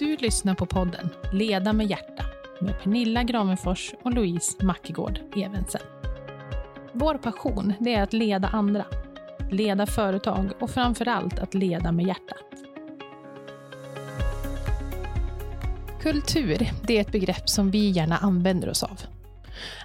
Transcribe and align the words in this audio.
Du 0.00 0.16
lyssnar 0.16 0.54
på 0.54 0.66
podden 0.66 1.08
Leda 1.32 1.72
med 1.72 1.86
hjärta 1.86 2.24
med 2.60 2.80
Pernilla 2.82 3.22
Gravenfors 3.22 3.94
och 4.02 4.14
Louise 4.14 4.64
Mackegård 4.64 5.20
Evensen. 5.36 5.80
Vår 6.92 7.14
passion 7.14 7.72
det 7.80 7.94
är 7.94 8.02
att 8.02 8.12
leda 8.12 8.48
andra, 8.48 8.84
leda 9.50 9.86
företag 9.86 10.50
och 10.60 10.70
framför 10.70 11.08
allt 11.08 11.38
att 11.38 11.54
leda 11.54 11.92
med 11.92 12.06
hjärtat. 12.06 12.44
Kultur 16.02 16.70
det 16.86 16.96
är 16.96 17.00
ett 17.00 17.12
begrepp 17.12 17.48
som 17.48 17.70
vi 17.70 17.90
gärna 17.90 18.16
använder 18.16 18.70
oss 18.70 18.82
av. 18.82 19.00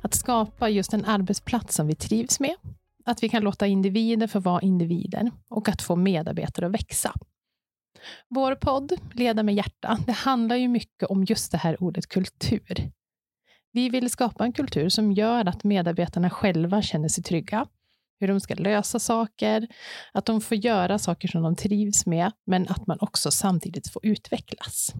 Att 0.02 0.14
skapa 0.14 0.70
just 0.70 0.94
en 0.94 1.06
arbetsplats 1.06 1.76
som 1.76 1.88
vi 1.88 1.96
trivs 1.96 2.40
med, 2.40 2.56
att 3.06 3.24
vi 3.24 3.30
kan 3.30 3.44
låta 3.44 3.68
individer 3.68 4.28
få 4.28 4.40
vara 4.40 4.62
individer 4.62 5.32
och 5.50 5.70
att 5.70 5.82
få 5.82 5.96
medarbetare 5.96 6.66
att 6.66 6.74
växa. 6.74 7.12
Vår 8.30 8.55
podd, 8.55 8.94
Leda 9.14 9.44
med 9.44 9.55
hjärta, 9.55 9.98
det 10.05 10.12
handlar 10.12 10.55
ju 10.55 10.68
mycket 10.68 11.09
om 11.09 11.23
just 11.23 11.52
det 11.52 11.58
här 11.58 11.84
ordet 11.84 12.08
kultur. 12.08 12.91
Vi 13.72 13.90
vill 13.90 14.09
skapa 14.09 14.45
en 14.45 14.54
kultur 14.54 14.90
som 14.90 15.12
gör 15.12 15.45
att 15.45 15.64
medarbetarna 15.64 16.30
själva 16.30 16.81
känner 16.81 17.09
sig 17.09 17.23
trygga, 17.23 17.68
hur 18.20 18.28
de 18.28 18.40
ska 18.40 18.55
lösa 18.55 19.00
saker, 19.00 19.68
att 20.12 20.26
de 20.26 20.41
får 20.41 20.58
göra 20.58 21.00
saker 21.00 21.28
som 21.28 21.41
de 21.44 21.55
trivs 21.55 22.05
med, 22.05 22.31
men 22.45 22.68
att 22.68 22.88
man 22.88 22.98
också 23.02 23.31
samtidigt 23.31 23.88
får 23.94 24.06
utvecklas. 24.06 24.94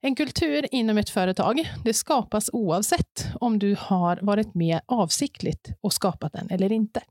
En 0.00 0.14
kultur 0.14 0.66
inom 0.70 0.98
ett 0.98 1.10
företag 1.10 1.70
det 1.84 1.94
skapas 1.94 2.50
oavsett 2.52 3.26
om 3.40 3.58
du 3.58 3.76
har 3.78 4.18
varit 4.22 4.54
med 4.54 4.80
avsiktligt 4.86 5.68
och 5.80 5.92
skapat 5.92 6.32
den 6.32 6.50
eller 6.50 6.72
inte. 6.72 7.02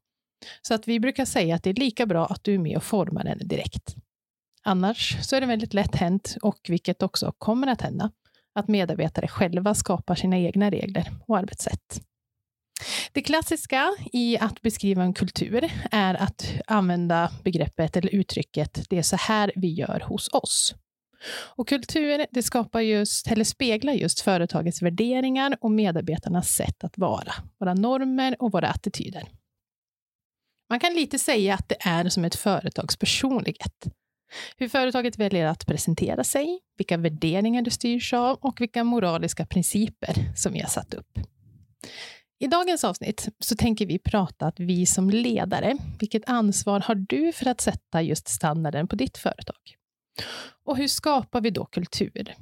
Så 0.61 0.73
att 0.73 0.87
vi 0.87 0.99
brukar 0.99 1.25
säga 1.25 1.55
att 1.55 1.63
det 1.63 1.69
är 1.69 1.73
lika 1.73 2.05
bra 2.05 2.25
att 2.25 2.43
du 2.43 2.53
är 2.53 2.59
med 2.59 2.77
och 2.77 2.83
formar 2.83 3.23
den 3.23 3.47
direkt. 3.47 3.95
Annars 4.65 5.17
så 5.21 5.35
är 5.35 5.41
det 5.41 5.47
väldigt 5.47 5.73
lätt 5.73 5.95
hänt, 5.95 6.37
och 6.41 6.59
vilket 6.69 7.03
också 7.03 7.33
kommer 7.37 7.67
att 7.67 7.81
hända, 7.81 8.11
att 8.55 8.67
medarbetare 8.67 9.27
själva 9.27 9.73
skapar 9.73 10.15
sina 10.15 10.37
egna 10.37 10.71
regler 10.71 11.11
och 11.27 11.37
arbetssätt. 11.37 12.01
Det 13.11 13.21
klassiska 13.21 13.93
i 14.13 14.37
att 14.37 14.61
beskriva 14.61 15.03
en 15.03 15.13
kultur 15.13 15.71
är 15.91 16.15
att 16.15 16.53
använda 16.67 17.31
begreppet 17.43 17.97
eller 17.97 18.15
uttrycket 18.15 18.89
det 18.89 18.97
är 18.97 19.03
så 19.03 19.15
här 19.15 19.51
vi 19.55 19.73
gör 19.73 20.03
hos 20.07 20.29
oss. 20.33 20.75
Och 21.55 21.67
kultur 21.67 22.25
det 22.31 22.43
skapar 22.43 22.79
just, 22.79 23.27
eller 23.27 23.43
speglar 23.43 23.93
just 23.93 24.19
företagets 24.19 24.81
värderingar 24.81 25.57
och 25.61 25.71
medarbetarnas 25.71 26.49
sätt 26.49 26.83
att 26.83 26.97
vara, 26.97 27.33
våra 27.59 27.73
normer 27.73 28.35
och 28.39 28.51
våra 28.51 28.67
attityder. 28.67 29.23
Man 30.69 30.79
kan 30.79 30.93
lite 30.93 31.19
säga 31.19 31.53
att 31.53 31.69
det 31.69 31.77
är 31.79 32.09
som 32.09 32.25
ett 32.25 32.35
företags 32.35 32.97
personlighet. 32.97 33.87
Hur 34.57 34.69
företaget 34.69 35.19
väljer 35.19 35.45
att 35.45 35.65
presentera 35.65 36.23
sig, 36.23 36.59
vilka 36.77 36.97
värderingar 36.97 37.61
det 37.61 37.71
styrs 37.71 38.13
av 38.13 38.37
och 38.41 38.61
vilka 38.61 38.83
moraliska 38.83 39.45
principer 39.45 40.15
som 40.35 40.53
vi 40.53 40.59
har 40.59 40.69
satt 40.69 40.93
upp. 40.93 41.19
I 42.39 42.47
dagens 42.47 42.83
avsnitt 42.83 43.29
så 43.39 43.55
tänker 43.55 43.85
vi 43.85 43.99
prata 43.99 44.45
att 44.47 44.59
vi 44.59 44.85
som 44.85 45.09
ledare, 45.09 45.77
vilket 45.99 46.29
ansvar 46.29 46.79
har 46.79 46.95
du 46.95 47.31
för 47.31 47.49
att 47.49 47.61
sätta 47.61 48.01
just 48.01 48.27
standarden 48.27 48.87
på 48.87 48.95
ditt 48.95 49.17
företag? 49.17 49.75
Och 50.65 50.77
hur 50.77 50.87
skapar 50.87 51.41
vi 51.41 51.49
då 51.49 51.65
kultur? 51.65 52.35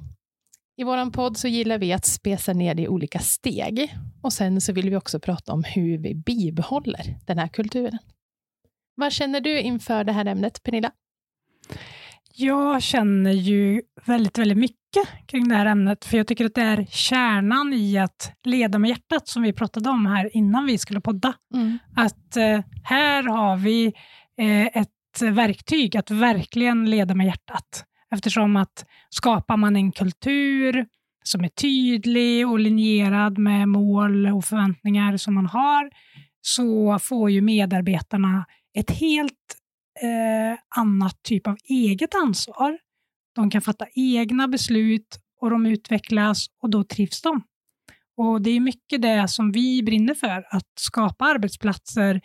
I 0.76 0.84
vår 0.84 1.10
podd 1.10 1.36
så 1.36 1.48
gillar 1.48 1.78
vi 1.78 1.92
att 1.92 2.04
spesa 2.04 2.52
ner 2.52 2.74
det 2.74 2.82
i 2.82 2.88
olika 2.88 3.18
steg 3.18 3.94
och 4.22 4.32
sen 4.32 4.60
så 4.60 4.72
vill 4.72 4.90
vi 4.90 4.96
också 4.96 5.20
prata 5.20 5.52
om 5.52 5.64
hur 5.64 5.98
vi 5.98 6.14
bibehåller 6.14 7.18
den 7.26 7.38
här 7.38 7.48
kulturen. 7.48 7.98
Vad 8.94 9.12
känner 9.12 9.40
du 9.40 9.60
inför 9.60 10.04
det 10.04 10.12
här 10.12 10.26
ämnet, 10.26 10.62
Pernilla? 10.62 10.92
Jag 12.34 12.82
känner 12.82 13.32
ju 13.32 13.82
väldigt, 14.04 14.38
väldigt 14.38 14.58
mycket 14.58 14.82
kring 15.26 15.48
det 15.48 15.54
här 15.54 15.66
ämnet, 15.66 16.04
för 16.04 16.16
jag 16.16 16.26
tycker 16.26 16.44
att 16.44 16.54
det 16.54 16.62
är 16.62 16.86
kärnan 16.90 17.72
i 17.72 17.98
att 17.98 18.32
leda 18.44 18.78
med 18.78 18.88
hjärtat, 18.88 19.28
som 19.28 19.42
vi 19.42 19.52
pratade 19.52 19.90
om 19.90 20.06
här 20.06 20.36
innan 20.36 20.66
vi 20.66 20.78
skulle 20.78 21.00
podda. 21.00 21.34
Mm. 21.54 21.78
Att 21.96 22.36
eh, 22.36 22.60
här 22.84 23.22
har 23.22 23.56
vi 23.56 23.86
eh, 24.38 24.66
ett 24.66 25.22
verktyg 25.22 25.96
att 25.96 26.10
verkligen 26.10 26.90
leda 26.90 27.14
med 27.14 27.26
hjärtat. 27.26 27.84
Eftersom 28.10 28.56
att 28.56 28.84
skapar 29.10 29.56
man 29.56 29.76
en 29.76 29.92
kultur 29.92 30.86
som 31.24 31.44
är 31.44 31.48
tydlig 31.48 32.48
och 32.48 32.58
linjerad 32.58 33.38
med 33.38 33.68
mål 33.68 34.26
och 34.26 34.44
förväntningar 34.44 35.16
som 35.16 35.34
man 35.34 35.46
har, 35.46 35.90
så 36.40 36.98
får 36.98 37.30
ju 37.30 37.40
medarbetarna 37.40 38.44
ett 38.74 38.90
helt 38.90 39.61
eh, 40.02 40.58
annat 40.76 41.22
typ 41.22 41.46
av 41.46 41.56
eget 41.64 42.14
ansvar. 42.14 42.78
De 43.34 43.50
kan 43.50 43.62
fatta 43.62 43.86
egna 43.94 44.48
beslut 44.48 45.18
och 45.40 45.50
de 45.50 45.66
utvecklas 45.66 46.46
och 46.62 46.70
då 46.70 46.84
trivs 46.84 47.22
de. 47.22 47.42
Och 48.16 48.42
Det 48.42 48.50
är 48.50 48.60
mycket 48.60 49.02
det 49.02 49.28
som 49.28 49.52
vi 49.52 49.82
brinner 49.82 50.14
för, 50.14 50.46
att 50.50 50.72
skapa 50.76 51.24
arbetsplatser 51.24 52.20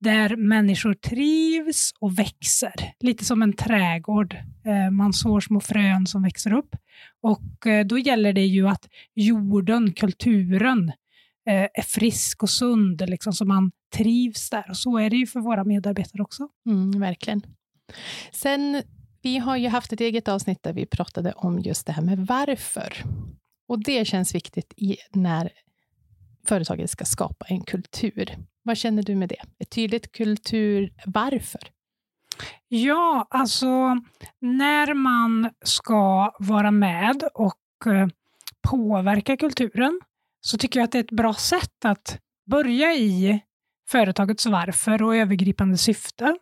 där 0.00 0.36
människor 0.36 0.94
trivs 0.94 1.92
och 2.00 2.18
växer. 2.18 2.74
Lite 3.00 3.24
som 3.24 3.42
en 3.42 3.52
trädgård. 3.52 4.34
Eh, 4.66 4.90
man 4.90 5.12
sår 5.12 5.40
små 5.40 5.60
frön 5.60 6.06
som 6.06 6.22
växer 6.22 6.52
upp. 6.52 6.76
Och 7.22 7.66
eh, 7.66 7.86
Då 7.86 7.98
gäller 7.98 8.32
det 8.32 8.46
ju 8.46 8.68
att 8.68 8.88
jorden, 9.14 9.92
kulturen, 9.92 10.92
eh, 11.48 11.62
är 11.74 11.82
frisk 11.82 12.42
och 12.42 12.50
sund, 12.50 13.02
liksom, 13.08 13.32
så 13.32 13.44
man 13.44 13.72
trivs 13.96 14.50
där. 14.50 14.64
Och 14.70 14.76
så 14.76 14.98
är 14.98 15.10
det 15.10 15.16
ju 15.16 15.26
för 15.26 15.40
våra 15.40 15.64
medarbetare 15.64 16.22
också. 16.22 16.48
Mm, 16.66 17.00
verkligen. 17.00 17.42
Sen, 18.32 18.82
vi 19.22 19.38
har 19.38 19.56
ju 19.56 19.68
haft 19.68 19.92
ett 19.92 20.00
eget 20.00 20.28
avsnitt 20.28 20.62
där 20.62 20.72
vi 20.72 20.86
pratade 20.86 21.32
om 21.32 21.58
just 21.58 21.86
det 21.86 21.92
här 21.92 22.02
med 22.02 22.18
varför. 22.18 22.92
Och 23.68 23.84
det 23.84 24.04
känns 24.04 24.34
viktigt 24.34 24.74
i, 24.76 24.96
när 25.12 25.50
företaget 26.46 26.90
ska 26.90 27.04
skapa 27.04 27.46
en 27.48 27.60
kultur. 27.60 28.36
Vad 28.62 28.76
känner 28.76 29.02
du 29.02 29.14
med 29.14 29.28
det? 29.28 29.42
Ett 29.58 29.70
tydligt 29.70 30.12
kultur, 30.12 30.92
varför? 31.06 31.60
Ja, 32.68 33.26
alltså 33.30 34.00
när 34.40 34.94
man 34.94 35.50
ska 35.64 36.34
vara 36.38 36.70
med 36.70 37.22
och 37.34 37.86
eh, 37.86 38.08
påverka 38.70 39.36
kulturen 39.36 40.00
så 40.40 40.58
tycker 40.58 40.80
jag 40.80 40.84
att 40.84 40.92
det 40.92 40.98
är 40.98 41.04
ett 41.04 41.10
bra 41.10 41.34
sätt 41.34 41.84
att 41.84 42.18
börja 42.50 42.94
i 42.94 43.40
företagets 43.88 44.46
varför 44.46 45.02
och 45.02 45.16
övergripande 45.16 45.78
syfte. 45.78 46.36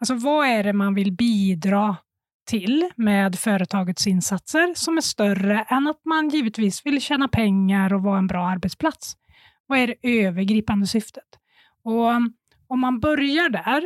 Alltså 0.00 0.14
vad 0.14 0.46
är 0.46 0.64
det 0.64 0.72
man 0.72 0.94
vill 0.94 1.12
bidra 1.12 1.96
till 2.46 2.90
med 2.96 3.38
företagets 3.38 4.06
insatser 4.06 4.74
som 4.76 4.96
är 4.96 5.00
större 5.00 5.66
än 5.68 5.86
att 5.86 6.04
man 6.04 6.28
givetvis 6.28 6.86
vill 6.86 7.00
tjäna 7.00 7.28
pengar 7.28 7.92
och 7.92 8.02
vara 8.02 8.18
en 8.18 8.26
bra 8.26 8.46
arbetsplats? 8.46 9.16
Vad 9.66 9.78
är 9.78 9.86
det 9.86 10.24
övergripande 10.24 10.86
syftet? 10.86 11.38
Och 11.84 12.10
um, 12.10 12.32
om 12.66 12.80
man 12.80 13.00
börjar 13.00 13.48
där 13.48 13.84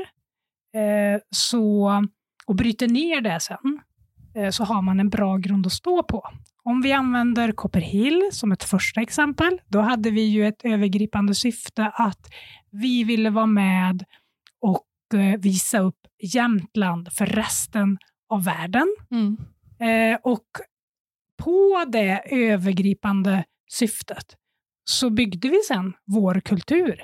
eh, 0.81 1.21
så, 1.31 1.93
och 2.47 2.55
bryter 2.55 2.88
ner 2.88 3.21
det 3.21 3.41
sen, 3.41 3.81
så 4.50 4.65
har 4.65 4.83
man 4.83 5.00
en 5.00 5.09
bra 5.09 5.37
grund 5.37 5.67
att 5.67 5.72
stå 5.72 6.03
på. 6.03 6.28
Om 6.62 6.83
vi 6.83 6.93
använder 6.93 7.53
Copperhill 7.53 8.28
som 8.33 8.53
ett 8.53 8.65
första 8.65 9.00
exempel, 9.00 9.61
då 9.69 9.81
hade 9.81 10.11
vi 10.11 10.22
ju 10.22 10.47
ett 10.47 10.65
övergripande 10.65 11.34
syfte 11.34 11.93
att 11.95 12.31
vi 12.71 13.05
ville 13.05 13.31
vara 13.31 13.47
med 13.47 14.05
och 14.61 15.19
eh, 15.21 15.41
visa 15.41 15.78
upp 15.78 15.99
Jämtland 16.23 17.12
för 17.12 17.27
resten 17.27 17.99
av 18.28 18.44
världen. 18.44 18.97
Mm. 19.11 19.37
Eh, 19.81 20.19
och 20.23 20.47
på 21.43 21.84
det 21.89 22.23
övergripande 22.31 23.44
syftet 23.71 24.37
så 24.84 25.11
byggde 25.11 25.49
vi 25.49 25.61
sen 25.69 25.93
vår 26.06 26.41
kultur. 26.41 27.00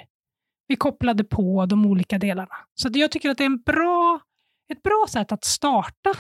Vi 0.67 0.77
kopplade 0.77 1.25
på 1.25 1.67
de 1.67 1.87
olika 1.87 2.19
delarna. 2.19 2.55
Så 2.75 2.89
jag 2.93 3.11
tycker 3.11 3.31
att 3.31 3.39
det 3.39 3.45
är 3.45 3.47
en 3.47 3.63
bra, 3.63 4.21
ett 4.73 4.83
bra 4.83 5.07
sätt 5.09 5.33
att 5.33 5.45
starta 5.45 6.13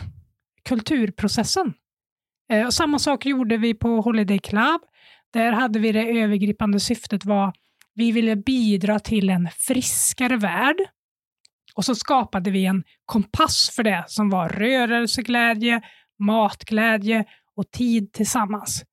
kulturprocessen. 0.62 1.74
Eh, 2.52 2.66
och 2.66 2.74
samma 2.74 2.98
sak 2.98 3.26
gjorde 3.26 3.56
vi 3.56 3.74
på 3.74 4.00
Holiday 4.00 4.38
Club. 4.38 4.80
Där 5.32 5.52
hade 5.52 5.78
vi 5.78 5.92
det 5.92 6.20
övergripande 6.20 6.80
syftet 6.80 7.24
var 7.24 7.52
vi 7.94 8.12
ville 8.12 8.36
bidra 8.36 8.98
till 8.98 9.30
en 9.30 9.48
friskare 9.58 10.36
värld. 10.36 10.76
Och 11.74 11.84
så 11.84 11.94
skapade 11.94 12.50
vi 12.50 12.66
en 12.66 12.84
kompass 13.04 13.70
för 13.76 13.82
det 13.82 14.04
som 14.08 14.30
var 14.30 14.48
rörelseglädje, 14.48 15.80
matglädje 16.18 17.24
och 17.56 17.70
tid 17.70 18.12
tillsammans. 18.12 18.84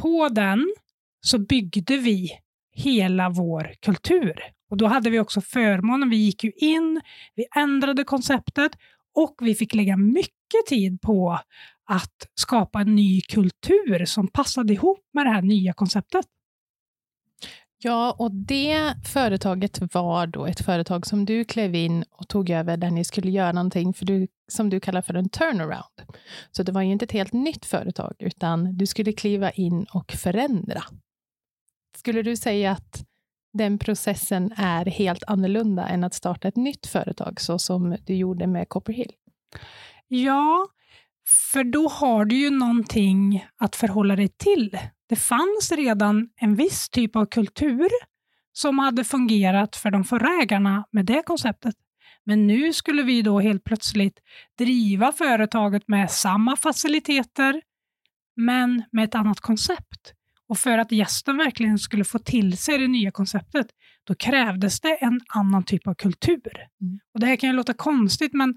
På 0.00 0.28
den 0.28 0.74
så 1.20 1.38
byggde 1.38 1.96
vi 1.96 2.30
hela 2.74 3.28
vår 3.28 3.74
kultur. 3.80 4.40
Och 4.70 4.76
Då 4.76 4.86
hade 4.86 5.10
vi 5.10 5.20
också 5.20 5.40
förmånen, 5.40 6.10
vi 6.10 6.16
gick 6.16 6.44
ju 6.44 6.52
in, 6.56 7.00
vi 7.34 7.46
ändrade 7.56 8.04
konceptet 8.04 8.72
och 9.14 9.34
vi 9.40 9.54
fick 9.54 9.74
lägga 9.74 9.96
mycket 9.96 10.37
tid 10.68 11.00
på 11.00 11.38
att 11.84 12.26
skapa 12.34 12.80
en 12.80 12.94
ny 12.94 13.20
kultur 13.20 14.04
som 14.04 14.28
passade 14.28 14.72
ihop 14.72 15.00
med 15.12 15.26
det 15.26 15.30
här 15.30 15.42
nya 15.42 15.72
konceptet. 15.72 16.26
Ja, 17.82 18.16
och 18.18 18.34
det 18.34 18.94
företaget 19.06 19.94
var 19.94 20.26
då 20.26 20.46
ett 20.46 20.60
företag 20.60 21.06
som 21.06 21.24
du 21.24 21.44
klev 21.44 21.74
in 21.74 22.04
och 22.10 22.28
tog 22.28 22.50
över 22.50 22.76
där 22.76 22.90
ni 22.90 23.04
skulle 23.04 23.30
göra 23.30 23.52
någonting 23.52 23.94
för 23.94 24.06
du, 24.06 24.28
som 24.48 24.70
du 24.70 24.80
kallar 24.80 25.02
för 25.02 25.14
en 25.14 25.28
turnaround. 25.28 26.02
Så 26.50 26.62
det 26.62 26.72
var 26.72 26.82
ju 26.82 26.92
inte 26.92 27.04
ett 27.04 27.12
helt 27.12 27.32
nytt 27.32 27.66
företag, 27.66 28.14
utan 28.18 28.76
du 28.76 28.86
skulle 28.86 29.12
kliva 29.12 29.50
in 29.50 29.86
och 29.92 30.12
förändra. 30.12 30.82
Skulle 31.96 32.22
du 32.22 32.36
säga 32.36 32.72
att 32.72 33.04
den 33.52 33.78
processen 33.78 34.52
är 34.56 34.86
helt 34.86 35.24
annorlunda 35.26 35.88
än 35.88 36.04
att 36.04 36.14
starta 36.14 36.48
ett 36.48 36.56
nytt 36.56 36.86
företag, 36.86 37.40
så 37.40 37.58
som 37.58 37.96
du 38.06 38.14
gjorde 38.14 38.46
med 38.46 38.68
Copperhill? 38.68 39.12
Ja, 40.08 40.66
för 41.52 41.64
då 41.64 41.88
har 41.88 42.24
du 42.24 42.36
ju 42.36 42.50
någonting 42.50 43.46
att 43.58 43.76
förhålla 43.76 44.16
dig 44.16 44.28
till. 44.28 44.78
Det 45.08 45.16
fanns 45.16 45.72
redan 45.72 46.28
en 46.36 46.54
viss 46.54 46.88
typ 46.88 47.16
av 47.16 47.26
kultur 47.26 47.88
som 48.52 48.78
hade 48.78 49.04
fungerat 49.04 49.76
för 49.76 49.90
de 49.90 50.04
förra 50.04 50.42
ägarna 50.42 50.84
med 50.90 51.06
det 51.06 51.22
konceptet. 51.22 51.74
Men 52.24 52.46
nu 52.46 52.72
skulle 52.72 53.02
vi 53.02 53.22
då 53.22 53.40
helt 53.40 53.64
plötsligt 53.64 54.18
driva 54.58 55.12
företaget 55.12 55.88
med 55.88 56.10
samma 56.10 56.56
faciliteter, 56.56 57.62
men 58.36 58.82
med 58.92 59.04
ett 59.04 59.14
annat 59.14 59.40
koncept. 59.40 60.14
Och 60.48 60.58
för 60.58 60.78
att 60.78 60.92
gästen 60.92 61.36
verkligen 61.36 61.78
skulle 61.78 62.04
få 62.04 62.18
till 62.18 62.58
sig 62.58 62.78
det 62.78 62.88
nya 62.88 63.10
konceptet, 63.10 63.66
då 64.04 64.14
krävdes 64.14 64.80
det 64.80 64.96
en 64.96 65.20
annan 65.28 65.64
typ 65.64 65.86
av 65.86 65.94
kultur. 65.94 66.52
Mm. 66.80 66.98
Och 67.14 67.20
Det 67.20 67.26
här 67.26 67.36
kan 67.36 67.50
ju 67.50 67.56
låta 67.56 67.74
konstigt, 67.74 68.32
men 68.32 68.54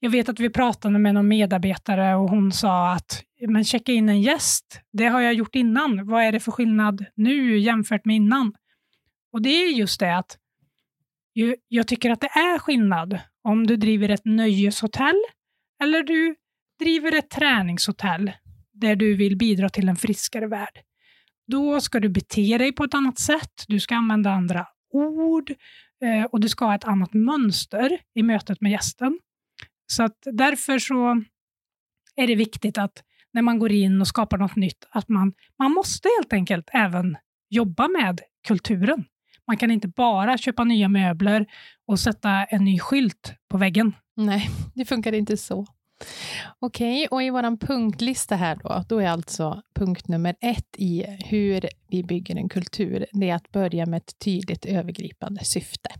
jag 0.00 0.10
vet 0.10 0.28
att 0.28 0.40
vi 0.40 0.50
pratade 0.50 0.98
med 0.98 1.14
någon 1.14 1.28
medarbetare 1.28 2.14
och 2.14 2.30
hon 2.30 2.52
sa 2.52 2.92
att 2.92 3.22
men 3.48 3.64
checka 3.64 3.92
in 3.92 4.08
en 4.08 4.22
gäst, 4.22 4.80
det 4.92 5.06
har 5.06 5.20
jag 5.20 5.34
gjort 5.34 5.54
innan. 5.54 6.06
Vad 6.06 6.22
är 6.22 6.32
det 6.32 6.40
för 6.40 6.52
skillnad 6.52 7.04
nu 7.14 7.58
jämfört 7.58 8.04
med 8.04 8.16
innan? 8.16 8.54
Och 9.32 9.42
det 9.42 9.48
är 9.48 9.70
just 9.70 10.00
det 10.00 10.16
att 10.16 10.38
jag 11.68 11.88
tycker 11.88 12.10
att 12.10 12.20
det 12.20 12.26
är 12.26 12.58
skillnad 12.58 13.18
om 13.42 13.66
du 13.66 13.76
driver 13.76 14.08
ett 14.08 14.24
nöjeshotell 14.24 15.22
eller 15.82 16.02
du 16.02 16.34
driver 16.78 17.14
ett 17.14 17.30
träningshotell 17.30 18.32
där 18.72 18.96
du 18.96 19.16
vill 19.16 19.36
bidra 19.36 19.68
till 19.68 19.88
en 19.88 19.96
friskare 19.96 20.46
värld. 20.46 20.80
Då 21.46 21.80
ska 21.80 22.00
du 22.00 22.08
bete 22.08 22.58
dig 22.58 22.72
på 22.72 22.84
ett 22.84 22.94
annat 22.94 23.18
sätt, 23.18 23.64
du 23.68 23.80
ska 23.80 23.94
använda 23.94 24.30
andra 24.30 24.66
ord 24.92 25.50
eh, 26.04 26.24
och 26.24 26.40
du 26.40 26.48
ska 26.48 26.64
ha 26.64 26.74
ett 26.74 26.84
annat 26.84 27.14
mönster 27.14 27.98
i 28.14 28.22
mötet 28.22 28.60
med 28.60 28.72
gästen. 28.72 29.18
Så 29.86 30.02
att 30.02 30.18
därför 30.32 30.78
så 30.78 31.22
är 32.16 32.26
det 32.26 32.34
viktigt 32.34 32.78
att 32.78 33.02
när 33.32 33.42
man 33.42 33.58
går 33.58 33.72
in 33.72 34.00
och 34.00 34.06
skapar 34.06 34.38
något 34.38 34.56
nytt, 34.56 34.86
att 34.90 35.08
man, 35.08 35.32
man 35.58 35.72
måste 35.72 36.08
helt 36.18 36.32
enkelt 36.32 36.68
även 36.72 37.16
jobba 37.50 37.88
med 37.88 38.20
kulturen. 38.46 39.04
Man 39.46 39.56
kan 39.56 39.70
inte 39.70 39.88
bara 39.88 40.38
köpa 40.38 40.64
nya 40.64 40.88
möbler 40.88 41.46
och 41.86 42.00
sätta 42.00 42.44
en 42.44 42.64
ny 42.64 42.78
skylt 42.78 43.34
på 43.48 43.58
väggen. 43.58 43.92
Nej, 44.16 44.50
det 44.74 44.84
funkar 44.84 45.12
inte 45.12 45.36
så. 45.36 45.66
Okej, 46.58 47.06
och 47.10 47.22
i 47.22 47.30
vår 47.30 47.56
punktlista 47.56 48.36
här 48.36 48.58
då, 48.62 48.84
då 48.88 48.98
är 48.98 49.08
alltså 49.08 49.62
punkt 49.74 50.08
nummer 50.08 50.36
ett 50.40 50.76
i 50.76 51.04
hur 51.24 51.68
vi 51.88 52.02
bygger 52.02 52.36
en 52.36 52.48
kultur, 52.48 53.06
det 53.12 53.30
är 53.30 53.34
att 53.34 53.52
börja 53.52 53.86
med 53.86 53.96
ett 53.96 54.18
tydligt 54.18 54.64
övergripande 54.64 55.44
syfte. 55.44 55.90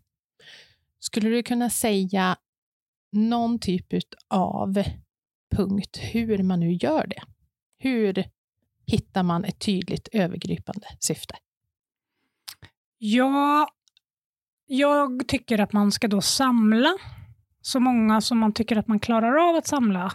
Skulle 1.01 1.29
du 1.29 1.43
kunna 1.43 1.71
säga 1.71 2.37
någon 3.15 3.59
typ 3.59 3.87
av 4.29 4.83
punkt 5.57 5.99
hur 6.01 6.43
man 6.43 6.61
nu 6.61 6.73
gör 6.73 7.07
det. 7.07 7.23
Hur 7.79 8.25
hittar 8.87 9.23
man 9.23 9.45
ett 9.45 9.59
tydligt 9.59 10.09
övergripande 10.13 10.87
syfte? 11.01 11.35
Ja, 12.99 13.69
jag 14.67 15.29
tycker 15.29 15.61
att 15.61 15.73
man 15.73 15.93
ska 15.93 16.09
då 16.09 16.21
samla 16.21 16.99
så 17.61 17.81
många 17.81 18.21
som 18.21 18.39
man 18.39 18.53
tycker 18.53 18.77
att 18.77 18.89
man 18.89 19.01
klarar 19.01 19.49
av 19.49 19.57
att 19.57 19.67
samla 19.67 20.13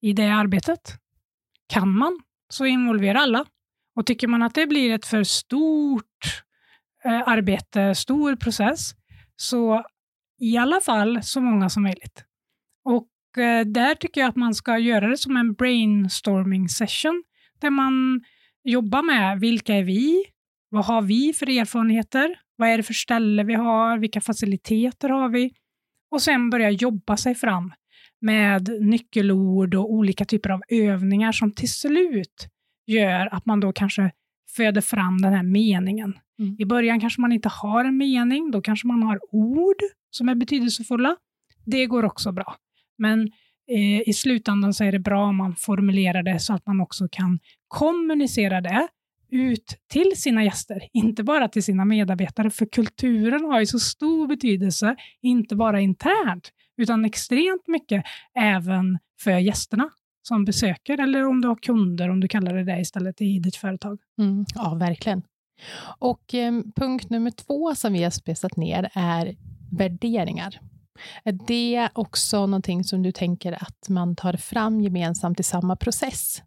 i 0.00 0.12
det 0.12 0.28
arbetet. 0.28 0.92
Kan 1.66 1.98
man, 1.98 2.20
så 2.48 2.66
involvera 2.66 3.20
alla. 3.20 3.44
Och 3.96 4.06
tycker 4.06 4.28
man 4.28 4.42
att 4.42 4.54
det 4.54 4.66
blir 4.66 4.94
ett 4.94 5.06
för 5.06 5.24
stort 5.24 6.42
eh, 7.04 7.28
arbete, 7.28 7.94
stor 7.94 8.36
process, 8.36 8.94
så 9.36 9.84
i 10.40 10.56
alla 10.56 10.80
fall 10.80 11.22
så 11.22 11.40
många 11.40 11.68
som 11.68 11.82
möjligt. 11.82 12.24
Och 12.84 13.38
eh, 13.38 13.66
där 13.66 13.94
tycker 13.94 14.20
jag 14.20 14.28
att 14.28 14.36
man 14.36 14.54
ska 14.54 14.78
göra 14.78 15.08
det 15.08 15.16
som 15.16 15.36
en 15.36 15.54
brainstorming 15.54 16.68
session, 16.68 17.24
där 17.60 17.70
man 17.70 18.24
jobbar 18.64 19.02
med 19.02 19.40
vilka 19.40 19.74
är 19.74 19.82
vi? 19.82 20.24
Vad 20.68 20.84
har 20.84 21.02
vi 21.02 21.32
för 21.32 21.48
erfarenheter? 21.48 22.38
Vad 22.56 22.68
är 22.68 22.76
det 22.76 22.82
för 22.82 22.94
ställe 22.94 23.44
vi 23.44 23.54
har? 23.54 23.98
Vilka 23.98 24.20
faciliteter 24.20 25.08
har 25.08 25.28
vi? 25.28 25.54
Och 26.10 26.22
sen 26.22 26.50
börja 26.50 26.70
jobba 26.70 27.16
sig 27.16 27.34
fram 27.34 27.72
med 28.20 28.68
nyckelord 28.80 29.74
och 29.74 29.92
olika 29.92 30.24
typer 30.24 30.50
av 30.50 30.62
övningar 30.68 31.32
som 31.32 31.52
till 31.52 31.72
slut 31.72 32.48
gör 32.86 33.34
att 33.34 33.46
man 33.46 33.60
då 33.60 33.72
kanske 33.72 34.10
föder 34.56 34.80
fram 34.80 35.22
den 35.22 35.32
här 35.32 35.42
meningen. 35.42 36.18
Mm. 36.38 36.56
I 36.58 36.64
början 36.64 37.00
kanske 37.00 37.20
man 37.20 37.32
inte 37.32 37.48
har 37.48 37.84
en 37.84 37.96
mening, 37.96 38.50
då 38.50 38.60
kanske 38.60 38.86
man 38.86 39.02
har 39.02 39.20
ord 39.34 39.76
som 40.14 40.28
är 40.28 40.34
betydelsefulla. 40.34 41.16
Det 41.64 41.86
går 41.86 42.04
också 42.04 42.32
bra. 42.32 42.56
Men 42.98 43.20
eh, 43.70 44.08
i 44.08 44.12
slutändan 44.12 44.74
så 44.74 44.84
är 44.84 44.92
det 44.92 44.98
bra 44.98 45.24
om 45.24 45.36
man 45.36 45.56
formulerar 45.56 46.22
det 46.22 46.38
så 46.38 46.54
att 46.54 46.66
man 46.66 46.80
också 46.80 47.08
kan 47.10 47.38
kommunicera 47.68 48.60
det 48.60 48.88
ut 49.30 49.76
till 49.88 50.12
sina 50.16 50.44
gäster, 50.44 50.88
inte 50.92 51.22
bara 51.22 51.48
till 51.48 51.62
sina 51.62 51.84
medarbetare, 51.84 52.50
för 52.50 52.66
kulturen 52.66 53.44
har 53.44 53.60
ju 53.60 53.66
så 53.66 53.78
stor 53.78 54.26
betydelse, 54.26 54.96
inte 55.22 55.56
bara 55.56 55.80
internt, 55.80 56.50
utan 56.76 57.04
extremt 57.04 57.66
mycket 57.66 58.04
även 58.38 58.98
för 59.20 59.38
gästerna 59.38 59.90
som 60.22 60.44
besöker, 60.44 61.00
eller 61.00 61.26
om 61.26 61.40
du 61.40 61.48
har 61.48 61.56
kunder, 61.56 62.08
om 62.10 62.20
du 62.20 62.28
kallar 62.28 62.54
det 62.54 62.64
det 62.64 62.80
istället 62.80 63.20
i 63.20 63.38
ditt 63.38 63.56
företag. 63.56 63.98
Mm, 64.18 64.44
ja, 64.54 64.74
verkligen. 64.74 65.22
Och 65.98 66.34
eh, 66.34 66.52
punkt 66.76 67.10
nummer 67.10 67.30
två 67.30 67.74
som 67.74 67.92
vi 67.92 68.02
har 68.02 68.10
spesat 68.10 68.56
ner 68.56 68.90
är 68.94 69.34
värderingar. 69.76 70.60
Är 71.24 71.32
det 71.46 71.88
också 71.92 72.46
någonting 72.46 72.84
som 72.84 73.02
du 73.02 73.12
tänker 73.12 73.52
att 73.52 73.88
man 73.88 74.16
tar 74.16 74.32
fram 74.36 74.80
gemensamt 74.80 75.40
i 75.40 75.42
samma 75.42 75.76
process? 75.76 76.42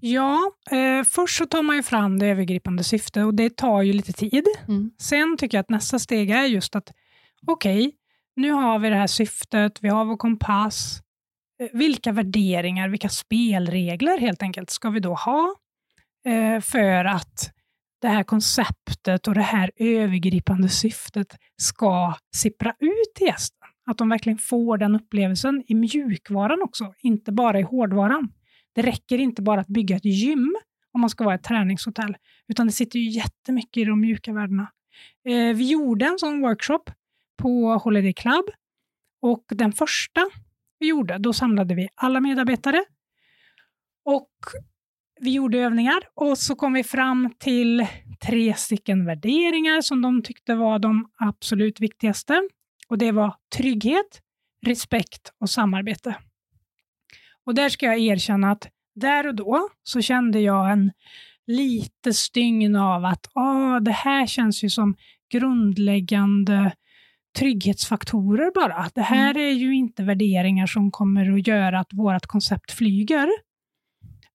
Ja, 0.00 0.52
eh, 0.70 1.04
först 1.04 1.38
så 1.38 1.46
tar 1.46 1.62
man 1.62 1.76
ju 1.76 1.82
fram 1.82 2.18
det 2.18 2.26
övergripande 2.26 2.84
syftet 2.84 3.24
och 3.24 3.34
det 3.34 3.56
tar 3.56 3.82
ju 3.82 3.92
lite 3.92 4.12
tid. 4.12 4.44
Mm. 4.68 4.90
Sen 4.98 5.36
tycker 5.38 5.58
jag 5.58 5.62
att 5.62 5.70
nästa 5.70 5.98
steg 5.98 6.30
är 6.30 6.44
just 6.44 6.76
att 6.76 6.92
okej, 7.46 7.86
okay, 7.86 7.92
nu 8.36 8.50
har 8.50 8.78
vi 8.78 8.88
det 8.88 8.96
här 8.96 9.06
syftet, 9.06 9.78
vi 9.82 9.88
har 9.88 10.04
vår 10.04 10.16
kompass. 10.16 11.00
Eh, 11.62 11.68
vilka 11.72 12.12
värderingar, 12.12 12.88
vilka 12.88 13.08
spelregler 13.08 14.18
helt 14.18 14.42
enkelt 14.42 14.70
ska 14.70 14.90
vi 14.90 15.00
då 15.00 15.14
ha 15.14 15.54
eh, 16.26 16.60
för 16.60 17.04
att 17.04 17.55
det 18.06 18.10
här 18.10 18.24
konceptet 18.24 19.28
och 19.28 19.34
det 19.34 19.42
här 19.42 19.70
övergripande 19.76 20.68
syftet 20.68 21.36
ska 21.56 22.14
sippra 22.36 22.74
ut 22.78 23.14
till 23.14 23.26
gästen. 23.26 23.68
Att 23.86 23.98
de 23.98 24.08
verkligen 24.08 24.38
får 24.38 24.78
den 24.78 24.94
upplevelsen 24.94 25.64
i 25.66 25.74
mjukvaran 25.74 26.62
också, 26.62 26.94
inte 26.98 27.32
bara 27.32 27.60
i 27.60 27.62
hårdvaran. 27.62 28.32
Det 28.74 28.82
räcker 28.82 29.18
inte 29.18 29.42
bara 29.42 29.60
att 29.60 29.66
bygga 29.66 29.96
ett 29.96 30.04
gym 30.04 30.56
om 30.92 31.00
man 31.00 31.10
ska 31.10 31.24
vara 31.24 31.34
ett 31.34 31.42
träningshotell, 31.42 32.16
utan 32.48 32.66
det 32.66 32.72
sitter 32.72 32.98
ju 32.98 33.10
jättemycket 33.10 33.76
i 33.76 33.84
de 33.84 34.00
mjuka 34.00 34.32
värdena. 34.32 34.70
Eh, 35.28 35.56
vi 35.56 35.70
gjorde 35.70 36.06
en 36.06 36.18
sån 36.18 36.40
workshop 36.40 36.84
på 37.42 37.80
Holiday 37.84 38.12
Club 38.12 38.44
och 39.22 39.44
den 39.48 39.72
första 39.72 40.20
vi 40.78 40.88
gjorde, 40.88 41.18
då 41.18 41.32
samlade 41.32 41.74
vi 41.74 41.88
alla 41.94 42.20
medarbetare 42.20 42.84
och 44.04 44.30
vi 45.20 45.30
gjorde 45.30 45.58
övningar 45.58 45.98
och 46.14 46.38
så 46.38 46.54
kom 46.54 46.72
vi 46.72 46.84
fram 46.84 47.34
till 47.38 47.86
tre 48.26 48.54
stycken 48.54 49.06
värderingar 49.06 49.80
som 49.80 50.02
de 50.02 50.22
tyckte 50.22 50.54
var 50.54 50.78
de 50.78 51.08
absolut 51.18 51.80
viktigaste. 51.80 52.48
Och 52.88 52.98
det 52.98 53.12
var 53.12 53.34
trygghet, 53.56 54.20
respekt 54.66 55.32
och 55.40 55.50
samarbete. 55.50 56.16
Och 57.44 57.54
där 57.54 57.68
ska 57.68 57.86
jag 57.86 57.98
erkänna 57.98 58.50
att 58.50 58.68
där 58.94 59.26
och 59.26 59.34
då 59.34 59.68
så 59.82 60.00
kände 60.00 60.40
jag 60.40 60.72
en 60.72 60.92
lite 61.46 62.12
stygn 62.12 62.76
av 62.76 63.04
att 63.04 63.26
ah, 63.34 63.80
det 63.80 63.92
här 63.92 64.26
känns 64.26 64.64
ju 64.64 64.70
som 64.70 64.96
grundläggande 65.32 66.72
trygghetsfaktorer 67.38 68.50
bara. 68.54 68.90
Det 68.94 69.02
här 69.02 69.30
mm. 69.30 69.42
är 69.42 69.52
ju 69.52 69.74
inte 69.74 70.02
värderingar 70.02 70.66
som 70.66 70.90
kommer 70.90 71.32
att 71.32 71.46
göra 71.46 71.80
att 71.80 71.92
vårt 71.92 72.26
koncept 72.26 72.72
flyger. 72.72 73.28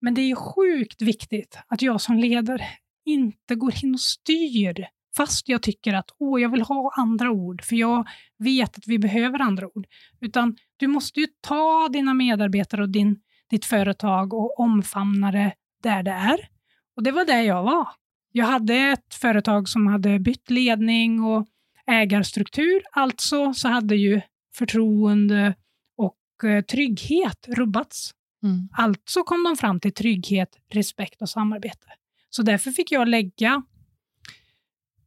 Men 0.01 0.15
det 0.15 0.21
är 0.21 0.35
sjukt 0.35 1.03
viktigt 1.03 1.59
att 1.67 1.83
jag 1.83 2.01
som 2.01 2.17
ledare 2.17 2.65
inte 3.05 3.55
går 3.55 3.85
in 3.85 3.95
och 3.95 4.01
styr 4.01 4.87
fast 5.17 5.49
jag 5.49 5.63
tycker 5.63 5.95
att 5.95 6.11
Åh, 6.19 6.43
jag 6.43 6.49
vill 6.49 6.63
ha 6.63 6.93
andra 6.97 7.31
ord, 7.31 7.63
för 7.65 7.77
jag 7.77 8.09
vet 8.39 8.79
att 8.79 8.87
vi 8.87 8.99
behöver 8.99 9.39
andra 9.39 9.67
ord. 9.67 9.87
Utan 10.21 10.57
du 10.77 10.87
måste 10.87 11.21
ju 11.21 11.27
ta 11.41 11.89
dina 11.93 12.15
medarbetare 12.15 12.83
och 12.83 12.89
din, 12.89 13.21
ditt 13.51 13.65
företag 13.65 14.35
och 14.35 14.61
omfamna 14.61 15.33
det 15.33 15.53
där 15.83 16.03
det 16.03 16.11
är. 16.11 16.49
Och 16.97 17.03
det 17.03 17.11
var 17.11 17.25
där 17.25 17.43
jag 17.43 17.63
var. 17.63 17.89
Jag 18.33 18.47
hade 18.47 18.75
ett 18.75 19.15
företag 19.15 19.69
som 19.69 19.87
hade 19.87 20.19
bytt 20.19 20.51
ledning 20.51 21.23
och 21.23 21.47
ägarstruktur, 21.87 22.83
alltså 22.93 23.55
så 23.55 23.69
hade 23.69 23.97
ju 23.97 24.21
förtroende 24.55 25.55
och 25.97 26.49
eh, 26.51 26.65
trygghet 26.65 27.49
rubbats. 27.49 28.11
Mm. 28.43 28.69
Alltså 28.73 29.23
kom 29.23 29.45
de 29.45 29.57
fram 29.57 29.81
till 29.81 29.95
trygghet, 29.95 30.57
respekt 30.73 31.23
och 31.23 31.29
samarbete. 31.29 31.87
Så 32.31 32.43
därför 32.43 32.71
fick 32.71 32.93
jag 32.93 33.09
lägga 33.09 33.63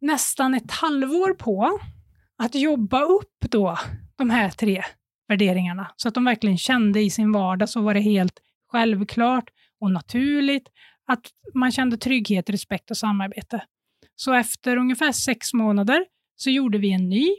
nästan 0.01 0.53
ett 0.53 0.71
halvår 0.71 1.33
på 1.33 1.79
att 2.37 2.55
jobba 2.55 3.01
upp 3.01 3.37
då 3.39 3.77
de 4.15 4.29
här 4.29 4.49
tre 4.49 4.83
värderingarna, 5.27 5.91
så 5.95 6.07
att 6.07 6.13
de 6.13 6.25
verkligen 6.25 6.57
kände 6.57 7.01
i 7.01 7.09
sin 7.09 7.31
vardag, 7.31 7.69
så 7.69 7.81
var 7.81 7.93
det 7.93 7.99
helt 7.99 8.39
självklart 8.71 9.49
och 9.79 9.91
naturligt 9.91 10.67
att 11.07 11.21
man 11.53 11.71
kände 11.71 11.97
trygghet, 11.97 12.49
respekt 12.49 12.91
och 12.91 12.97
samarbete. 12.97 13.63
Så 14.15 14.33
efter 14.33 14.77
ungefär 14.77 15.11
sex 15.11 15.53
månader 15.53 16.05
så 16.35 16.49
gjorde 16.49 16.77
vi 16.77 16.91
en 16.91 17.09
ny 17.09 17.29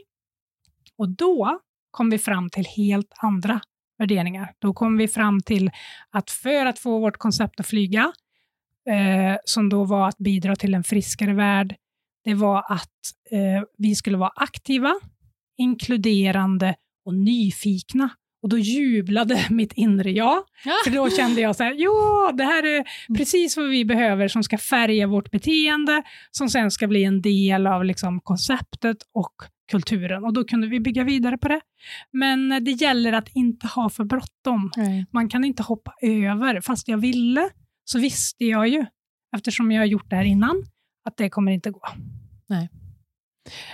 och 0.97 1.09
då 1.09 1.59
kom 1.91 2.09
vi 2.09 2.17
fram 2.17 2.49
till 2.49 2.65
helt 2.65 3.13
andra 3.17 3.61
värderingar. 4.03 4.53
Då 4.59 4.73
kom 4.73 4.97
vi 4.97 5.07
fram 5.07 5.41
till 5.41 5.71
att 6.09 6.31
för 6.31 6.65
att 6.65 6.79
få 6.79 6.99
vårt 6.99 7.17
koncept 7.17 7.59
att 7.59 7.67
flyga, 7.67 8.11
eh, 8.89 9.37
som 9.45 9.69
då 9.69 9.83
var 9.83 10.07
att 10.07 10.17
bidra 10.17 10.55
till 10.55 10.73
en 10.73 10.83
friskare 10.83 11.33
värld, 11.33 11.75
det 12.23 12.33
var 12.33 12.65
att 12.69 12.99
eh, 13.31 13.63
vi 13.77 13.95
skulle 13.95 14.17
vara 14.17 14.31
aktiva, 14.35 14.93
inkluderande 15.57 16.75
och 17.05 17.13
nyfikna. 17.13 18.09
Och 18.43 18.49
då 18.49 18.57
jublade 18.57 19.45
mitt 19.49 19.73
inre 19.73 20.11
jag. 20.11 20.43
För 20.85 20.91
då 20.91 21.09
kände 21.09 21.41
jag 21.41 21.55
så 21.55 21.63
här, 21.63 21.75
ja, 21.77 22.31
det 22.37 22.43
här 22.43 22.65
är 22.65 22.83
precis 23.17 23.57
vad 23.57 23.69
vi 23.69 23.85
behöver 23.85 24.27
som 24.27 24.43
ska 24.43 24.57
färga 24.57 25.07
vårt 25.07 25.31
beteende, 25.31 26.03
som 26.31 26.49
sen 26.49 26.71
ska 26.71 26.87
bli 26.87 27.03
en 27.03 27.21
del 27.21 27.67
av 27.67 27.85
liksom, 27.85 28.19
konceptet 28.19 28.97
och 29.13 29.33
kulturen. 29.71 30.23
Och 30.23 30.33
då 30.33 30.43
kunde 30.43 30.67
vi 30.67 30.79
bygga 30.79 31.03
vidare 31.03 31.37
på 31.37 31.47
det. 31.47 31.61
Men 32.11 32.63
det 32.63 32.71
gäller 32.71 33.13
att 33.13 33.29
inte 33.35 33.67
ha 33.67 33.89
för 33.89 34.03
bråttom. 34.03 34.71
Nej. 34.77 35.05
Man 35.11 35.29
kan 35.29 35.43
inte 35.43 35.63
hoppa 35.63 35.93
över. 36.01 36.61
Fast 36.61 36.87
jag 36.87 36.97
ville, 36.97 37.49
så 37.85 37.99
visste 37.99 38.45
jag 38.45 38.67
ju, 38.67 38.85
eftersom 39.35 39.71
jag 39.71 39.81
har 39.81 39.85
gjort 39.85 40.09
det 40.09 40.15
här 40.15 40.25
innan, 40.25 40.63
att 41.05 41.17
det 41.17 41.29
kommer 41.29 41.51
inte 41.51 41.71
gå. 41.71 41.81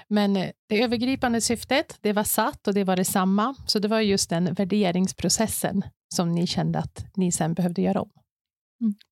Men 0.08 0.36
eh, 0.38 0.50
det 0.70 0.84
övergripande 0.84 1.42
syftet, 1.42 1.98
det 2.02 2.14
var 2.14 2.24
satt 2.24 2.68
och 2.68 2.74
det 2.74 2.84
var 2.84 2.96
detsamma. 2.96 3.56
Så 3.66 3.80
det 3.80 3.88
var 3.88 4.00
just 4.00 4.30
den 4.30 4.54
värderingsprocessen 4.54 5.84
som 6.14 6.32
ni 6.32 6.48
kände 6.48 6.80
att 6.80 7.06
ni 7.16 7.32
sen 7.32 7.54
behövde 7.54 7.82
göra 7.82 8.02
om. 8.02 8.10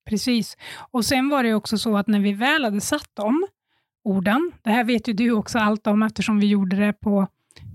Precis. 0.08 0.56
Och 0.90 1.04
sen 1.04 1.28
var 1.28 1.42
det 1.42 1.54
också 1.54 1.78
så 1.78 1.96
att 1.96 2.06
när 2.06 2.20
vi 2.20 2.32
väl 2.32 2.64
hade 2.64 2.80
satt 2.80 3.10
de 3.14 3.46
orden, 4.04 4.52
det 4.62 4.70
här 4.70 4.84
vet 4.84 5.08
ju 5.08 5.12
du 5.12 5.30
också 5.32 5.58
allt 5.58 5.86
om 5.86 6.02
eftersom 6.02 6.40
vi 6.40 6.46
gjorde 6.46 6.76
det 6.76 6.92
på 6.92 7.26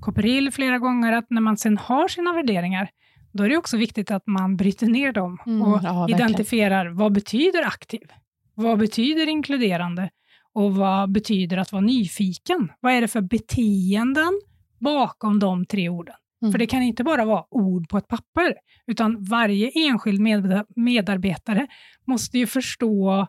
Copperil 0.01 0.51
flera 0.51 0.79
gånger, 0.79 1.13
att 1.13 1.29
när 1.29 1.41
man 1.41 1.57
sen 1.57 1.77
har 1.77 2.07
sina 2.07 2.33
värderingar, 2.33 2.89
då 3.31 3.43
är 3.43 3.49
det 3.49 3.57
också 3.57 3.77
viktigt 3.77 4.11
att 4.11 4.27
man 4.27 4.57
bryter 4.57 4.87
ner 4.87 5.11
dem 5.11 5.37
Mm, 5.45 5.61
och 5.61 5.79
ja, 5.83 6.09
identifierar 6.09 6.85
vad 6.87 7.13
betyder 7.13 7.67
aktiv? 7.67 8.11
Vad 8.55 8.79
betyder 8.79 9.29
inkluderande? 9.29 10.09
Och 10.55 10.75
vad 10.75 11.11
betyder 11.11 11.57
att 11.57 11.71
vara 11.71 11.81
nyfiken? 11.81 12.71
Vad 12.79 12.93
är 12.93 13.01
det 13.01 13.07
för 13.07 13.21
beteenden 13.21 14.41
bakom 14.79 15.39
de 15.39 15.65
tre 15.65 15.89
orden? 15.89 16.15
Mm. 16.41 16.51
För 16.51 16.59
det 16.59 16.67
kan 16.67 16.81
inte 16.81 17.03
bara 17.03 17.25
vara 17.25 17.45
ord 17.49 17.89
på 17.89 17.97
ett 17.97 18.07
papper, 18.07 18.55
utan 18.87 19.23
varje 19.23 19.69
enskild 19.75 20.19
med 20.21 20.65
medarbetare 20.75 21.67
måste 22.07 22.37
ju 22.37 22.47
förstå 22.47 23.27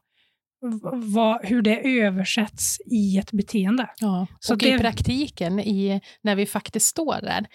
vad, 1.14 1.44
hur 1.46 1.62
det 1.62 1.98
översätts 2.02 2.76
i 2.86 3.18
ett 3.18 3.32
beteende. 3.32 3.90
Ja, 4.00 4.26
Så 4.40 4.52
och 4.54 4.58
det- 4.58 4.74
i 4.74 4.78
praktiken, 4.78 5.60
i, 5.60 6.00
när 6.22 6.36
vi 6.36 6.46
faktiskt 6.46 6.86
står 6.86 7.20
där. 7.22 7.46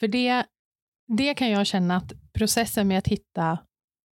För 0.00 0.08
det, 0.08 0.44
det 1.16 1.34
kan 1.34 1.50
jag 1.50 1.66
känna 1.66 1.96
att 1.96 2.12
processen 2.38 2.88
med 2.88 2.98
att 2.98 3.08
hitta 3.08 3.58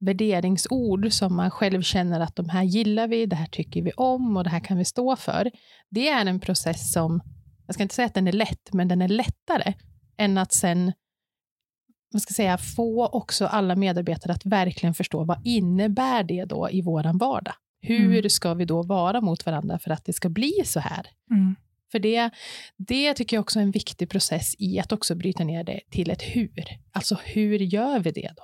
värderingsord 0.05 1.13
som 1.13 1.37
man 1.37 1.51
själv 1.51 1.83
känner 1.83 2.21
att 2.21 2.37
de 2.37 2.49
här 2.49 2.63
gillar 2.63 3.09
vi, 3.09 3.27
det 3.27 3.37
här 3.37 3.47
tycker 3.47 3.83
vi 3.83 3.93
om 3.93 4.37
och 4.37 4.45
det 4.45 4.51
här 4.51 4.61
kan 4.61 4.79
vi 4.79 4.85
stå 4.85 5.17
för. 5.17 5.51
Det 5.91 6.09
är 6.09 6.27
en 6.27 6.41
process 6.41 6.93
som, 6.93 7.21
jag 7.67 7.75
ska 7.75 7.83
inte 7.83 7.95
säga 7.95 8.07
att 8.07 8.15
den 8.15 8.29
är 8.29 8.33
lätt, 8.33 8.73
men 8.73 8.89
den 8.89 9.03
är 9.03 9.09
lättare 9.09 9.75
än 10.17 10.39
att 10.39 10.53
sen 10.53 10.93
vad 12.13 12.23
ska 12.23 12.35
säga, 12.35 12.59
få 12.59 13.07
också 13.07 13.47
alla 13.47 13.77
medarbetare 13.77 14.33
att 14.33 14.47
verkligen 14.47 14.95
förstå 14.95 15.25
vad 15.25 15.47
innebär 15.47 16.23
det 16.23 16.45
då 16.45 16.71
i 16.71 16.83
våran 16.83 17.19
vardag? 17.19 17.55
Hur 17.81 18.19
Mm. 18.19 18.31
ska 18.31 18.55
vi 18.55 18.65
då 18.65 18.83
vara 18.83 19.21
mot 19.21 19.47
varandra 19.47 19.79
för 19.79 19.91
att 19.91 20.05
det 20.05 20.13
ska 20.13 20.29
bli 20.29 20.53
så 20.65 20.81
här? 20.81 21.07
Mm. 21.31 21.57
För 21.93 21.99
det, 21.99 22.31
det 22.77 23.15
tycker 23.15 23.37
jag 23.37 23.41
också 23.41 23.59
är 23.59 23.63
en 23.63 23.71
viktig 23.71 24.11
process 24.11 24.55
i 24.59 24.79
att 24.81 24.93
också 24.93 25.15
bryta 25.15 25.45
ner 25.45 25.65
det 25.65 25.81
till 25.91 26.11
ett 26.11 26.23
hur. 26.23 26.65
Alltså 26.93 27.19
hur 27.25 27.59
gör 27.59 27.99
vi 27.99 28.11
det 28.11 28.31
då? 28.37 28.43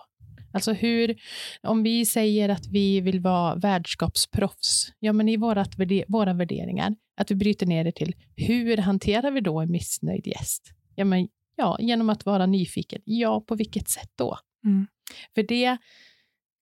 Alltså 0.59 0.73
hur, 0.73 1.17
om 1.63 1.83
vi 1.83 2.07
säger 2.07 2.49
att 2.49 2.67
vi 2.67 3.01
vill 3.01 3.21
vara 3.21 3.55
värdskapsproffs, 3.55 4.93
ja 4.99 5.13
men 5.13 5.29
i 5.29 5.37
vårat, 5.37 5.71
våra 6.09 6.33
värderingar, 6.33 6.97
att 7.17 7.31
vi 7.31 7.35
bryter 7.35 7.67
ner 7.67 7.85
det 7.85 7.93
till 7.93 8.15
hur 8.37 8.77
hanterar 8.77 9.31
vi 9.31 9.41
då 9.41 9.61
en 9.61 9.71
missnöjd 9.71 10.27
gäst? 10.27 10.73
Ja, 10.95 11.05
men, 11.05 11.29
ja 11.57 11.77
genom 11.81 12.11
att 12.11 12.27
vara 12.27 12.47
nyfiken. 12.47 13.03
Ja, 13.05 13.41
på 13.41 13.55
vilket 13.55 13.89
sätt 13.89 14.11
då? 14.17 14.39
Mm. 14.65 14.87
För 15.35 15.43
det 15.43 15.77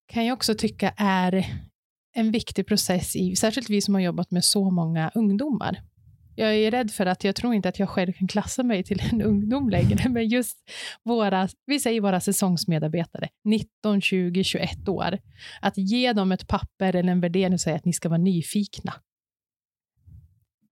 kan 0.06 0.24
jag 0.26 0.34
också 0.34 0.54
tycka 0.54 0.94
är 0.96 1.46
en 2.14 2.30
viktig 2.30 2.66
process, 2.66 3.16
i, 3.16 3.36
särskilt 3.36 3.70
vi 3.70 3.80
som 3.80 3.94
har 3.94 4.00
jobbat 4.00 4.30
med 4.30 4.44
så 4.44 4.70
många 4.70 5.10
ungdomar. 5.14 5.82
Jag 6.38 6.54
är 6.54 6.70
rädd 6.70 6.90
för 6.90 7.06
att 7.06 7.24
jag 7.24 7.36
tror 7.36 7.54
inte 7.54 7.68
att 7.68 7.78
jag 7.78 7.88
själv 7.88 8.12
kan 8.12 8.28
klassa 8.28 8.62
mig 8.62 8.84
till 8.84 9.02
en 9.12 9.22
ungdom 9.22 9.68
längre, 9.68 10.08
men 10.08 10.28
just 10.28 10.58
våra, 11.02 11.48
vi 11.66 11.80
säger 11.80 12.00
våra 12.00 12.20
säsongsmedarbetare, 12.20 13.28
19, 13.44 14.00
20, 14.00 14.44
21 14.44 14.88
år, 14.88 15.18
att 15.60 15.76
ge 15.76 16.12
dem 16.12 16.32
ett 16.32 16.46
papper 16.46 16.96
eller 16.96 17.12
en 17.12 17.20
värdering 17.20 17.52
och 17.52 17.60
säga 17.60 17.76
att 17.76 17.84
ni 17.84 17.92
ska 17.92 18.08
vara 18.08 18.18
nyfikna. 18.18 18.94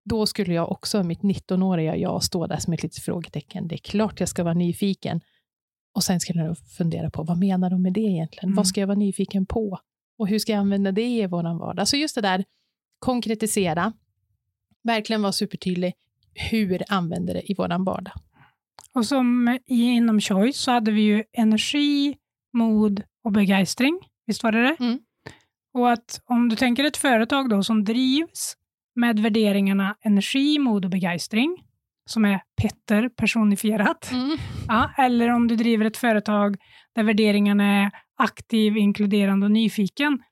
Då 0.04 0.26
skulle 0.26 0.54
jag 0.54 0.72
också, 0.72 1.02
mitt 1.02 1.20
19-åriga 1.20 1.96
jag, 1.96 2.22
stå 2.22 2.46
där 2.46 2.58
som 2.58 2.72
ett 2.72 2.82
litet 2.82 3.02
frågetecken. 3.04 3.68
Det 3.68 3.74
är 3.74 3.78
klart 3.78 4.20
jag 4.20 4.28
ska 4.28 4.44
vara 4.44 4.54
nyfiken. 4.54 5.20
Och 5.94 6.04
sen 6.04 6.20
skulle 6.20 6.40
jag 6.40 6.58
fundera 6.58 7.10
på, 7.10 7.22
vad 7.22 7.38
menar 7.38 7.70
de 7.70 7.82
med 7.82 7.92
det 7.92 8.00
egentligen? 8.00 8.48
Mm. 8.48 8.56
Vad 8.56 8.66
ska 8.66 8.80
jag 8.80 8.86
vara 8.86 8.98
nyfiken 8.98 9.46
på? 9.46 9.78
Och 10.18 10.28
hur 10.28 10.38
ska 10.38 10.52
jag 10.52 10.58
använda 10.58 10.92
det 10.92 11.08
i 11.08 11.26
vår 11.26 11.58
vardag? 11.58 11.88
Så 11.88 11.96
just 11.96 12.14
det 12.14 12.20
där, 12.20 12.44
konkretisera, 12.98 13.92
verkligen 14.84 15.22
vara 15.22 15.32
supertydlig, 15.32 15.92
hur 16.50 16.82
använder 16.88 17.34
det 17.34 17.50
i 17.50 17.54
vår 17.58 17.84
vardag? 17.84 18.12
Och 18.94 19.06
som 19.06 19.58
inom 19.66 20.20
Choice 20.20 20.56
så 20.56 20.70
hade 20.70 20.90
vi 20.90 21.00
ju 21.00 21.24
energi, 21.32 22.16
mod 22.52 23.02
och 23.24 23.32
begeistring. 23.32 24.00
Visst 24.26 24.42
var 24.42 24.52
det 24.52 24.62
det? 24.62 24.76
Mm. 24.80 24.98
Och 25.74 25.92
att 25.92 26.20
om 26.24 26.48
du 26.48 26.56
tänker 26.56 26.84
ett 26.84 26.96
företag 26.96 27.48
då 27.48 27.62
som 27.62 27.84
drivs 27.84 28.56
med 28.96 29.20
värderingarna 29.20 29.96
energi, 30.04 30.58
mod 30.58 30.84
och 30.84 30.90
begeistring, 30.90 31.64
som 32.06 32.24
är 32.24 32.40
Petter 32.62 33.08
personifierat, 33.08 34.10
ja, 34.68 34.90
eller 34.98 35.28
om 35.28 35.48
du 35.48 35.56
driver 35.56 35.84
ett 35.84 35.96
företag 35.96 36.56
där 36.94 37.02
värderingarna 37.02 37.64
är 37.64 37.90
aktiv, 38.16 38.76
inkluderande 38.76 39.46
och 39.46 39.52
nyfiken. 39.52 40.22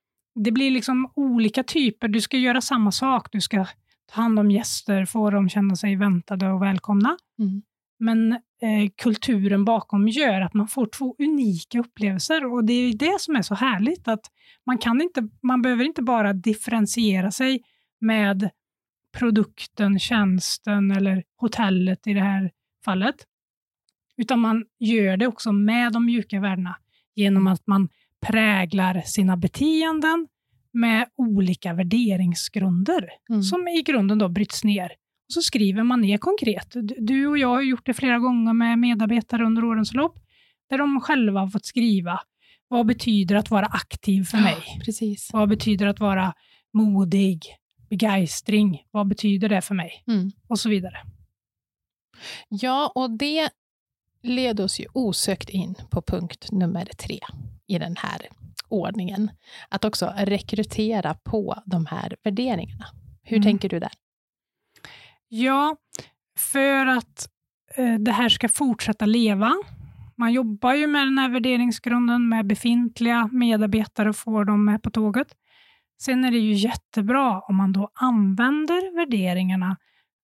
Det 0.45 0.53
blir 0.53 0.71
liksom 0.71 1.13
olika 1.17 1.63
typer. 1.63 2.09
Du 2.09 2.21
ska 2.21 2.37
göra 2.37 2.61
samma 2.61 2.93
sak. 2.93 3.29
Du 3.33 3.41
ska 3.41 3.67
ta 4.13 4.21
hand 4.21 4.39
om 4.39 4.51
gäster, 4.51 5.05
få 5.05 5.31
dem 5.31 5.49
känna 5.49 5.77
sig 5.77 5.97
väntade 5.97 6.51
och 6.51 6.63
välkomna. 6.63 7.17
Mm. 7.39 7.63
Men 7.99 8.33
eh, 8.33 8.91
kulturen 8.97 9.65
bakom 9.65 10.09
gör 10.09 10.41
att 10.41 10.55
man 10.55 10.69
får 10.69 10.87
två 10.87 11.17
unika 11.19 11.81
upplevelser 11.81 12.53
och 12.53 12.65
det 12.65 12.73
är 12.73 12.95
det 12.95 13.21
som 13.21 13.37
är 13.37 13.43
så 13.43 13.55
härligt 13.55 14.09
att 14.09 14.21
man, 14.67 14.79
kan 14.79 15.01
inte, 15.03 15.29
man 15.43 15.63
behöver 15.63 15.85
inte 15.85 16.03
bara 16.03 16.33
differentiera 16.33 17.31
sig 17.31 17.63
med 18.01 18.51
produkten, 19.19 19.99
tjänsten 19.99 20.91
eller 20.91 21.25
hotellet 21.37 22.07
i 22.07 22.15
det 22.15 22.21
här 22.21 22.51
fallet, 22.85 23.17
utan 24.17 24.41
man 24.41 24.65
gör 24.79 25.17
det 25.17 25.27
också 25.27 25.53
med 25.53 25.93
de 25.93 26.07
mjuka 26.07 26.41
värdena 26.41 26.77
genom 27.15 27.47
att 27.47 27.67
man 27.67 27.89
präglar 28.21 29.01
sina 29.01 29.37
beteenden 29.37 30.29
med 30.73 31.09
olika 31.17 31.75
värderingsgrunder 31.75 33.09
Mm. 33.31 33.43
som 33.43 33.69
i 33.69 33.83
grunden 33.83 34.19
då 34.19 34.29
bryts 34.29 34.65
ner. 34.65 34.85
Och 35.29 35.33
så 35.35 35.43
skriver 35.43 35.83
man 35.83 36.01
ner 36.01 36.19
konkret. 36.19 36.69
Du- 36.73 36.97
Du 36.99 37.27
och 37.27 37.39
jag 37.39 37.49
har 37.49 37.63
gjort 37.63 37.87
det 37.87 37.95
flera 37.95 38.19
gånger 38.19 38.53
med 38.53 38.79
medarbetare 38.79 39.45
under 39.47 39.65
årens 39.65 39.95
lopp, 39.95 40.19
där 40.71 40.79
de 40.79 41.01
själva 41.01 41.41
har 41.41 41.49
fått 41.49 41.65
skriva 41.67 42.21
vad 42.69 42.87
betyder 42.87 43.37
att 43.37 43.51
vara 43.51 43.67
aktiv 43.67 44.25
för 44.25 44.39
mig? 44.39 44.57
Ja, 44.67 44.81
precis. 44.85 45.31
Vad 45.33 45.49
betyder 45.49 45.87
att 45.87 46.01
vara 46.01 46.35
modig? 46.73 47.41
Begeistring, 47.91 48.83
vad 48.91 49.09
betyder 49.09 49.49
det 49.49 49.61
för 49.63 49.75
mig? 49.75 50.05
Mm. 50.07 50.31
Och 50.49 50.59
så 50.59 50.69
vidare. 50.69 50.97
Ja, 52.49 52.93
och 52.95 53.11
det 53.11 53.49
leder 54.23 54.65
oss 54.65 54.81
ju 54.81 54.87
osökt 54.95 55.49
in 55.51 55.75
på 55.91 56.03
punkt 56.03 56.49
nummer 56.53 56.85
tre 56.85 57.19
i 57.67 57.79
den 57.79 57.97
här 57.99 58.21
ordningen. 58.73 59.31
Att 59.69 59.85
också 59.85 60.13
rekrytera 60.17 61.15
på 61.15 61.63
de 61.67 61.87
här 61.87 62.17
värderingarna. 62.25 62.87
Hur 63.23 63.37
mm. 63.37 63.43
tänker 63.43 63.69
du 63.69 63.79
där? 63.79 63.93
Ja, 65.29 65.77
för 66.39 66.87
att 66.87 67.29
eh, 67.75 67.95
det 67.95 68.13
här 68.13 68.29
ska 68.29 68.49
fortsätta 68.49 69.07
leva. 69.07 69.53
Man 70.17 70.33
jobbar 70.33 70.75
ju 70.75 70.87
med 70.87 71.07
den 71.07 71.19
här 71.19 71.29
värderingsgrunden 71.29 72.29
med 72.29 72.47
befintliga 72.47 73.29
medarbetare 73.33 74.09
och 74.09 74.17
får 74.17 74.45
dem 74.45 74.65
med 74.65 74.83
på 74.83 74.91
tåget. 74.91 75.29
Sen 76.03 76.25
är 76.25 76.31
det 76.31 76.39
ju 76.39 76.53
jättebra 76.53 77.41
om 77.41 77.57
man 77.57 77.73
då 77.73 77.91
använder 77.95 78.97
värderingarna 78.97 79.77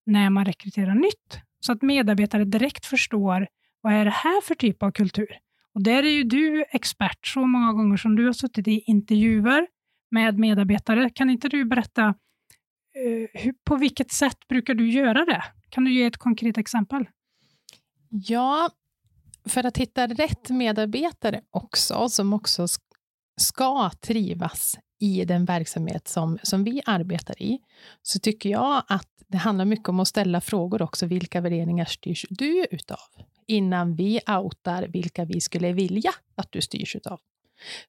när 0.05 0.29
man 0.29 0.45
rekryterar 0.45 0.95
nytt, 0.95 1.41
så 1.59 1.71
att 1.71 1.81
medarbetare 1.81 2.45
direkt 2.45 2.85
förstår 2.85 3.47
vad 3.81 3.93
är 3.93 4.05
det 4.05 4.11
här 4.11 4.41
för 4.41 4.55
typ 4.55 4.83
av 4.83 4.91
kultur. 4.91 5.37
Och 5.79 5.83
där 5.83 6.03
är 6.03 6.11
ju 6.11 6.23
du 6.23 6.65
expert 6.71 7.27
så 7.27 7.47
många 7.47 7.73
gånger 7.73 7.97
som 7.97 8.15
du 8.15 8.25
har 8.25 8.33
suttit 8.33 8.67
i 8.67 8.79
intervjuer 8.79 9.67
med 10.11 10.39
medarbetare. 10.39 11.09
Kan 11.09 11.29
inte 11.29 11.49
du 11.49 11.65
berätta 11.65 12.03
eh, 12.05 13.41
hur, 13.41 13.53
på 13.63 13.75
vilket 13.75 14.11
sätt 14.11 14.47
brukar 14.49 14.73
du 14.73 14.89
göra 14.89 15.25
det? 15.25 15.43
Kan 15.69 15.83
du 15.83 15.93
ge 15.93 16.03
ett 16.03 16.17
konkret 16.17 16.57
exempel? 16.57 17.05
Ja, 18.09 18.69
för 19.45 19.65
att 19.65 19.77
hitta 19.77 20.07
rätt 20.07 20.49
medarbetare 20.49 21.41
också, 21.49 22.09
som 22.09 22.33
också 22.33 22.67
ska 23.41 23.89
trivas 24.01 24.77
i 24.99 25.25
den 25.25 25.45
verksamhet 25.45 26.07
som, 26.07 26.37
som 26.43 26.63
vi 26.63 26.81
arbetar 26.85 27.41
i, 27.41 27.59
så 28.01 28.19
tycker 28.19 28.49
jag 28.49 28.83
att 28.87 29.07
det 29.27 29.37
handlar 29.37 29.65
mycket 29.65 29.89
om 29.89 29.99
att 29.99 30.07
ställa 30.07 30.41
frågor 30.41 30.81
också. 30.81 31.05
Vilka 31.05 31.41
värderingar 31.41 31.85
styrs 31.85 32.25
du 32.29 32.65
utav? 32.71 32.97
Innan 33.47 33.95
vi 33.95 34.19
outar 34.27 34.87
vilka 34.87 35.25
vi 35.25 35.41
skulle 35.41 35.73
vilja 35.73 36.11
att 36.35 36.51
du 36.51 36.61
styrs 36.61 36.95
utav. 36.95 37.19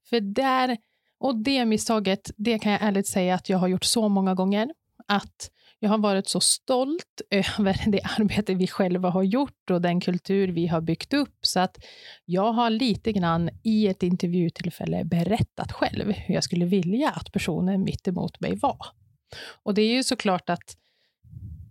För 0.05 0.21
där, 0.21 0.77
och 1.19 1.37
det 1.37 1.65
misstaget, 1.65 2.31
det 2.37 2.59
kan 2.59 2.73
jag 2.73 2.83
ärligt 2.83 3.07
säga 3.07 3.35
att 3.35 3.49
jag 3.49 3.59
har 3.59 3.69
gjort 3.69 3.85
så 3.85 4.09
många 4.09 4.35
gånger, 4.35 4.71
att 5.07 5.51
jag 5.81 5.91
har 5.91 5.99
varit 5.99 6.29
så 6.29 6.41
stolt 6.41 7.21
över 7.31 7.91
det 7.91 8.01
arbete 8.19 8.55
vi 8.55 8.67
själva 8.67 9.11
har 9.11 9.23
gjort 9.23 9.71
och 9.71 9.81
den 9.81 10.01
kultur 10.01 10.49
vi 10.49 10.67
har 10.67 10.81
byggt 10.81 11.15
upp, 11.15 11.37
så 11.41 11.61
att 11.61 11.79
jag 12.25 12.53
har 12.53 12.71
lite 12.71 13.13
grann 13.13 13.51
i 13.63 13.87
ett 13.87 14.03
intervjutillfälle 14.03 15.05
berättat 15.05 15.73
själv 15.73 16.13
hur 16.13 16.35
jag 16.35 16.45
skulle 16.45 16.65
vilja 16.65 17.11
att 17.11 17.33
personen 17.33 17.83
mitt 17.83 18.09
emot 18.09 18.41
mig 18.41 18.57
var. 18.57 18.87
Och 19.63 19.75
det 19.75 19.83
är 19.83 19.93
ju 19.93 20.03
såklart 20.03 20.51
att 20.51 20.77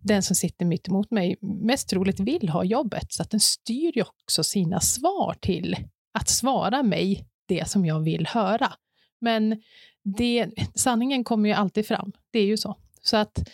den 0.04 0.24
som 0.24 0.36
sitter 0.36 0.66
mitt 0.66 0.88
emot 0.88 1.12
mig 1.12 1.38
mest 1.42 1.90
troligt 1.90 2.20
vill 2.20 2.50
ha 2.50 2.64
jobbet, 2.64 3.14
så 3.14 3.24
att 3.24 3.30
den 3.30 3.40
styr 3.40 3.92
ju 3.96 4.02
också 4.02 4.44
sina 4.44 4.80
svar 4.80 5.36
till 5.42 5.76
att 6.14 6.30
svara 6.30 6.84
mig 6.84 7.26
det 7.48 7.70
som 7.70 7.86
jag 7.86 8.00
vill 8.00 8.28
höra. 8.28 8.74
Men 9.22 9.62
det, 10.04 10.50
sanningen 10.76 11.24
kommer 11.24 11.50
ju 11.50 11.56
alltid 11.56 11.88
fram, 11.88 12.12
det 12.32 12.40
är 12.40 12.46
ju 12.46 12.58
så. 12.58 12.78
Så 13.02 13.18
att 13.18 13.50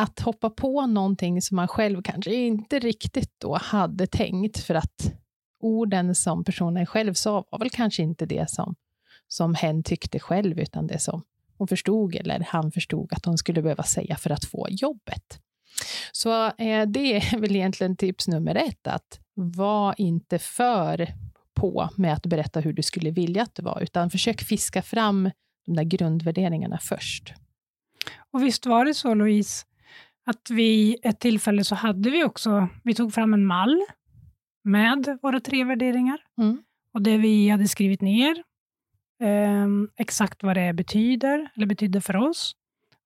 att 0.00 0.20
hoppa 0.20 0.50
på 0.50 0.86
någonting 0.86 1.42
som 1.42 1.56
man 1.56 1.68
själv 1.68 2.02
kanske 2.02 2.34
inte 2.34 2.78
riktigt 2.78 3.30
då 3.38 3.56
hade 3.56 4.06
tänkt, 4.06 4.58
för 4.60 4.74
att 4.74 5.12
orden 5.60 6.14
som 6.14 6.44
personen 6.44 6.86
själv 6.86 7.14
sa 7.14 7.44
var 7.50 7.58
väl 7.58 7.70
kanske 7.70 8.02
inte 8.02 8.26
det 8.26 8.50
som, 8.50 8.74
som 9.28 9.54
hen 9.54 9.82
tyckte 9.82 10.18
själv, 10.18 10.58
utan 10.58 10.86
det 10.86 10.98
som 10.98 11.22
hon 11.58 11.68
förstod 11.68 12.14
eller 12.14 12.46
han 12.48 12.72
förstod 12.72 13.12
att 13.12 13.24
hon 13.24 13.38
skulle 13.38 13.62
behöva 13.62 13.82
säga 13.82 14.16
för 14.16 14.30
att 14.30 14.44
få 14.44 14.66
jobbet. 14.70 15.40
Så 16.12 16.46
eh, 16.46 16.86
det 16.86 17.16
är 17.16 17.38
väl 17.38 17.56
egentligen 17.56 17.96
tips 17.96 18.28
nummer 18.28 18.54
ett, 18.54 18.86
att 18.86 19.20
var 19.34 19.94
inte 19.98 20.38
för 20.38 21.08
på 21.54 21.88
med 21.96 22.12
att 22.12 22.26
berätta 22.26 22.60
hur 22.60 22.72
du 22.72 22.82
skulle 22.82 23.10
vilja 23.10 23.42
att 23.42 23.54
det 23.54 23.62
var, 23.62 23.80
utan 23.80 24.10
försök 24.10 24.42
fiska 24.42 24.82
fram 24.82 25.30
de 25.66 25.76
där 25.76 25.84
grundvärderingarna 25.84 26.78
först. 26.78 27.34
Och 28.30 28.42
visst 28.42 28.66
var 28.66 28.84
det 28.84 28.94
så, 28.94 29.14
Louise, 29.14 29.66
att 30.30 30.50
vid 30.50 30.96
ett 31.02 31.20
tillfälle 31.20 31.64
så 31.64 31.74
hade 31.74 32.10
vi 32.10 32.24
också, 32.24 32.68
vi 32.84 32.94
tog 32.94 33.14
fram 33.14 33.34
en 33.34 33.46
mall 33.46 33.80
med 34.64 35.18
våra 35.22 35.40
tre 35.40 35.64
värderingar. 35.64 36.18
Mm. 36.38 36.58
Och 36.94 37.02
det 37.02 37.18
vi 37.18 37.48
hade 37.48 37.68
skrivit 37.68 38.00
ner, 38.00 38.36
eh, 39.22 39.66
exakt 39.96 40.42
vad 40.42 40.56
det 40.56 40.72
betyder, 40.72 41.50
eller 41.56 41.66
betydde 41.66 42.00
för 42.00 42.16
oss. 42.16 42.54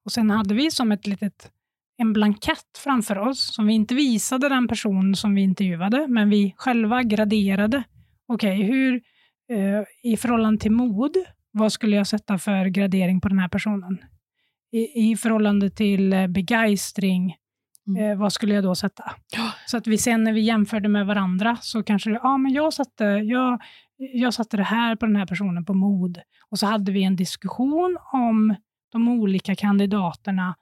Och 0.05 0.13
sen 0.13 0.31
hade 0.31 0.55
vi 0.55 0.71
som 0.71 0.93
ett 0.93 1.07
litet, 1.07 1.51
en 1.97 2.13
blankett 2.13 2.79
framför 2.85 3.19
oss, 3.19 3.55
som 3.55 3.67
vi 3.67 3.75
inte 3.75 3.95
visade 3.95 4.49
den 4.49 4.69
person 4.69 5.17
som 5.17 5.35
vi 5.35 5.43
intervjuade, 5.43 6.09
men 6.09 6.31
vi 6.31 6.55
själva 6.57 7.03
graderade. 7.03 7.85
Okej, 8.27 8.57
okay, 8.57 8.67
hur 8.67 9.03
eh, 9.51 10.11
i 10.13 10.17
förhållande 10.17 10.61
till 10.61 10.73
mod, 10.73 11.17
vad 11.51 11.73
skulle 11.73 11.97
jag 11.97 12.07
sätta 12.07 12.39
för 12.39 12.67
gradering 12.67 13.21
på 13.21 13.29
den 13.29 13.39
här 13.39 13.49
personen? 13.49 13.99
I, 14.75 15.11
i 15.11 15.17
förhållande 15.17 15.71
till 15.71 16.13
eh, 16.13 16.27
begeistring, 16.27 17.37
mm. 17.87 18.11
eh, 18.11 18.19
vad 18.19 18.33
skulle 18.33 18.55
jag 18.55 18.65
då 18.65 18.75
sätta? 18.75 19.05
Så 19.67 19.77
att 19.77 19.87
vi 19.87 19.99
sen 19.99 20.25
när 20.25 20.33
vi 20.33 20.41
jämförde 20.41 20.89
med 20.89 21.07
varandra 21.07 21.57
så 21.61 21.83
kanske 21.83 22.11
det, 22.11 22.21
ja 22.23 22.39
men 22.39 22.53
jag 22.53 22.73
satte, 22.73 23.05
jag, 23.05 23.63
jag 23.97 24.35
satte 24.35 24.57
det 24.57 24.63
här 24.63 24.97
på 24.97 25.07
den 25.07 25.17
här 25.17 25.27
personen 25.27 25.65
på 25.65 25.75
mod. 25.75 26.19
Och 26.51 26.59
så 26.59 26.67
hade 26.67 26.93
vi 26.93 27.05
en 27.05 27.17
diskussion 27.17 27.99
om 28.13 28.57
de 28.93 29.09
olika 29.09 29.55
kandidaterna 29.55 30.55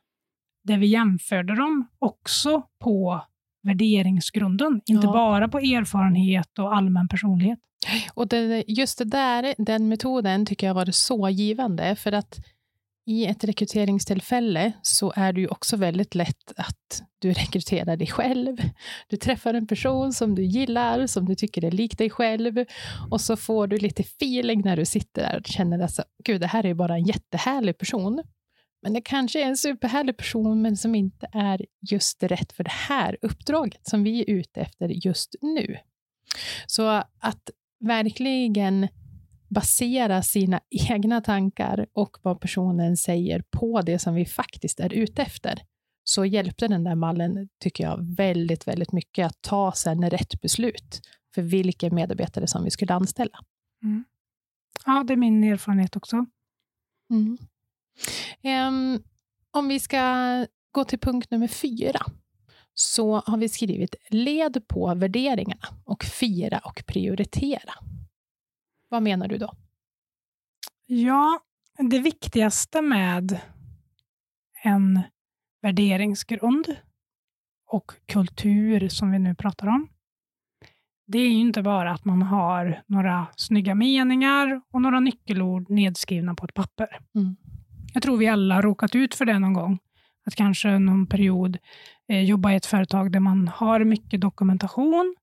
där 0.64 0.79
vi 0.79 0.87
jämförde 0.87 1.55
dem 1.55 1.88
också 1.98 2.62
på 2.81 3.22
värderingsgrunden, 3.62 4.81
inte 4.87 5.07
ja. 5.07 5.12
bara 5.12 5.48
på 5.48 5.59
erfarenhet 5.59 6.59
och 6.59 6.77
allmän 6.77 7.09
personlighet. 7.09 7.59
Och 8.14 8.29
det, 8.29 8.64
just 8.66 8.98
det 8.98 9.05
där, 9.05 9.55
den 9.59 9.88
metoden 9.88 10.46
tycker 10.46 10.66
jag 10.66 10.75
var 10.75 10.87
så 10.90 11.29
givande, 11.29 11.96
för 11.96 12.12
att 12.12 12.40
i 13.07 13.27
ett 13.27 13.45
rekryteringstillfälle 13.45 14.73
så 14.83 15.12
är 15.17 15.33
det 15.33 15.41
ju 15.41 15.49
också 15.49 15.77
väldigt 15.77 16.15
lätt 16.15 16.53
att 16.57 17.03
du 17.19 17.33
rekryterar 17.33 17.97
dig 17.97 18.07
själv. 18.07 18.57
Du 19.09 19.17
träffar 19.17 19.55
en 19.55 19.67
person 19.67 20.12
som 20.12 20.35
du 20.35 20.45
gillar, 20.45 21.07
som 21.07 21.25
du 21.25 21.35
tycker 21.35 21.65
är 21.65 21.71
lik 21.71 21.99
dig 21.99 22.11
själv 22.11 22.65
och 23.11 23.21
så 23.21 23.37
får 23.37 23.67
du 23.67 23.79
lite 23.79 24.03
feeling 24.03 24.62
när 24.65 24.77
du 24.77 24.85
sitter 24.85 25.23
där 25.23 25.38
och 25.38 25.47
känner 25.47 25.77
att 25.77 25.83
alltså, 25.83 26.05
gud, 26.25 26.41
det 26.41 26.47
här 26.47 26.67
är 26.67 26.75
bara 26.75 26.95
en 26.95 27.05
jättehärlig 27.05 27.79
person. 27.79 28.23
Men 28.83 28.93
det 28.93 29.01
kanske 29.01 29.43
är 29.43 29.47
en 29.47 29.57
superhärlig 29.57 30.17
person, 30.17 30.62
men 30.62 30.77
som 30.77 30.95
inte 30.95 31.29
är 31.33 31.67
just 31.91 32.23
rätt 32.23 32.53
för 32.53 32.65
det 32.65 32.73
här 32.73 33.17
uppdraget 33.23 33.87
som 33.88 34.03
vi 34.05 34.21
är 34.21 34.31
ute 34.31 34.61
efter 34.61 34.88
just 34.88 35.35
nu. 35.43 35.77
Så 36.67 36.88
att 37.19 37.51
verkligen 37.81 38.88
basera 39.55 40.23
sina 40.23 40.61
egna 40.91 41.21
tankar 41.21 41.87
och 41.93 42.17
vad 42.23 42.41
personen 42.41 42.97
säger 42.97 43.43
på 43.51 43.83
det 43.83 43.99
som 43.99 44.15
vi 44.15 44.27
faktiskt 44.27 44.81
är 44.81 44.93
ute 44.93 45.23
efter, 45.23 45.62
så 46.05 46.25
hjälpte 46.25 46.69
den 46.69 46.85
där 46.85 46.95
mallen, 46.95 47.49
tycker 47.61 47.85
jag, 47.85 48.17
väldigt, 48.17 48.69
väldigt 48.69 48.93
mycket 48.93 49.27
att 49.27 49.43
ta 49.43 49.73
sen 49.73 50.11
rätt 50.11 50.41
beslut 50.41 51.01
för 51.35 51.43
vilka 51.43 51.91
medarbetare 51.91 52.47
som 52.47 52.65
vi 52.65 52.71
skulle 52.71 52.95
anställa. 52.95 53.38
Mm. 53.83 54.05
Ja, 54.87 55.05
det 55.07 55.12
är 55.12 55.17
min 55.17 55.45
erfarenhet 55.45 55.97
också. 55.97 56.27
Mm. 57.11 57.38
Um, 58.43 59.03
om 59.51 59.69
vi 59.69 59.81
ska 59.81 60.47
gå 60.73 60.85
till 60.85 60.99
punkt 60.99 61.31
nummer 61.31 61.49
fyra, 61.49 62.01
så 62.75 63.23
har 63.27 63.37
vi 63.37 63.49
skrivit 63.49 63.95
led 64.09 64.69
på 64.69 64.95
värderingarna 64.95 65.69
och 65.85 66.05
fira 66.05 66.59
och 66.59 66.83
prioritera. 66.87 67.73
Vad 68.93 69.03
menar 69.03 69.29
du 69.29 69.39
då? 69.39 69.53
Ja, 70.87 71.41
det 71.91 71.99
viktigaste 71.99 72.83
med 72.83 73.41
en 74.63 75.01
värderingsgrund 75.63 76.77
och 77.67 77.93
kultur 78.07 78.89
som 78.89 79.11
vi 79.11 79.19
nu 79.19 79.35
pratar 79.35 79.67
om, 79.67 79.89
det 81.07 81.19
är 81.19 81.29
ju 81.29 81.41
inte 81.41 81.63
bara 81.63 81.93
att 81.93 82.05
man 82.05 82.23
har 82.23 82.83
några 82.87 83.27
snygga 83.37 83.75
meningar 83.75 84.61
och 84.71 84.83
några 84.83 85.01
nyckelord 85.01 85.71
nedskrivna 85.71 86.35
på 86.35 86.45
ett 86.45 86.55
papper. 86.55 87.01
Mm. 87.15 87.37
Jag 87.95 88.03
tror 88.03 88.17
vi 88.17 88.29
alla 88.29 88.55
har 88.55 88.63
råkat 88.63 88.95
ut 88.95 89.15
för 89.15 89.25
det 89.25 89.39
någon 89.39 89.53
gång. 89.53 89.79
Att 90.27 90.35
kanske 90.35 90.79
någon 90.79 91.07
period 91.07 91.59
eh, 92.09 92.23
jobba 92.23 92.53
i 92.53 92.57
ett 92.57 92.67
företag 92.67 93.13
där 93.13 93.21
man 93.21 93.49
har 93.49 93.85
mycket 93.85 94.21
dokumentation 94.21 95.17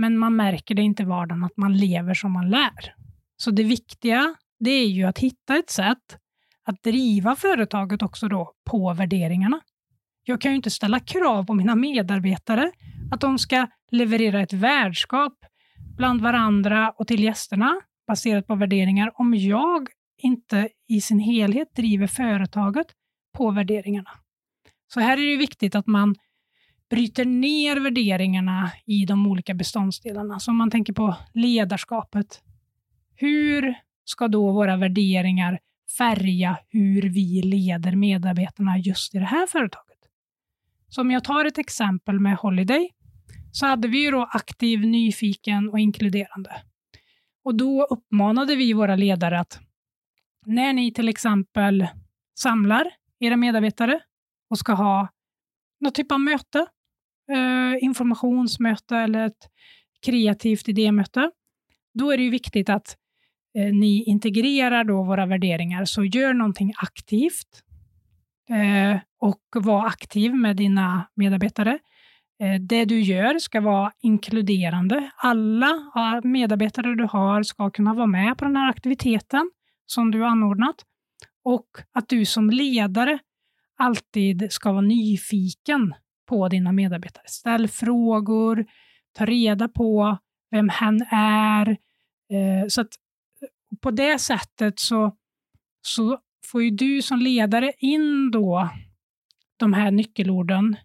men 0.00 0.18
man 0.18 0.36
märker 0.36 0.74
det 0.74 0.82
inte 0.82 1.02
i 1.02 1.06
vardagen 1.06 1.44
att 1.44 1.56
man 1.56 1.76
lever 1.76 2.14
som 2.14 2.32
man 2.32 2.50
lär. 2.50 2.94
Så 3.36 3.50
det 3.50 3.62
viktiga, 3.62 4.34
det 4.58 4.70
är 4.70 4.86
ju 4.86 5.04
att 5.04 5.18
hitta 5.18 5.56
ett 5.56 5.70
sätt 5.70 6.18
att 6.64 6.82
driva 6.82 7.36
företaget 7.36 8.02
också 8.02 8.28
då 8.28 8.52
på 8.70 8.94
värderingarna. 8.94 9.60
Jag 10.24 10.40
kan 10.40 10.52
ju 10.52 10.56
inte 10.56 10.70
ställa 10.70 11.00
krav 11.00 11.46
på 11.46 11.54
mina 11.54 11.74
medarbetare 11.74 12.72
att 13.12 13.20
de 13.20 13.38
ska 13.38 13.66
leverera 13.90 14.40
ett 14.40 14.52
värdskap 14.52 15.34
bland 15.96 16.20
varandra 16.20 16.90
och 16.90 17.06
till 17.06 17.22
gästerna 17.24 17.80
baserat 18.06 18.46
på 18.46 18.54
värderingar 18.54 19.12
om 19.14 19.34
jag 19.34 19.88
inte 20.18 20.68
i 20.88 21.00
sin 21.00 21.18
helhet 21.18 21.74
driver 21.74 22.06
företaget 22.06 22.86
på 23.36 23.50
värderingarna. 23.50 24.10
Så 24.92 25.00
här 25.00 25.18
är 25.18 25.30
det 25.30 25.36
viktigt 25.36 25.74
att 25.74 25.86
man 25.86 26.14
bryter 26.90 27.24
ner 27.24 27.76
värderingarna 27.76 28.72
i 28.86 29.04
de 29.04 29.26
olika 29.26 29.54
beståndsdelarna. 29.54 30.40
Så 30.40 30.50
om 30.50 30.56
man 30.56 30.70
tänker 30.70 30.92
på 30.92 31.16
ledarskapet, 31.34 32.42
hur 33.14 33.74
ska 34.04 34.28
då 34.28 34.52
våra 34.52 34.76
värderingar 34.76 35.58
färga 35.98 36.58
hur 36.68 37.02
vi 37.02 37.42
leder 37.42 37.96
medarbetarna 37.96 38.78
just 38.78 39.14
i 39.14 39.18
det 39.18 39.24
här 39.24 39.46
företaget. 39.46 39.98
Så 40.88 41.00
om 41.00 41.10
jag 41.10 41.24
tar 41.24 41.44
ett 41.44 41.58
exempel 41.58 42.20
med 42.20 42.36
Holiday, 42.36 42.90
så 43.52 43.66
hade 43.66 43.88
vi 43.88 44.04
ju 44.04 44.10
då 44.10 44.28
aktiv, 44.32 44.80
nyfiken 44.80 45.68
och 45.68 45.78
inkluderande. 45.78 46.62
Och 47.44 47.54
då 47.54 47.84
uppmanade 47.90 48.56
vi 48.56 48.72
våra 48.72 48.96
ledare 48.96 49.40
att 49.40 49.60
när 50.46 50.72
ni 50.72 50.92
till 50.92 51.08
exempel 51.08 51.86
samlar 52.38 52.90
era 53.18 53.36
medarbetare 53.36 54.00
och 54.50 54.58
ska 54.58 54.72
ha 54.72 55.08
något 55.80 55.94
typ 55.94 56.12
av 56.12 56.20
möte, 56.20 56.66
eh, 57.32 57.84
informationsmöte 57.84 58.96
eller 58.96 59.26
ett 59.26 59.48
kreativt 60.06 60.68
idémöte, 60.68 61.30
då 61.94 62.10
är 62.10 62.16
det 62.16 62.22
ju 62.22 62.30
viktigt 62.30 62.68
att 62.68 62.96
eh, 63.58 63.72
ni 63.74 64.04
integrerar 64.04 64.84
då 64.84 65.02
våra 65.02 65.26
värderingar. 65.26 65.84
Så 65.84 66.04
gör 66.04 66.34
någonting 66.34 66.72
aktivt 66.76 67.62
eh, 68.50 69.00
och 69.20 69.40
var 69.54 69.86
aktiv 69.86 70.34
med 70.34 70.56
dina 70.56 71.08
medarbetare. 71.14 71.78
Eh, 72.42 72.60
det 72.60 72.84
du 72.84 73.00
gör 73.00 73.38
ska 73.38 73.60
vara 73.60 73.92
inkluderande. 74.02 75.10
Alla 75.16 75.72
medarbetare 76.24 76.94
du 76.94 77.04
har 77.04 77.42
ska 77.42 77.70
kunna 77.70 77.94
vara 77.94 78.06
med 78.06 78.38
på 78.38 78.44
den 78.44 78.56
här 78.56 78.70
aktiviteten 78.70 79.50
som 79.86 80.10
du 80.10 80.20
har 80.20 80.28
anordnat. 80.28 80.76
Och 81.44 81.68
att 81.92 82.08
du 82.08 82.24
som 82.24 82.50
ledare 82.50 83.18
alltid 83.78 84.52
ska 84.52 84.72
vara 84.72 84.80
nyfiken 84.80 85.94
på 86.30 86.48
dina 86.48 86.72
medarbetare. 86.72 87.24
Ställ 87.26 87.68
frågor, 87.68 88.66
ta 89.12 89.26
reda 89.26 89.68
på 89.68 90.18
vem 90.50 90.68
hen 90.68 91.06
är. 91.10 91.68
Eh, 92.32 92.68
så 92.68 92.80
att 92.80 92.88
eh, 93.42 93.78
på 93.80 93.90
det 93.90 94.18
sättet 94.18 94.78
så, 94.78 95.16
så 95.82 96.18
får 96.46 96.62
ju 96.62 96.70
du 96.70 97.02
som 97.02 97.18
ledare 97.18 97.72
in 97.78 98.30
då 98.30 98.68
de 99.56 99.72
här 99.72 99.90
nyckelorden 99.90 100.76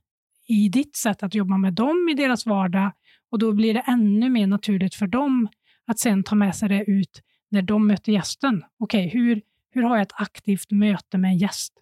i 0.47 0.69
ditt 0.69 0.95
sätt 0.95 1.23
att 1.23 1.35
jobba 1.35 1.57
med 1.57 1.73
dem 1.73 2.09
i 2.11 2.13
deras 2.13 2.45
vardag 2.45 2.91
och 3.31 3.39
då 3.39 3.53
blir 3.53 3.73
det 3.73 3.83
ännu 3.87 4.29
mer 4.29 4.47
naturligt 4.47 4.95
för 4.95 5.07
dem 5.07 5.47
att 5.87 5.99
sen 5.99 6.23
ta 6.23 6.35
med 6.35 6.55
sig 6.55 6.69
det 6.69 6.83
ut 6.87 7.21
när 7.51 7.61
de 7.61 7.87
möter 7.87 8.11
gästen. 8.11 8.63
Okej, 8.79 9.07
okay, 9.07 9.19
hur, 9.19 9.41
hur 9.71 9.83
har 9.83 9.95
jag 9.95 10.01
ett 10.01 10.21
aktivt 10.21 10.71
möte 10.71 11.17
med 11.17 11.29
en 11.29 11.37
gäst? 11.37 11.73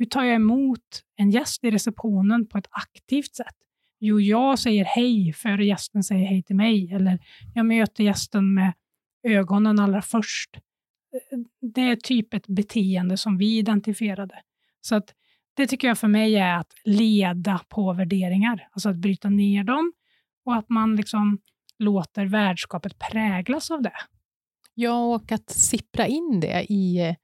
Hur 0.00 0.06
tar 0.06 0.24
jag 0.24 0.34
emot 0.34 1.02
en 1.16 1.30
gäst 1.30 1.64
i 1.64 1.70
receptionen 1.70 2.46
på 2.46 2.58
ett 2.58 2.68
aktivt 2.70 3.34
sätt? 3.34 3.54
Jo, 3.98 4.20
jag 4.20 4.58
säger 4.58 4.84
hej 4.84 5.32
före 5.32 5.64
gästen 5.64 6.02
säger 6.02 6.26
hej 6.26 6.42
till 6.42 6.56
mig, 6.56 6.92
eller 6.92 7.18
jag 7.54 7.66
möter 7.66 8.04
gästen 8.04 8.54
med 8.54 8.72
ögonen 9.22 9.78
allra 9.78 10.02
först. 10.02 10.50
Det 11.74 11.80
är 11.80 11.96
typ 11.96 12.34
ett 12.34 12.46
beteende 12.46 13.16
som 13.16 13.38
vi 13.38 13.58
identifierade. 13.58 14.34
Så 14.80 14.94
att 14.94 15.14
det 15.54 15.66
tycker 15.66 15.88
jag 15.88 15.98
för 15.98 16.08
mig 16.08 16.36
är 16.36 16.56
att 16.56 16.72
leda 16.84 17.60
på 17.68 17.92
värderingar, 17.92 18.68
alltså 18.72 18.88
att 18.88 18.96
bryta 18.96 19.28
ner 19.28 19.64
dem 19.64 19.92
och 20.44 20.56
att 20.56 20.68
man 20.68 20.96
liksom 20.96 21.38
låter 21.78 22.26
värdskapet 22.26 22.98
präglas 22.98 23.70
av 23.70 23.82
det. 23.82 23.96
Ja, 24.74 25.14
och 25.14 25.32
att 25.32 25.50
sippra 25.50 26.06
in 26.06 26.40
det 26.40 26.72
i 26.72 26.98
eh, 26.98 27.14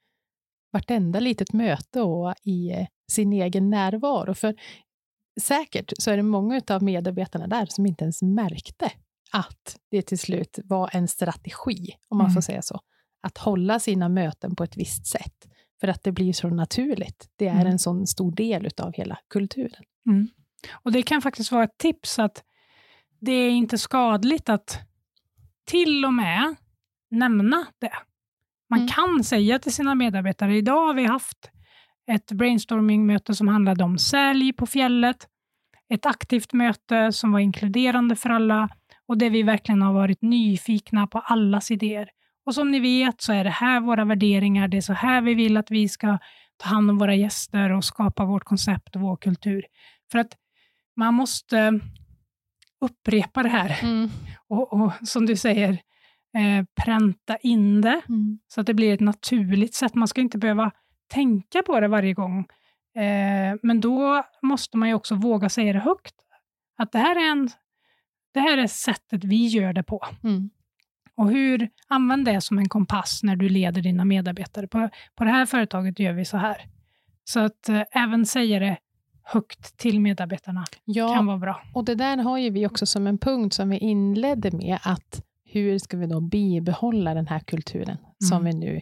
vartenda 0.77 1.21
litet 1.21 1.53
möte 1.53 2.01
och 2.01 2.35
i 2.43 2.71
eh, 2.71 2.87
sin 3.11 3.33
egen 3.33 3.71
närvaro. 3.71 4.35
För 4.35 4.55
säkert 5.41 5.93
så 5.99 6.11
är 6.11 6.17
det 6.17 6.23
många 6.23 6.63
av 6.71 6.83
medarbetarna 6.83 7.47
där 7.47 7.67
som 7.67 7.87
inte 7.87 8.05
ens 8.05 8.23
märkte 8.23 8.93
att 9.33 9.77
det 9.91 10.03
till 10.03 10.19
slut 10.19 10.59
var 10.65 10.91
en 10.93 11.09
strategi, 11.09 11.95
om 12.09 12.19
man 12.19 12.27
mm. 12.27 12.35
får 12.35 12.41
säga 12.41 12.63
så, 12.63 12.81
att 13.23 13.39
hålla 13.39 13.81
sina 13.81 14.09
möten 14.09 14.57
på 14.57 14.65
ett 14.65 14.77
visst 14.77 15.07
sätt. 15.07 15.49
För 15.81 15.89
att 15.89 16.03
det 16.03 16.13
blir 16.13 16.33
så 16.33 16.49
naturligt. 16.49 17.29
Det 17.37 17.47
är 17.47 17.61
mm. 17.61 17.67
en 17.67 17.79
sån 17.79 18.07
stor 18.07 18.33
del 18.33 18.69
av 18.77 18.93
hela 18.93 19.19
kulturen. 19.29 19.85
Mm. 20.07 20.29
Och 20.73 20.93
Det 20.93 21.03
kan 21.03 21.23
faktiskt 21.23 21.53
vara 21.53 21.65
ett 21.65 21.79
tips 21.79 22.19
att 22.19 22.45
det 23.21 23.33
är 23.33 23.51
inte 23.51 23.79
skadligt 23.79 24.49
att 24.49 24.79
till 25.65 26.05
och 26.05 26.15
med 26.15 26.55
nämna 27.11 27.67
det. 27.79 27.93
Man 28.71 28.79
mm. 28.79 28.89
kan 28.89 29.25
säga 29.25 29.59
till 29.59 29.75
sina 29.75 29.95
medarbetare, 29.95 30.57
idag 30.57 30.87
har 30.87 30.95
vi 30.95 31.05
haft 31.05 31.51
ett 32.11 32.33
brainstorming-möte 32.33 33.35
som 33.35 33.49
handlade 33.49 33.85
om 33.85 33.99
sälj 33.99 34.53
på 34.53 34.67
fjället. 34.67 35.29
Ett 35.95 36.07
aktivt 36.07 36.53
möte 36.53 37.13
som 37.13 37.33
var 37.33 37.41
inkluderande 37.41 38.17
för 38.17 38.31
alla 38.31 38.69
och 39.09 39.19
där 39.19 39.31
vi 39.31 39.43
verkligen 39.43 39.83
har 39.83 39.93
varit 39.93 40.23
nyfikna 40.23 41.07
på 41.07 41.19
allas 41.19 41.71
idéer. 41.71 42.09
Och 42.47 42.55
som 42.55 42.71
ni 42.71 42.81
vet 42.81 43.21
så 43.21 43.33
är 43.33 43.45
det 43.45 43.51
här 43.51 43.81
våra 43.81 44.05
värderingar, 44.05 44.69
det 44.69 44.77
är 44.77 44.81
så 44.81 44.93
här 44.93 45.21
vi 45.21 45.35
vill 45.35 45.57
att 45.57 45.71
vi 45.71 45.89
ska 45.89 46.19
ta 46.57 46.69
hand 46.69 46.91
om 46.91 46.99
våra 46.99 47.15
gäster 47.15 47.73
och 47.73 47.85
skapa 47.85 48.25
vårt 48.25 48.45
koncept 48.45 48.97
och 48.97 49.03
vår 49.03 49.17
kultur. 49.17 49.67
För 50.13 50.19
att 50.19 50.37
man 50.97 51.15
måste 51.15 51.81
upprepa 52.81 53.43
det 53.43 53.49
här 53.49 53.79
mm. 53.83 54.11
och, 54.49 54.73
och, 54.73 54.93
som 55.03 55.27
du 55.27 55.37
säger, 55.37 55.79
eh, 56.37 56.65
pränta 56.85 57.37
in 57.37 57.81
det 57.81 58.01
mm. 58.09 58.39
så 58.49 58.61
att 58.61 58.67
det 58.67 58.75
blir 58.75 58.95
ett 58.95 59.01
naturligt 59.01 59.75
sätt. 59.75 59.95
Man 59.95 60.09
ska 60.09 60.21
inte 60.21 60.39
behöva 60.39 60.71
tänka 61.09 61.63
på 61.63 61.81
det 61.81 61.89
varje 61.89 62.15
gång. 62.15 62.39
Eh, 62.97 63.59
men 63.63 63.81
då 63.81 64.23
måste 64.43 64.77
man 64.77 64.89
ju 64.89 64.95
också 64.95 65.15
våga 65.15 65.49
säga 65.49 65.73
det 65.73 65.79
högt. 65.79 66.15
Att 66.79 66.93
det 66.93 66.99
här 66.99 67.17
är, 67.17 67.31
en, 67.31 67.51
det 68.35 68.41
här 68.41 68.59
är 68.59 68.67
sättet 68.67 69.25
vi 69.25 69.47
gör 69.47 69.73
det 69.73 69.83
på. 69.83 70.07
Mm. 70.25 70.51
Och 71.17 71.31
hur, 71.31 71.69
använd 71.89 72.25
det 72.25 72.41
som 72.41 72.59
en 72.59 72.69
kompass 72.69 73.23
när 73.23 73.37
du 73.37 73.49
leder 73.49 73.83
dina 73.83 74.05
medarbetare. 74.05 74.69
På, 74.69 74.89
på 75.15 75.25
det 75.25 75.31
här 75.31 75.47
företaget 75.47 75.99
gör 75.99 76.13
vi 76.13 76.25
så 76.25 76.37
här. 76.37 76.57
Så 77.25 77.41
att 77.41 77.69
eh, 77.69 77.83
även 77.93 78.27
säga 78.27 78.59
det 78.59 78.79
högt 79.23 79.77
till 79.77 80.01
medarbetarna 80.01 80.65
ja, 80.85 81.15
kan 81.15 81.27
vara 81.27 81.39
bra. 81.39 81.63
Och 81.75 81.85
det 81.85 81.95
där 81.95 82.17
har 82.17 82.39
ju 82.39 82.51
vi 82.51 82.67
också 82.67 82.87
som 82.87 83.07
en 83.07 83.19
punkt 83.19 83.55
som 83.55 83.71
vi 83.71 83.79
inledde 83.79 84.51
med, 84.51 84.79
att 84.83 85.26
hur 85.47 85.79
ska 85.79 85.97
vi 85.97 86.07
då 86.07 86.21
bibehålla 86.21 87.15
den 87.15 87.27
här 87.27 87.41
kulturen 87.41 87.99
mm. 87.99 88.15
som 88.29 88.45
vi 88.45 88.53
nu 88.53 88.81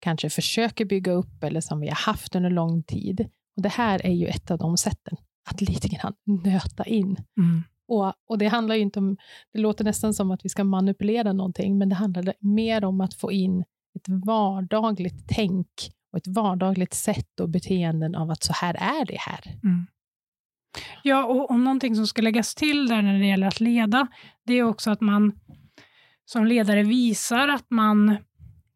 kanske 0.00 0.30
försöker 0.30 0.84
bygga 0.84 1.12
upp 1.12 1.44
eller 1.44 1.60
som 1.60 1.80
vi 1.80 1.88
har 1.88 1.96
haft 1.96 2.36
under 2.36 2.50
lång 2.50 2.82
tid. 2.82 3.28
Och 3.56 3.62
Det 3.62 3.68
här 3.68 4.06
är 4.06 4.12
ju 4.12 4.26
ett 4.26 4.50
av 4.50 4.58
de 4.58 4.76
sätten 4.76 5.16
att 5.50 5.60
lite 5.60 5.88
grann 5.88 6.14
nöta 6.44 6.84
in. 6.84 7.16
Mm. 7.38 7.62
Och, 7.88 8.12
och 8.28 8.38
Det 8.38 8.46
handlar 8.46 8.74
inte 8.74 8.98
om, 8.98 9.16
det 9.52 9.60
låter 9.60 9.84
nästan 9.84 10.14
som 10.14 10.30
att 10.30 10.44
vi 10.44 10.48
ska 10.48 10.64
manipulera 10.64 11.32
någonting, 11.32 11.78
men 11.78 11.88
det 11.88 11.94
handlar 11.94 12.34
mer 12.40 12.84
om 12.84 13.00
att 13.00 13.14
få 13.14 13.32
in 13.32 13.64
ett 13.96 14.08
vardagligt 14.26 15.24
tänk 15.28 15.68
och 16.12 16.18
ett 16.18 16.26
vardagligt 16.26 16.94
sätt 16.94 17.40
och 17.40 17.48
beteenden 17.48 18.14
av 18.14 18.30
att 18.30 18.42
så 18.42 18.52
här 18.52 18.74
är 18.74 19.06
det 19.06 19.18
här. 19.18 19.40
Mm. 19.62 19.86
Ja, 21.02 21.24
och, 21.24 21.50
och 21.50 21.60
någonting 21.60 21.96
som 21.96 22.06
ska 22.06 22.22
läggas 22.22 22.54
till 22.54 22.88
där 22.88 23.02
när 23.02 23.18
det 23.18 23.26
gäller 23.26 23.46
att 23.46 23.60
leda, 23.60 24.06
det 24.46 24.54
är 24.54 24.62
också 24.62 24.90
att 24.90 25.00
man 25.00 25.32
som 26.32 26.46
ledare 26.46 26.82
visar 26.82 27.48
att 27.48 27.70
man 27.70 28.16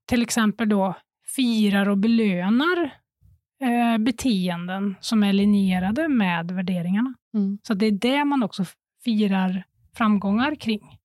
till 0.07 0.23
exempel 0.23 0.69
då 0.69 0.95
firar 1.37 1.88
och 1.88 1.99
belönar 1.99 2.95
eh, 3.61 3.99
beteenden 3.99 4.95
som 5.01 5.23
är 5.23 5.33
linjerade 5.33 6.09
med 6.09 6.51
värderingarna. 6.51 7.14
Mm. 7.35 7.59
Så 7.62 7.75
det 7.75 7.87
är 7.87 7.93
det 7.93 8.25
man 8.25 8.43
också 8.43 8.64
firar 9.05 9.64
framgångar 9.97 10.55
kring. 10.55 10.99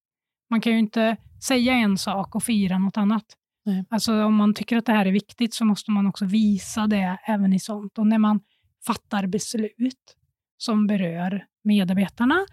Man 0.50 0.62
kan 0.62 0.74
ju 0.74 0.80
inte 0.80 1.18
säga 1.48 1.74
en 1.74 1.98
sak 1.98 2.36
och 2.36 2.44
fira 2.44 2.78
något 2.78 2.98
annat. 2.98 3.26
Nej. 3.66 3.86
Alltså 3.90 4.24
om 4.24 4.36
man 4.36 4.54
tycker 4.54 4.78
att 4.78 4.86
det 4.86 4.94
här 4.94 5.06
är 5.06 5.12
viktigt 5.12 5.54
så 5.54 5.66
måste 5.66 5.92
man 5.92 6.08
också 6.08 6.26
visa 6.26 6.88
det 6.88 7.18
även 7.28 7.54
i 7.54 7.60
sånt. 7.60 7.98
Och 7.98 8.08
när 8.08 8.18
man 8.18 8.40
fattar 8.86 9.28
beslut 9.28 10.16
som 10.58 10.88
berör 10.88 11.46
medarbetarna 11.64 12.46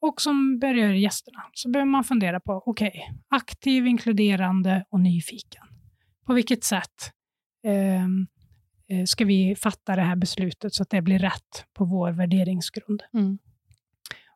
och 0.00 0.20
som 0.20 0.58
berör 0.58 0.92
gästerna 0.92 1.44
så 1.52 1.70
behöver 1.70 1.90
man 1.90 2.04
fundera 2.04 2.40
på, 2.40 2.62
okej, 2.66 2.88
okay, 2.88 3.02
aktiv, 3.28 3.86
inkluderande 3.86 4.84
och 4.90 5.00
nyfiken. 5.00 5.64
På 6.26 6.32
vilket 6.32 6.64
sätt 6.64 7.12
ehm, 7.66 8.26
eh, 8.88 9.04
ska 9.04 9.24
vi 9.24 9.56
fatta 9.56 9.96
det 9.96 10.02
här 10.02 10.16
beslutet 10.16 10.74
så 10.74 10.82
att 10.82 10.90
det 10.90 11.02
blir 11.02 11.18
rätt 11.18 11.64
på 11.74 11.84
vår 11.84 12.12
värderingsgrund? 12.12 13.02
Mm. 13.14 13.38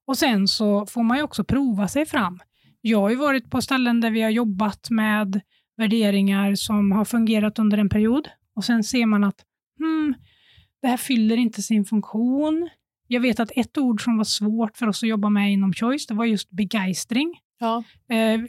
Och 0.05 0.18
Sen 0.18 0.48
så 0.48 0.87
får 0.87 1.03
man 1.03 1.16
ju 1.16 1.22
också 1.22 1.44
prova 1.44 1.88
sig 1.88 2.07
fram. 2.07 2.40
Jag 2.81 3.01
har 3.01 3.11
ju 3.11 3.16
varit 3.16 3.51
på 3.51 3.62
ställen 3.62 4.01
där 4.01 4.11
vi 4.11 4.22
har 4.22 4.31
jobbat 4.31 4.90
med 4.90 5.40
värderingar 5.77 6.55
som 6.55 6.92
har 6.92 7.05
fungerat 7.05 7.59
under 7.59 7.79
en 7.79 7.88
period 7.88 8.29
och 8.55 8.64
sen 8.64 8.85
ser 8.85 9.07
man 9.07 9.25
att 9.25 9.44
hmm, 9.79 10.14
det 10.83 10.88
här 10.88 10.96
fyller 10.96 11.37
inte 11.37 11.62
sin 11.62 11.85
funktion. 11.85 12.68
Jag 13.12 13.20
vet 13.20 13.40
att 13.40 13.51
ett 13.57 13.79
ord 13.79 14.05
som 14.05 14.16
var 14.16 14.25
svårt 14.25 14.77
för 14.77 14.87
oss 14.87 15.03
att 15.03 15.09
jobba 15.09 15.29
med 15.29 15.53
inom 15.53 15.72
Choice, 15.72 16.07
det 16.07 16.14
var 16.14 16.25
just 16.25 16.51
begeistring. 16.51 17.40
Ja. 17.61 17.85
Eh, 18.09 18.35
eh, 18.35 18.40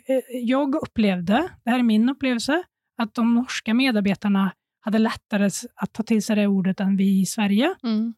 jag 0.43 0.75
upplevde, 0.75 1.49
det 1.63 1.69
här 1.69 1.79
är 1.79 1.83
min 1.83 2.09
upplevelse, 2.09 2.63
att 2.97 3.13
de 3.13 3.35
norska 3.35 3.73
medarbetarna 3.73 4.53
hade 4.79 4.97
lättare 4.97 5.49
att 5.75 5.93
ta 5.93 6.03
till 6.03 6.23
sig 6.23 6.35
det 6.35 6.47
ordet 6.47 6.79
än 6.79 6.97
vi 6.97 7.21
i 7.21 7.25
Sverige. 7.25 7.75
Mm. 7.83 8.13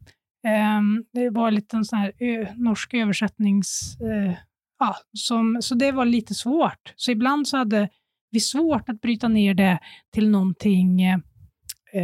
Ehm, 0.47 1.05
det 1.13 1.29
var 1.29 1.51
lite 1.51 1.77
en 1.77 1.85
sån 1.85 1.99
här 1.99 2.13
norsk 2.55 2.93
översättnings... 2.93 3.97
Eh, 4.01 4.33
ja, 4.79 4.95
som, 5.17 5.57
så 5.61 5.75
det 5.75 5.91
var 5.91 6.05
lite 6.05 6.33
svårt. 6.33 6.93
Så 6.95 7.11
ibland 7.11 7.47
så 7.47 7.57
hade 7.57 7.89
vi 8.31 8.39
svårt 8.39 8.89
att 8.89 9.01
bryta 9.01 9.27
ner 9.27 9.53
det 9.53 9.79
till 10.13 10.29
någonting 10.29 11.01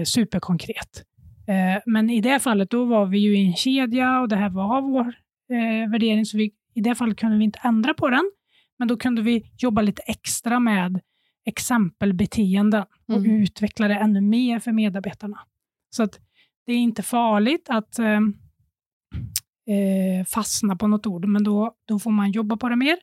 superkonkret. 0.05 1.03
Eh, 1.51 1.81
men 1.85 2.09
i 2.09 2.21
det 2.21 2.39
fallet 2.39 2.69
då 2.69 2.85
var 2.85 3.05
vi 3.05 3.17
ju 3.19 3.37
i 3.37 3.45
en 3.47 3.55
kedja 3.55 4.21
och 4.21 4.29
det 4.29 4.35
här 4.35 4.49
var 4.49 4.81
vår 4.81 5.07
eh, 5.55 5.89
värdering, 5.91 6.25
så 6.25 6.37
vi, 6.37 6.51
i 6.73 6.81
det 6.81 6.95
fallet 6.95 7.17
kunde 7.17 7.37
vi 7.37 7.43
inte 7.43 7.59
ändra 7.63 7.93
på 7.93 8.09
den. 8.09 8.31
Men 8.79 8.87
då 8.87 8.97
kunde 8.97 9.21
vi 9.21 9.51
jobba 9.57 9.81
lite 9.81 10.01
extra 10.01 10.59
med 10.59 10.99
exempelbeteenden 11.45 12.83
och 13.07 13.15
Mm. 13.17 13.31
utveckla 13.41 13.87
det 13.87 13.95
ännu 13.95 14.21
mer 14.21 14.59
för 14.59 14.71
medarbetarna. 14.71 15.39
Så 15.89 16.03
att 16.03 16.19
det 16.65 16.73
är 16.73 16.77
inte 16.77 17.03
farligt 17.03 17.69
att 17.69 17.99
eh, 17.99 18.19
eh, 19.75 20.25
fastna 20.27 20.75
på 20.75 20.87
något 20.87 21.07
ord, 21.07 21.25
men 21.25 21.43
då, 21.43 21.75
då 21.87 21.99
får 21.99 22.11
man 22.11 22.31
jobba 22.31 22.57
på 22.57 22.69
det 22.69 22.75
mer. 22.75 22.97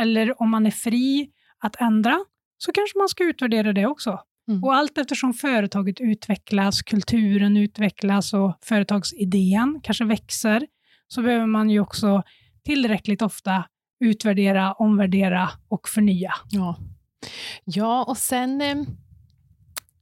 Eller 0.00 0.42
om 0.42 0.50
man 0.50 0.66
är 0.66 0.70
fri 0.70 1.30
att 1.58 1.76
ändra, 1.80 2.18
så 2.58 2.72
kanske 2.72 2.98
man 2.98 3.08
ska 3.08 3.24
utvärdera 3.24 3.72
det 3.72 3.86
också. 3.86 4.20
Mm. 4.50 4.64
Och 4.64 4.74
allt 4.74 4.98
eftersom 4.98 5.34
företaget 5.34 6.00
utvecklas, 6.00 6.82
kulturen 6.82 7.56
utvecklas 7.56 8.32
och 8.34 8.58
företagsidén 8.62 9.80
kanske 9.82 10.04
växer, 10.04 10.66
så 11.08 11.22
behöver 11.22 11.46
man 11.46 11.70
ju 11.70 11.80
också 11.80 12.22
tillräckligt 12.64 13.22
ofta 13.22 13.64
utvärdera, 14.04 14.72
omvärdera 14.72 15.50
och 15.68 15.88
förnya. 15.88 16.34
Ja. 16.50 16.76
ja, 17.64 18.04
och 18.04 18.16
sen 18.16 18.60
eh, 18.60 18.76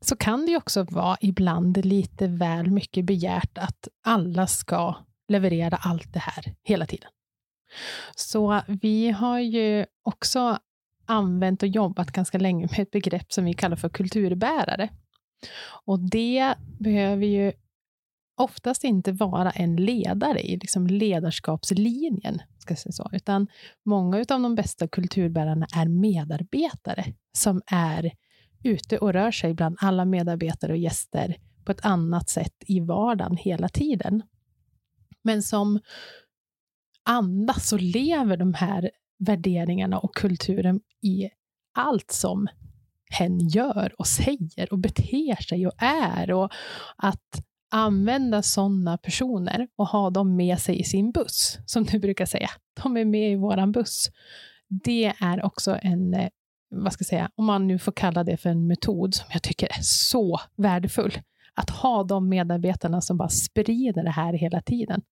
så 0.01 0.17
kan 0.17 0.47
det 0.47 0.51
ju 0.51 0.57
också 0.57 0.87
vara 0.91 1.17
ibland 1.21 1.85
lite 1.85 2.27
väl 2.27 2.71
mycket 2.71 3.05
begärt 3.05 3.59
att 3.59 3.89
alla 4.05 4.47
ska 4.47 4.97
leverera 5.29 5.77
allt 5.77 6.13
det 6.13 6.19
här 6.19 6.55
hela 6.65 6.87
tiden. 6.87 7.11
Så 8.17 8.63
vi 8.67 9.11
har 9.11 9.39
ju 9.39 9.87
också 10.03 10.59
använt 11.09 11.63
och 11.63 11.69
jobbat 11.69 12.11
ganska 12.11 12.39
länge 12.39 12.69
med 12.71 12.81
ett 12.81 12.91
begrepp 12.91 13.33
som 13.33 13.45
vi 13.45 13.55
kallar 13.55 13.77
för 13.77 13.89
kulturbärare. 13.89 14.89
Och 15.85 16.11
det 16.11 16.55
behöver 16.79 17.27
ju 17.27 17.53
oftast 18.37 18.85
inte 18.85 19.13
vara 19.13 19.51
en 19.51 19.77
ledare 19.77 20.41
i 20.41 20.57
liksom 20.57 20.87
ledarskapslinjen, 20.87 22.43
ska 22.59 22.73
jag 22.73 22.79
säga 22.79 22.93
så, 22.93 23.11
utan 23.13 23.47
många 23.85 24.19
av 24.19 24.25
de 24.43 24.55
bästa 24.55 24.89
kulturbärarna 24.89 25.67
är 25.77 25.89
medarbetare 25.89 27.05
som 27.33 27.63
är 27.67 28.13
ute 28.65 28.99
och 28.99 29.13
rör 29.13 29.31
sig 29.31 29.55
bland 29.55 29.77
alla 29.81 30.05
medarbetare 30.05 30.73
och 30.73 30.79
gäster 30.79 31.37
på 31.65 31.73
ett 31.73 31.85
annat 31.85 32.29
sätt 32.29 32.55
i 32.67 32.81
vardagen 32.81 33.37
hela 33.37 33.69
tiden. 33.69 34.23
Men 35.23 35.43
som 35.43 35.81
andas 37.03 37.73
och 37.73 37.81
lever 37.81 38.37
de 38.37 38.55
här 38.55 38.91
värderingarna 39.19 39.99
och 39.99 40.15
kulturen 40.15 40.81
i 41.03 41.31
allt 41.75 42.11
som 42.11 42.49
hen 43.11 43.49
gör 43.49 43.95
och 43.99 44.07
säger 44.07 44.73
och 44.73 44.79
beter 44.79 45.43
sig 45.43 45.67
och 45.67 45.73
är. 45.83 46.33
Och 46.33 46.53
att 46.97 47.43
använda 47.71 48.43
sådana 48.43 48.99
personer 48.99 49.69
och 49.77 49.89
ha 49.89 50.11
dem 50.11 50.37
med 50.37 50.59
sig 50.59 50.81
i 50.81 50.85
sin 50.85 51.13
buss, 51.13 51.59
som 51.67 51.85
du 51.85 51.99
brukar 51.99 52.27
säga. 52.27 52.51
De 52.83 52.97
är 52.97 53.05
med 53.05 53.33
i 53.33 53.37
våran 53.37 53.73
buss. 53.73 54.11
Det 54.69 55.13
är 55.21 55.45
också 55.45 55.79
en, 55.83 56.15
eh, 56.15 56.29
vad 56.71 56.93
ska 56.93 57.03
jag 57.03 57.07
säga, 57.07 57.31
om 57.35 57.45
man 57.45 57.67
nu 57.67 57.79
får 57.79 57.93
kalla 57.93 58.25
det 58.25 58.37
för 58.37 58.51
en 58.51 58.67
metod 58.67 59.15
som 59.15 59.27
jag 59.33 59.43
tycker 59.43 59.67
är 59.67 59.83
så 59.83 60.41
värdefull. 60.57 61.13
Att 61.55 61.71
ha 61.71 62.05
de 62.05 62.29
medarbetarna 62.29 63.01
som 63.01 63.17
bara 63.17 63.29
sprider 63.29 64.05
det 64.05 64.11
här 64.11 64.33
hela 64.33 64.63
tiden. 64.63 65.03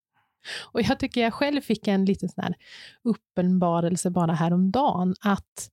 Och 0.72 0.82
jag 0.82 0.98
tycker 0.98 1.20
jag 1.20 1.34
själv 1.34 1.60
fick 1.60 1.88
en 1.88 2.04
liten 2.04 2.28
sån 2.28 2.44
här 2.44 2.54
uppenbarelse 3.02 4.10
bara 4.10 4.32
häromdagen 4.32 5.14
att 5.20 5.70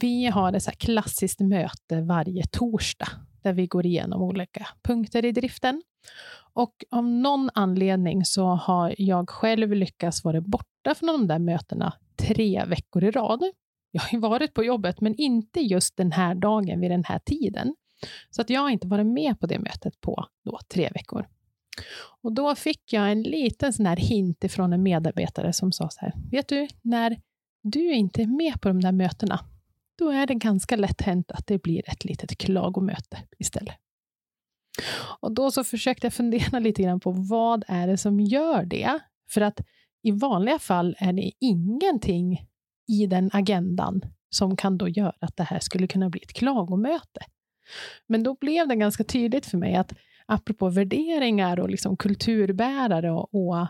vi 0.00 0.26
har 0.26 0.52
ett 0.52 0.62
så 0.62 0.70
här 0.70 0.76
klassiskt 0.76 1.40
möte 1.40 2.00
varje 2.00 2.46
torsdag 2.46 3.08
där 3.42 3.52
vi 3.52 3.66
går 3.66 3.86
igenom 3.86 4.22
olika 4.22 4.66
punkter 4.82 5.24
i 5.24 5.32
driften. 5.32 5.82
Och 6.52 6.84
av 6.90 7.04
någon 7.04 7.50
anledning 7.54 8.24
så 8.24 8.46
har 8.46 8.94
jag 8.98 9.30
själv 9.30 9.72
lyckats 9.72 10.24
vara 10.24 10.40
borta 10.40 10.94
från 10.94 11.06
de 11.06 11.26
där 11.26 11.38
mötena 11.38 11.92
tre 12.16 12.64
veckor 12.64 13.04
i 13.04 13.10
rad. 13.10 13.42
Jag 13.90 14.00
har 14.00 14.08
ju 14.12 14.18
varit 14.18 14.54
på 14.54 14.64
jobbet, 14.64 15.00
men 15.00 15.14
inte 15.14 15.60
just 15.60 15.96
den 15.96 16.12
här 16.12 16.34
dagen 16.34 16.80
vid 16.80 16.90
den 16.90 17.04
här 17.04 17.18
tiden. 17.18 17.74
Så 18.30 18.42
att 18.42 18.50
jag 18.50 18.60
har 18.60 18.70
inte 18.70 18.86
varit 18.86 19.06
med 19.06 19.40
på 19.40 19.46
det 19.46 19.58
mötet 19.58 20.00
på 20.00 20.26
då, 20.44 20.58
tre 20.68 20.90
veckor. 20.94 21.26
Och 22.22 22.32
då 22.32 22.54
fick 22.54 22.92
jag 22.92 23.12
en 23.12 23.22
liten 23.22 23.72
sån 23.72 23.86
här 23.86 23.96
hint 23.96 24.44
ifrån 24.44 24.72
en 24.72 24.82
medarbetare 24.82 25.52
som 25.52 25.72
sa 25.72 25.88
så 25.90 26.00
här, 26.00 26.12
vet 26.30 26.48
du, 26.48 26.68
när 26.82 27.20
du 27.62 27.92
inte 27.92 28.22
är 28.22 28.26
med 28.26 28.60
på 28.60 28.68
de 28.68 28.80
där 28.80 28.92
mötena, 28.92 29.40
då 29.98 30.10
är 30.10 30.26
det 30.26 30.34
ganska 30.34 30.76
lätt 30.76 31.00
hänt 31.00 31.30
att 31.32 31.46
det 31.46 31.62
blir 31.62 31.90
ett 31.90 32.04
litet 32.04 32.38
klagomöte 32.38 33.18
istället. 33.38 33.74
Och 35.20 35.34
då 35.34 35.50
så 35.50 35.64
försökte 35.64 36.06
jag 36.06 36.14
fundera 36.14 36.58
lite 36.58 36.82
grann 36.82 37.00
på 37.00 37.10
vad 37.10 37.64
är 37.68 37.86
det 37.86 37.96
som 37.96 38.20
gör 38.20 38.64
det? 38.64 38.98
För 39.30 39.40
att 39.40 39.60
i 40.02 40.10
vanliga 40.10 40.58
fall 40.58 40.96
är 40.98 41.12
det 41.12 41.30
ingenting 41.40 42.46
i 42.88 43.06
den 43.06 43.30
agendan 43.32 44.02
som 44.30 44.56
kan 44.56 44.78
då 44.78 44.88
göra 44.88 45.12
att 45.20 45.36
det 45.36 45.42
här 45.42 45.58
skulle 45.58 45.86
kunna 45.86 46.10
bli 46.10 46.20
ett 46.22 46.32
klagomöte. 46.32 47.20
Men 48.06 48.22
då 48.22 48.34
blev 48.34 48.68
det 48.68 48.76
ganska 48.76 49.04
tydligt 49.04 49.46
för 49.46 49.58
mig 49.58 49.74
att 49.74 49.92
apropå 50.28 50.68
värderingar 50.68 51.60
och 51.60 51.70
liksom 51.70 51.96
kulturbärare 51.96 53.10
och, 53.10 53.34
och 53.34 53.68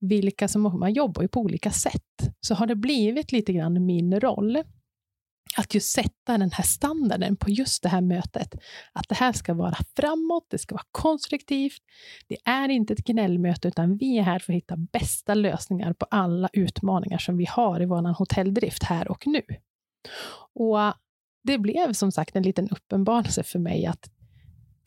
vilka 0.00 0.48
som 0.48 0.62
man 0.62 0.92
jobbar 0.92 1.22
ju 1.22 1.28
på 1.28 1.40
olika 1.40 1.70
sätt, 1.70 2.34
så 2.40 2.54
har 2.54 2.66
det 2.66 2.76
blivit 2.76 3.32
lite 3.32 3.52
grann 3.52 3.86
min 3.86 4.20
roll 4.20 4.62
att 5.56 5.74
just 5.74 5.92
sätta 5.92 6.38
den 6.38 6.50
här 6.52 6.64
standarden 6.64 7.36
på 7.36 7.50
just 7.50 7.82
det 7.82 7.88
här 7.88 8.00
mötet. 8.00 8.54
Att 8.92 9.08
det 9.08 9.14
här 9.14 9.32
ska 9.32 9.54
vara 9.54 9.76
framåt, 9.96 10.46
det 10.50 10.58
ska 10.58 10.74
vara 10.74 10.86
konstruktivt. 10.90 11.82
Det 12.28 12.36
är 12.44 12.68
inte 12.68 12.92
ett 12.92 13.04
gnällmöte, 13.04 13.68
utan 13.68 13.96
vi 13.96 14.18
är 14.18 14.22
här 14.22 14.38
för 14.38 14.52
att 14.52 14.56
hitta 14.56 14.76
bästa 14.76 15.34
lösningar 15.34 15.92
på 15.92 16.06
alla 16.10 16.48
utmaningar 16.52 17.18
som 17.18 17.36
vi 17.36 17.44
har 17.44 17.82
i 17.82 17.86
vår 17.86 18.14
hotelldrift 18.18 18.82
här 18.82 19.10
och 19.10 19.26
nu. 19.26 19.42
Och 20.54 20.78
det 21.42 21.58
blev 21.58 21.92
som 21.92 22.12
sagt 22.12 22.36
en 22.36 22.42
liten 22.42 22.68
uppenbarelse 22.68 23.42
för 23.42 23.58
mig 23.58 23.86
att 23.86 24.10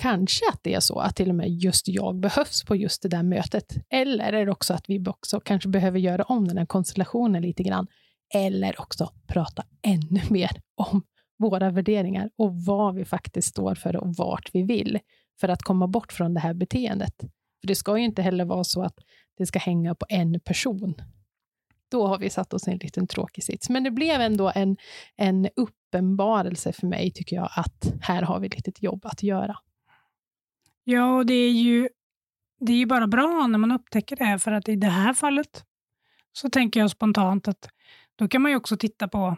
kanske 0.04 0.46
att 0.50 0.60
det 0.64 0.74
är 0.74 0.80
så 0.80 1.00
att 1.00 1.16
till 1.16 1.30
och 1.30 1.36
med 1.36 1.50
just 1.50 1.88
jag 1.88 2.16
behövs 2.16 2.64
på 2.64 2.76
just 2.76 3.02
det 3.02 3.10
där 3.10 3.24
mötet. 3.24 3.76
Eller 3.90 4.34
är 4.34 4.46
det 4.46 4.52
också 4.52 4.74
att 4.74 4.90
vi 4.90 5.04
också 5.08 5.40
kanske 5.40 5.70
behöver 5.70 6.00
göra 6.00 6.24
om 6.24 6.48
den 6.48 6.58
här 6.58 6.66
konstellationen 6.66 7.42
lite 7.42 7.64
grann. 7.64 7.88
Eller 8.34 8.82
också 8.82 9.12
prata 9.28 9.64
ännu 9.82 10.22
mer 10.30 10.52
om 10.76 11.04
våra 11.40 11.70
värderingar 11.70 12.30
och 12.38 12.56
vad 12.56 12.96
vi 12.96 13.06
faktiskt 13.06 13.48
står 13.48 13.76
för 13.76 13.96
och 13.96 14.16
vart 14.16 14.50
vi 14.54 14.64
vill 14.64 15.00
för 15.40 15.50
att 15.50 15.62
komma 15.62 15.88
bort 15.88 16.14
från 16.14 16.34
det 16.34 16.40
här 16.40 16.54
beteendet. 16.54 17.16
För 17.62 17.68
det 17.68 17.76
ska 17.76 17.98
ju 17.98 18.04
inte 18.04 18.22
heller 18.22 18.46
vara 18.46 18.64
så 18.64 18.84
att 18.84 19.00
det 19.38 19.46
ska 19.46 19.60
hänga 19.60 19.96
på 19.96 20.06
en 20.10 20.40
person. 20.40 20.96
Då 21.92 22.08
har 22.08 22.20
vi 22.20 22.30
satt 22.30 22.54
oss 22.54 22.68
i 22.68 22.72
en 22.72 22.78
liten 22.78 23.08
tråkig 23.08 23.44
sits. 23.44 23.70
Men 23.70 23.84
det 23.84 23.92
blev 23.92 24.22
ändå 24.22 24.52
en, 24.56 24.78
en 25.16 25.50
uppenbarelse 25.56 26.74
för 26.74 26.88
mig, 26.88 27.12
tycker 27.12 27.36
jag, 27.36 27.50
att 27.56 27.94
här 28.02 28.22
har 28.22 28.40
vi 28.40 28.48
ett 28.48 28.56
litet 28.56 28.84
jobb 28.84 29.06
att 29.06 29.24
göra. 29.24 29.58
Ja, 30.84 31.16
och 31.16 31.26
det 31.26 31.34
är 31.34 31.52
ju 31.52 31.90
det 32.60 32.74
är 32.74 32.78
ju 32.78 32.86
bara 32.86 33.08
bra 33.08 33.48
när 33.48 33.60
man 33.60 33.72
upptäcker 33.72 34.16
det, 34.16 34.40
för 34.40 34.52
att 34.52 34.70
i 34.70 34.76
det 34.76 34.88
här 34.88 35.14
fallet 35.14 35.66
så 36.34 36.50
tänker 36.50 36.80
jag 36.80 36.92
spontant 36.92 37.48
att 37.48 37.70
då 38.16 38.28
kan 38.28 38.42
man 38.42 38.52
ju 38.52 38.58
också 38.58 38.78
titta 38.78 39.08
på 39.08 39.38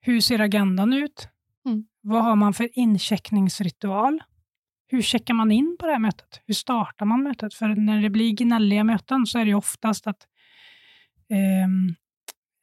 hur 0.00 0.20
ser 0.20 0.38
agendan 0.38 0.92
ut? 0.92 1.28
Mm. 1.66 1.84
Vad 2.00 2.24
har 2.24 2.36
man 2.36 2.54
för 2.54 2.78
incheckningsritual? 2.78 4.22
Hur 4.86 5.02
checkar 5.02 5.34
man 5.34 5.52
in 5.52 5.76
på 5.80 5.86
det 5.86 5.92
här 5.92 5.98
mötet? 5.98 6.40
Hur 6.46 6.54
startar 6.54 7.06
man 7.06 7.22
mötet? 7.22 7.54
För 7.54 7.68
när 7.68 8.02
det 8.02 8.10
blir 8.10 8.32
gnälliga 8.32 8.84
möten 8.84 9.26
så 9.26 9.38
är 9.38 9.44
det 9.44 9.48
ju 9.48 9.54
oftast 9.54 10.06
att 10.06 10.26
ehm, 11.28 11.94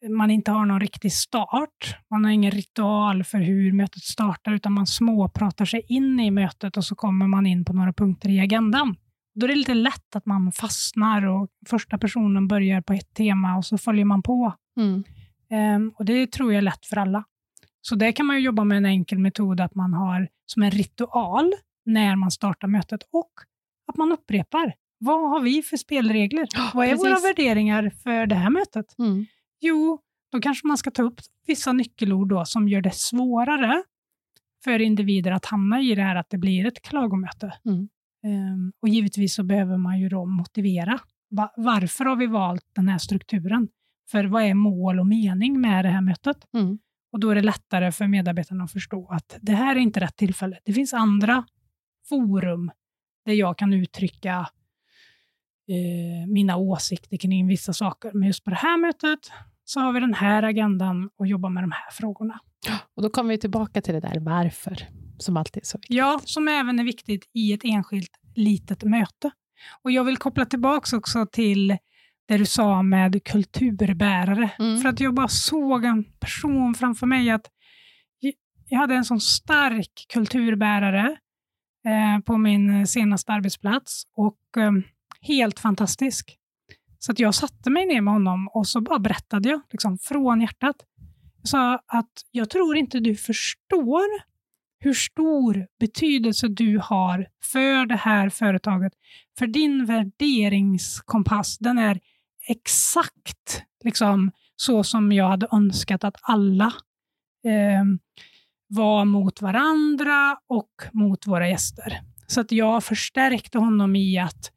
man 0.10 0.32
inte 0.32 0.52
har 0.52 0.66
någon 0.66 0.80
riktig 0.80 1.14
start. 1.14 1.96
Man 2.10 2.24
har 2.26 2.32
ingen 2.32 2.52
ritual 2.52 3.24
för 3.24 3.38
hur 3.38 3.72
mötet 3.74 4.04
startar, 4.04 4.52
utan 4.54 4.74
man 4.74 4.88
småpratar 4.88 5.66
sig 5.66 5.82
in 5.88 6.20
i 6.20 6.32
mötet 6.32 6.78
och 6.78 6.86
så 6.86 6.96
kommer 6.96 7.28
man 7.28 7.46
in 7.46 7.66
på 7.66 7.74
några 7.74 7.94
punkter 7.94 8.30
i 8.30 8.40
agendan. 8.40 8.96
Då 9.36 9.46
är 9.46 9.48
det 9.48 9.56
lite 9.56 9.74
lätt 9.74 10.16
att 10.16 10.26
man 10.26 10.52
fastnar 10.52 11.26
och 11.26 11.50
första 11.70 11.98
personen 11.98 12.48
börjar 12.48 12.82
på 12.82 12.94
ett 12.94 13.14
tema 13.14 13.58
och 13.58 13.66
så 13.66 13.78
följer 13.78 14.06
man 14.06 14.24
på. 14.24 14.54
Mm. 14.78 15.04
Ehm, 15.50 15.94
och 15.98 16.06
Det 16.06 16.32
tror 16.32 16.54
jag 16.54 16.58
är 16.58 16.62
lätt 16.62 16.86
för 16.86 16.98
alla. 16.98 17.24
Så 17.82 17.96
det 17.96 18.12
kan 18.12 18.26
man 18.26 18.42
jobba 18.42 18.64
med 18.64 18.78
en 18.78 18.86
enkel 18.86 19.20
metod, 19.20 19.60
att 19.62 19.76
man 19.76 19.94
har 19.94 20.28
som 20.46 20.64
en 20.64 20.72
ritual 20.72 21.54
när 21.86 22.16
man 22.16 22.32
startar 22.32 22.68
mötet 22.68 23.00
och 23.12 23.32
att 23.88 23.98
man 23.98 24.12
upprepar. 24.12 24.74
Vad 24.98 25.30
har 25.30 25.42
vi 25.42 25.62
för 25.62 25.78
spelregler? 25.78 26.48
Ja, 26.56 26.72
Vad 26.74 26.86
är 26.86 26.90
precis. 26.92 27.06
våra 27.06 27.20
värderingar 27.20 27.92
för 28.04 28.26
det 28.26 28.36
här 28.36 28.50
mötet? 28.50 28.86
Mm. 29.00 29.26
Jo, 29.62 30.00
då 30.32 30.40
kanske 30.42 30.68
man 30.68 30.78
ska 30.78 30.92
ta 30.92 31.04
upp 31.04 31.22
vissa 31.48 31.74
nyckelord 31.74 32.30
då, 32.30 32.46
som 32.46 32.70
gör 32.70 32.82
det 32.82 32.96
svårare 32.96 33.84
för 34.64 34.80
individer 34.80 35.32
att 35.32 35.46
hamna 35.46 35.82
i 35.82 35.96
det 35.96 36.02
här 36.02 36.16
att 36.16 36.30
det 36.30 36.38
blir 36.38 36.66
ett 36.66 36.82
klagomöte. 36.82 37.54
Mm. 37.66 37.90
Ehm, 38.24 38.72
och 38.82 38.90
givetvis 38.90 39.34
så 39.36 39.44
behöver 39.44 39.78
man 39.78 40.00
ju 40.00 40.10
då 40.10 40.26
motivera. 40.26 41.00
Va- 41.30 41.54
varför 41.58 42.06
har 42.06 42.16
vi 42.16 42.28
valt 42.28 42.66
den 42.76 42.90
här 42.90 42.98
strukturen? 42.98 43.68
För 44.12 44.26
vad 44.26 44.44
är 44.44 44.54
mål 44.54 45.00
och 45.00 45.08
mening 45.08 45.62
med 45.62 45.86
det 45.86 45.90
här 45.90 46.02
mötet? 46.02 46.38
Mm. 46.54 46.80
Och 47.12 47.20
då 47.20 47.30
är 47.30 47.36
det 47.36 47.42
lättare 47.42 47.92
för 47.92 48.08
medarbetarna 48.08 48.64
att 48.64 48.72
förstå 48.72 49.08
att 49.12 49.38
det 49.42 49.54
här 49.54 49.76
är 49.76 49.80
inte 49.80 50.00
rätt 50.00 50.18
tillfälle. 50.18 50.60
Det 50.64 50.74
finns 50.74 50.94
andra 50.94 51.46
forum 52.10 52.72
där 53.26 53.34
jag 53.34 53.58
kan 53.58 53.74
uttrycka 53.74 54.50
eh, 55.68 56.28
mina 56.28 56.58
åsikter 56.58 57.18
kring 57.18 57.48
vissa 57.48 57.74
saker. 57.74 58.12
Men 58.14 58.28
just 58.28 58.44
på 58.44 58.50
det 58.50 58.56
här 58.56 58.78
mötet 58.78 59.32
så 59.72 59.80
har 59.80 59.94
vi 59.94 60.00
den 60.00 60.14
här 60.14 60.44
agendan 60.44 61.10
och 61.18 61.28
jobbar 61.28 61.50
med 61.50 61.64
de 61.64 61.72
här 61.72 61.92
frågorna. 61.92 62.40
Och 62.96 63.04
då 63.04 63.10
kommer 63.10 63.30
vi 63.30 63.38
tillbaka 63.38 63.82
till 63.82 63.94
det 63.94 64.00
där 64.00 64.20
varför, 64.20 64.78
som 65.18 65.38
alltid 65.38 65.64
är 65.64 65.66
så 65.66 65.78
viktigt. 65.78 65.98
Ja, 65.98 66.22
som 66.24 66.48
även 66.48 66.80
är 66.80 66.84
viktigt 66.84 67.30
i 67.34 67.54
ett 67.54 67.62
enskilt 67.64 68.12
litet 68.36 68.84
möte. 68.84 69.32
Och 69.82 69.92
Jag 69.92 70.04
vill 70.04 70.18
koppla 70.18 70.46
tillbaka 70.46 70.98
också 70.98 71.26
till 71.26 71.78
det 72.28 72.38
du 72.38 72.46
sa 72.46 72.82
med 72.84 73.24
kulturbärare. 73.24 74.52
Mm. 74.60 74.82
För 74.82 74.90
att 74.90 75.00
jag 75.00 75.14
bara 75.14 75.28
såg 75.28 75.86
en 75.86 76.04
person 76.04 76.76
framför 76.76 77.08
mig. 77.08 77.30
att 77.30 77.46
Jag 78.70 78.80
hade 78.80 78.96
en 78.96 79.06
sån 79.06 79.22
stark 79.22 80.06
kulturbärare 80.14 81.18
eh, 81.86 82.24
på 82.26 82.38
min 82.38 82.88
senaste 82.88 83.32
arbetsplats 83.32 84.04
och 84.16 84.58
eh, 84.58 84.72
helt 85.22 85.60
fantastisk. 85.60 86.38
Så 87.04 87.12
att 87.12 87.20
jag 87.20 87.36
satte 87.36 87.70
mig 87.70 87.86
ner 87.86 88.02
med 88.02 88.14
honom 88.14 88.48
och 88.48 88.68
så 88.68 88.82
bara 88.82 89.00
berättade 89.00 89.50
jag 89.50 89.62
liksom, 89.72 89.98
från 89.98 90.42
hjärtat. 90.42 90.76
Jag 91.42 91.50
sa 91.50 91.74
att 91.88 92.12
jag 92.32 92.50
tror 92.50 92.78
inte 92.78 93.00
du 93.00 93.16
förstår 93.16 94.32
hur 94.80 94.94
stor 94.94 95.68
betydelse 95.80 96.48
du 96.48 96.80
har 96.84 97.28
för 97.52 97.86
det 97.86 97.96
här 97.96 98.30
företaget. 98.30 98.94
För 99.38 99.48
din 99.48 99.86
värderingskompass, 99.86 101.58
den 101.58 101.78
är 101.78 102.00
exakt 102.48 103.64
liksom, 103.84 104.32
så 104.56 104.84
som 104.84 105.12
jag 105.12 105.28
hade 105.28 105.48
önskat 105.52 106.04
att 106.04 106.16
alla 106.22 106.74
eh, 107.46 107.84
var 108.68 109.06
mot 109.06 109.42
varandra 109.42 110.38
och 110.48 110.72
mot 110.94 111.28
våra 111.28 111.50
gäster. 111.50 112.02
Så 112.28 112.42
att 112.42 112.52
jag 112.52 112.84
förstärkte 112.84 113.58
honom 113.60 113.96
i 113.96 114.20
att 114.20 114.52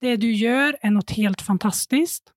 det 0.00 0.16
du 0.16 0.32
gör 0.32 0.76
är 0.80 0.90
något 0.90 1.10
helt 1.10 1.42
fantastiskt. 1.42 2.32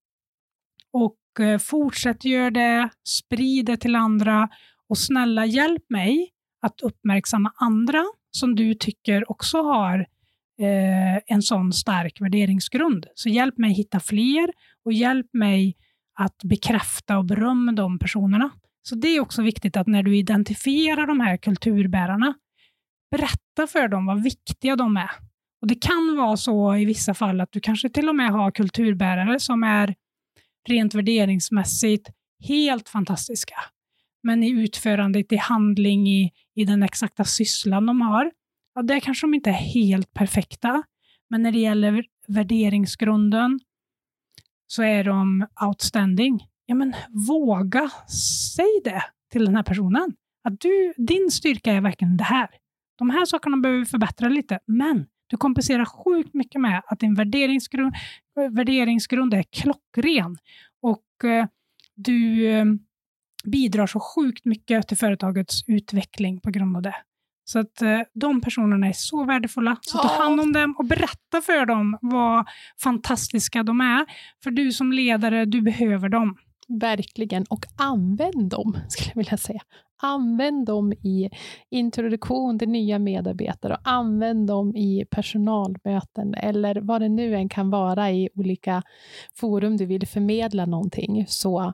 Och 0.93 1.39
eh, 1.39 1.57
fortsätt 1.57 2.25
göra 2.25 2.51
det, 2.51 2.89
sprid 3.07 3.65
det 3.65 3.77
till 3.77 3.95
andra 3.95 4.49
och 4.89 4.97
snälla 4.97 5.45
hjälp 5.45 5.89
mig 5.89 6.29
att 6.61 6.81
uppmärksamma 6.81 7.53
andra 7.55 8.05
som 8.31 8.55
du 8.55 8.73
tycker 8.73 9.31
också 9.31 9.61
har 9.61 9.99
eh, 10.59 11.17
en 11.27 11.41
sån 11.41 11.73
stark 11.73 12.21
värderingsgrund. 12.21 13.05
Så 13.15 13.29
hjälp 13.29 13.57
mig 13.57 13.73
hitta 13.73 13.99
fler 13.99 14.51
och 14.85 14.93
hjälp 14.93 15.33
mig 15.33 15.77
att 16.19 16.43
bekräfta 16.43 17.17
och 17.17 17.25
berömma 17.25 17.71
de 17.71 17.99
personerna. 17.99 18.49
Så 18.83 18.95
det 18.95 19.07
är 19.07 19.19
också 19.19 19.41
viktigt 19.41 19.77
att 19.77 19.87
när 19.87 20.03
du 20.03 20.17
identifierar 20.17 21.07
de 21.07 21.19
här 21.19 21.37
kulturbärarna, 21.37 22.33
berätta 23.11 23.67
för 23.67 23.87
dem 23.87 24.05
vad 24.05 24.23
viktiga 24.23 24.75
de 24.75 24.97
är. 24.97 25.30
Och 25.61 25.67
Det 25.67 25.75
kan 25.75 26.15
vara 26.17 26.37
så 26.37 26.75
i 26.75 26.85
vissa 26.85 27.13
fall 27.13 27.41
att 27.41 27.51
du 27.51 27.59
kanske 27.59 27.89
till 27.89 28.09
och 28.09 28.15
med 28.15 28.31
har 28.31 28.51
kulturbärare 28.51 29.39
som 29.39 29.63
är 29.63 29.95
rent 30.69 30.95
värderingsmässigt 30.95 32.09
helt 32.47 32.89
fantastiska. 32.89 33.55
Men 34.23 34.43
i 34.43 34.49
utförandet, 34.49 35.31
i 35.31 35.35
handling, 35.35 36.07
i, 36.07 36.31
i 36.55 36.65
den 36.65 36.83
exakta 36.83 37.23
sysslan 37.23 37.85
de 37.85 38.01
har, 38.01 38.31
ja, 38.75 38.81
där 38.81 38.99
kanske 38.99 39.27
de 39.27 39.33
inte 39.33 39.49
är 39.49 39.53
helt 39.53 40.13
perfekta. 40.13 40.83
Men 41.29 41.43
när 41.43 41.51
det 41.51 41.59
gäller 41.59 42.05
värderingsgrunden 42.27 43.59
så 44.67 44.83
är 44.83 45.03
de 45.03 45.47
outstanding. 45.65 46.47
Ja, 46.65 46.75
men 46.75 46.93
våga 47.27 47.89
säg 48.55 48.81
det 48.83 49.03
till 49.31 49.45
den 49.45 49.55
här 49.55 49.63
personen. 49.63 50.13
Att 50.43 50.59
du, 50.59 50.93
din 50.97 51.31
styrka 51.31 51.71
är 51.71 51.81
verkligen 51.81 52.17
det 52.17 52.23
här. 52.23 52.49
De 52.97 53.09
här 53.09 53.25
sakerna 53.25 53.57
behöver 53.57 53.79
vi 53.79 53.85
förbättra 53.85 54.29
lite, 54.29 54.59
men 54.67 55.05
du 55.31 55.37
kompenserar 55.37 55.85
sjukt 55.85 56.33
mycket 56.33 56.61
med 56.61 56.81
att 56.85 56.99
din 56.99 57.15
värderingsgrund, 57.15 57.93
värderingsgrund 58.51 59.33
är 59.33 59.43
klockren 59.43 60.37
och 60.81 61.29
eh, 61.29 61.45
du 61.95 62.47
eh, 62.47 62.65
bidrar 63.45 63.87
så 63.87 63.99
sjukt 63.99 64.45
mycket 64.45 64.87
till 64.87 64.97
företagets 64.97 65.63
utveckling 65.67 66.41
på 66.41 66.49
grund 66.49 66.75
av 66.75 66.81
det. 66.81 66.95
Så 67.43 67.59
att 67.59 67.81
eh, 67.81 67.99
de 68.13 68.41
personerna 68.41 68.87
är 68.87 68.93
så 68.93 69.23
värdefulla. 69.23 69.77
Så 69.81 69.97
ta 69.97 70.23
hand 70.23 70.39
om 70.39 70.53
dem 70.53 70.75
och 70.77 70.85
berätta 70.85 71.41
för 71.41 71.65
dem 71.65 71.97
vad 72.01 72.47
fantastiska 72.83 73.63
de 73.63 73.81
är. 73.81 74.05
För 74.43 74.51
du 74.51 74.71
som 74.71 74.91
ledare, 74.91 75.45
du 75.45 75.61
behöver 75.61 76.09
dem. 76.09 76.37
Verkligen, 76.67 77.45
och 77.49 77.65
använd 77.77 78.49
dem, 78.49 78.77
skulle 78.87 79.09
jag 79.09 79.15
vilja 79.15 79.37
säga. 79.37 79.61
Använd 80.01 80.65
dem 80.65 80.93
i 80.93 81.29
introduktion 81.69 82.59
till 82.59 82.69
nya 82.69 82.99
medarbetare 82.99 83.73
och 83.73 83.79
använd 83.83 84.47
dem 84.47 84.75
i 84.75 85.05
personalmöten 85.09 86.33
eller 86.33 86.75
vad 86.81 87.01
det 87.01 87.09
nu 87.09 87.35
än 87.35 87.49
kan 87.49 87.69
vara 87.69 88.11
i 88.11 88.29
olika 88.35 88.83
forum 89.33 89.77
du 89.77 89.85
vill 89.85 90.07
förmedla 90.07 90.65
någonting, 90.65 91.25
så 91.27 91.73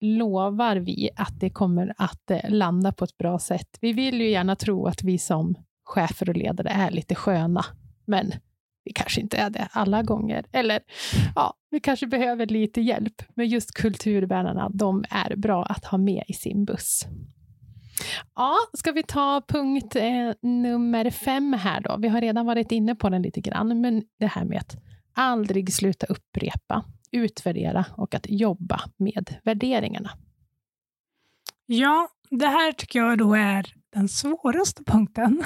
lovar 0.00 0.76
vi 0.76 1.10
att 1.16 1.40
det 1.40 1.50
kommer 1.50 1.94
att 1.96 2.30
eh, 2.30 2.50
landa 2.50 2.92
på 2.92 3.04
ett 3.04 3.18
bra 3.18 3.38
sätt. 3.38 3.78
Vi 3.80 3.92
vill 3.92 4.20
ju 4.20 4.30
gärna 4.30 4.56
tro 4.56 4.86
att 4.86 5.02
vi 5.02 5.18
som 5.18 5.54
chefer 5.84 6.28
och 6.28 6.36
ledare 6.36 6.68
är 6.68 6.90
lite 6.90 7.14
sköna, 7.14 7.64
men 8.04 8.32
vi 8.84 8.92
kanske 8.92 9.20
inte 9.20 9.36
är 9.36 9.50
det 9.50 9.68
alla 9.72 10.02
gånger. 10.02 10.44
Eller 10.52 10.80
ja, 11.34 11.54
vi 11.70 11.80
kanske 11.80 12.06
behöver 12.06 12.46
lite 12.46 12.80
hjälp. 12.80 13.22
Men 13.34 13.48
just 13.48 13.74
kulturbärarna, 13.74 14.70
de 14.74 15.04
är 15.10 15.36
bra 15.36 15.64
att 15.64 15.84
ha 15.84 15.98
med 15.98 16.24
i 16.26 16.32
sin 16.32 16.64
buss. 16.64 17.06
Ja, 18.34 18.56
ska 18.72 18.92
vi 18.92 19.02
ta 19.02 19.42
punkt 19.48 19.96
eh, 19.96 20.32
nummer 20.42 21.10
fem 21.10 21.52
här 21.52 21.80
då? 21.80 21.96
Vi 21.98 22.08
har 22.08 22.20
redan 22.20 22.46
varit 22.46 22.72
inne 22.72 22.94
på 22.94 23.08
den 23.08 23.22
lite 23.22 23.40
grann, 23.40 23.80
men 23.80 24.02
det 24.18 24.26
här 24.26 24.44
med 24.44 24.58
att 24.58 24.76
aldrig 25.14 25.72
sluta 25.72 26.06
upprepa, 26.06 26.84
utvärdera 27.10 27.86
och 27.96 28.14
att 28.14 28.26
jobba 28.28 28.80
med 28.96 29.34
värderingarna. 29.44 30.10
Ja, 31.66 32.08
det 32.30 32.46
här 32.46 32.72
tycker 32.72 32.98
jag 32.98 33.18
då 33.18 33.34
är 33.34 33.66
den 33.92 34.08
svåraste 34.08 34.84
punkten. 34.84 35.44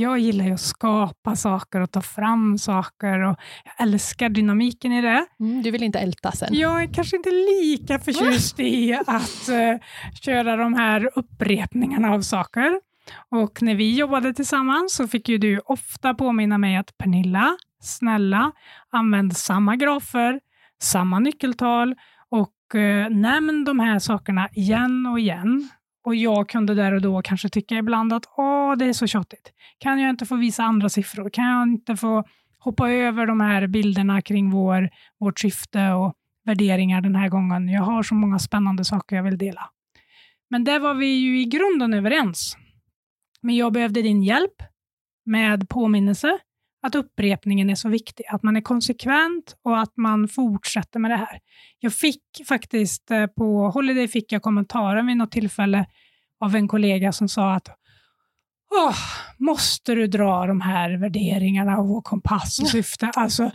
Jag 0.00 0.18
gillar 0.18 0.44
ju 0.44 0.52
att 0.52 0.60
skapa 0.60 1.36
saker 1.36 1.80
och 1.80 1.90
ta 1.90 2.00
fram 2.00 2.58
saker 2.58 3.18
och 3.20 3.36
jag 3.64 3.88
älskar 3.88 4.28
dynamiken 4.28 4.92
i 4.92 5.02
det. 5.02 5.26
Mm, 5.40 5.62
du 5.62 5.70
vill 5.70 5.82
inte 5.82 5.98
älta 5.98 6.32
sen? 6.32 6.48
Jag 6.52 6.82
är 6.82 6.94
kanske 6.94 7.16
inte 7.16 7.30
lika 7.30 7.98
förtjust 7.98 8.60
i 8.60 8.94
att 9.06 9.48
uh, 9.48 9.80
köra 10.20 10.56
de 10.56 10.74
här 10.74 11.10
upprepningarna 11.18 12.10
av 12.10 12.20
saker. 12.20 12.80
Och 13.30 13.62
när 13.62 13.74
vi 13.74 13.96
jobbade 13.96 14.34
tillsammans 14.34 14.94
så 14.94 15.08
fick 15.08 15.28
ju 15.28 15.38
du 15.38 15.60
ofta 15.64 16.14
påminna 16.14 16.58
mig 16.58 16.76
att 16.76 16.98
Pernilla, 16.98 17.56
snälla, 17.80 18.52
använd 18.90 19.36
samma 19.36 19.76
grafer, 19.76 20.40
samma 20.82 21.18
nyckeltal 21.18 21.94
och 22.30 22.74
uh, 22.74 23.08
nämn 23.10 23.64
de 23.64 23.80
här 23.80 23.98
sakerna 23.98 24.48
igen 24.52 25.06
och 25.06 25.20
igen. 25.20 25.68
Och 26.08 26.16
jag 26.16 26.48
kunde 26.48 26.74
där 26.74 26.92
och 26.94 27.00
då 27.00 27.22
kanske 27.22 27.48
tycka 27.48 27.74
ibland 27.74 28.12
att 28.12 28.24
Åh, 28.36 28.76
det 28.76 28.84
är 28.84 28.92
så 28.92 29.06
tjatigt. 29.06 29.52
Kan 29.78 30.00
jag 30.00 30.10
inte 30.10 30.26
få 30.26 30.36
visa 30.36 30.62
andra 30.62 30.88
siffror? 30.88 31.30
Kan 31.30 31.44
jag 31.44 31.62
inte 31.62 31.96
få 31.96 32.24
hoppa 32.58 32.90
över 32.90 33.26
de 33.26 33.40
här 33.40 33.66
bilderna 33.66 34.22
kring 34.22 34.50
vår, 34.50 34.90
vårt 35.20 35.40
syfte 35.40 35.90
och 35.90 36.14
värderingar 36.44 37.00
den 37.00 37.14
här 37.14 37.28
gången? 37.28 37.68
Jag 37.68 37.82
har 37.82 38.02
så 38.02 38.14
många 38.14 38.38
spännande 38.38 38.84
saker 38.84 39.16
jag 39.16 39.22
vill 39.22 39.38
dela. 39.38 39.70
Men 40.50 40.64
där 40.64 40.80
var 40.80 40.94
vi 40.94 41.06
ju 41.06 41.40
i 41.40 41.44
grunden 41.44 41.94
överens. 41.94 42.56
Men 43.42 43.56
jag 43.56 43.72
behövde 43.72 44.02
din 44.02 44.22
hjälp 44.22 44.62
med 45.24 45.68
påminnelse 45.68 46.38
att 46.82 46.94
upprepningen 46.94 47.70
är 47.70 47.74
så 47.74 47.88
viktig, 47.88 48.24
att 48.28 48.42
man 48.42 48.56
är 48.56 48.60
konsekvent 48.60 49.56
och 49.64 49.78
att 49.80 49.96
man 49.96 50.28
fortsätter 50.28 51.00
med 51.00 51.10
det 51.10 51.16
här. 51.16 51.40
Jag 51.78 51.92
fick 51.92 52.22
faktiskt 52.48 53.10
eh, 53.10 53.26
på 53.26 53.70
Holiday 53.70 54.08
fick 54.08 54.32
jag 54.32 54.42
kommentaren 54.42 55.06
vid 55.06 55.16
något 55.16 55.32
tillfälle 55.32 55.86
av 56.40 56.56
en 56.56 56.68
kollega 56.68 57.12
som 57.12 57.28
sa 57.28 57.54
att 57.54 57.68
Åh, 58.70 58.96
måste 59.38 59.94
du 59.94 60.06
dra 60.06 60.46
de 60.46 60.60
här 60.60 60.96
värderingarna 60.96 61.78
och 61.78 61.88
vår 61.88 62.02
kompass 62.02 62.58
och 62.58 62.68
syfte? 62.68 63.10
Alltså, 63.16 63.50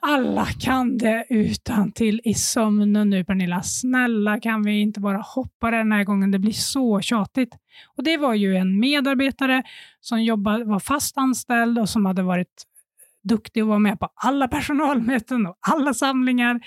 alla 0.00 0.46
kan 0.46 0.98
det 0.98 1.26
utan 1.28 1.92
till 1.92 2.20
i 2.24 2.34
sömnen 2.34 3.10
nu 3.10 3.24
Pernilla. 3.24 3.62
Snälla 3.62 4.40
kan 4.40 4.62
vi 4.62 4.80
inte 4.80 5.00
bara 5.00 5.18
hoppa 5.18 5.70
den 5.70 5.92
här 5.92 6.04
gången? 6.04 6.30
Det 6.30 6.38
blir 6.38 6.52
så 6.52 7.00
tjatigt. 7.00 7.54
Och 7.96 8.04
Det 8.04 8.16
var 8.16 8.34
ju 8.34 8.56
en 8.56 8.80
medarbetare 8.80 9.62
som 10.00 10.22
jobbade, 10.22 10.64
var 10.64 10.80
fast 10.80 11.18
anställd 11.18 11.78
och 11.78 11.88
som 11.88 12.06
hade 12.06 12.22
varit 12.22 12.64
duktig 13.28 13.62
och 13.62 13.68
var 13.68 13.78
med 13.78 14.00
på 14.00 14.08
alla 14.14 14.48
personalmöten 14.48 15.46
och 15.46 15.56
alla 15.60 15.94
samlingar 15.94 16.60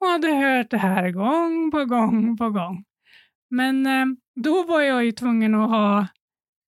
och 0.00 0.06
hade 0.06 0.28
hört 0.28 0.70
det 0.70 0.78
här 0.78 1.10
gång 1.10 1.70
på 1.70 1.84
gång 1.84 2.36
på 2.36 2.50
gång. 2.50 2.84
Men 3.50 3.86
eh, 3.86 4.06
då 4.34 4.62
var 4.62 4.80
jag 4.80 5.04
ju 5.04 5.12
tvungen 5.12 5.54
att 5.54 5.70
ha 5.70 6.06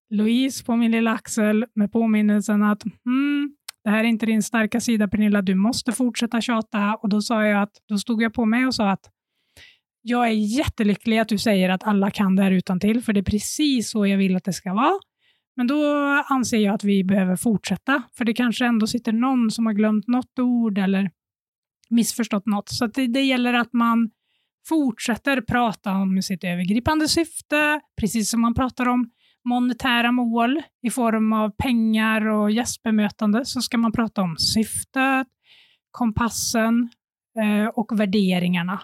Louise 0.09 0.65
på 0.65 0.75
min 0.75 0.91
lilla 0.91 1.11
axel 1.11 1.65
med 1.75 1.91
påminnelsen 1.91 2.63
att 2.63 2.83
mm, 3.05 3.55
det 3.83 3.89
här 3.89 3.99
är 3.99 4.07
inte 4.07 4.25
din 4.25 4.43
starka 4.43 4.79
sida 4.79 5.07
Pernilla, 5.07 5.41
du 5.41 5.55
måste 5.55 5.91
fortsätta 5.91 6.41
tjata. 6.41 6.95
Och 6.95 7.09
då 7.09 7.21
sa 7.21 7.45
jag 7.45 7.61
att, 7.61 7.71
då 7.89 7.97
stod 7.97 8.21
jag 8.21 8.33
på 8.33 8.45
mig 8.45 8.67
och 8.67 8.75
sa 8.75 8.89
att 8.89 9.09
jag 10.01 10.27
är 10.27 10.57
jättelycklig 10.57 11.19
att 11.19 11.29
du 11.29 11.37
säger 11.37 11.69
att 11.69 11.83
alla 11.83 12.11
kan 12.11 12.35
det 12.35 12.43
här 12.43 12.51
utan 12.51 12.79
till, 12.79 13.01
för 13.01 13.13
det 13.13 13.19
är 13.19 13.23
precis 13.23 13.91
så 13.91 14.07
jag 14.07 14.17
vill 14.17 14.35
att 14.35 14.43
det 14.43 14.53
ska 14.53 14.73
vara. 14.73 14.99
Men 15.55 15.67
då 15.67 15.95
anser 16.29 16.57
jag 16.57 16.75
att 16.75 16.83
vi 16.83 17.03
behöver 17.03 17.35
fortsätta, 17.35 18.03
för 18.17 18.25
det 18.25 18.33
kanske 18.33 18.65
ändå 18.65 18.87
sitter 18.87 19.11
någon 19.11 19.51
som 19.51 19.65
har 19.65 19.73
glömt 19.73 20.07
något 20.07 20.39
ord 20.39 20.77
eller 20.77 21.11
missförstått 21.89 22.45
något. 22.45 22.69
Så 22.69 22.87
det, 22.87 23.07
det 23.07 23.21
gäller 23.21 23.53
att 23.53 23.73
man 23.73 24.09
fortsätter 24.67 25.41
prata 25.41 25.91
om 25.91 26.21
sitt 26.21 26.43
övergripande 26.43 27.07
syfte, 27.07 27.81
precis 28.01 28.29
som 28.29 28.41
man 28.41 28.53
pratar 28.53 28.87
om 28.87 29.09
monetära 29.49 30.11
mål 30.11 30.61
i 30.81 30.89
form 30.89 31.33
av 31.33 31.49
pengar 31.49 32.27
och 32.27 32.51
gästbemötande, 32.51 33.45
så 33.45 33.61
ska 33.61 33.77
man 33.77 33.91
prata 33.91 34.21
om 34.21 34.37
syftet, 34.37 35.27
kompassen 35.91 36.89
eh, 37.39 37.67
och 37.67 37.99
värderingarna. 37.99 38.81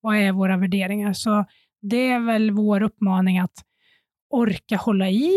Vad 0.00 0.16
är 0.16 0.32
våra 0.32 0.56
värderingar? 0.56 1.12
Så 1.12 1.44
det 1.82 2.10
är 2.10 2.20
väl 2.20 2.50
vår 2.50 2.82
uppmaning 2.82 3.38
att 3.38 3.64
orka 4.30 4.76
hålla 4.76 5.10
i, 5.10 5.30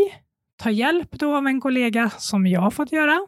ta 0.64 0.70
hjälp 0.70 1.12
då 1.12 1.36
av 1.36 1.48
en 1.48 1.62
kollega 1.62 2.10
som 2.10 2.48
jag 2.48 2.62
har 2.62 2.72
fått 2.72 2.92
göra, 2.92 3.20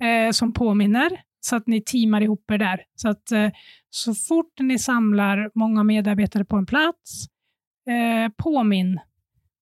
eh, 0.00 0.30
som 0.30 0.52
påminner, 0.52 1.20
så 1.40 1.56
att 1.56 1.66
ni 1.66 1.80
teamar 1.80 2.20
ihop 2.20 2.50
er 2.50 2.58
där. 2.58 2.84
Så 2.94 3.08
att 3.08 3.32
eh, 3.32 3.50
så 3.90 4.14
fort 4.14 4.60
ni 4.60 4.78
samlar 4.78 5.50
många 5.54 5.82
medarbetare 5.84 6.44
på 6.44 6.56
en 6.56 6.66
plats, 6.66 7.26
eh, 7.88 8.32
påminn. 8.36 9.00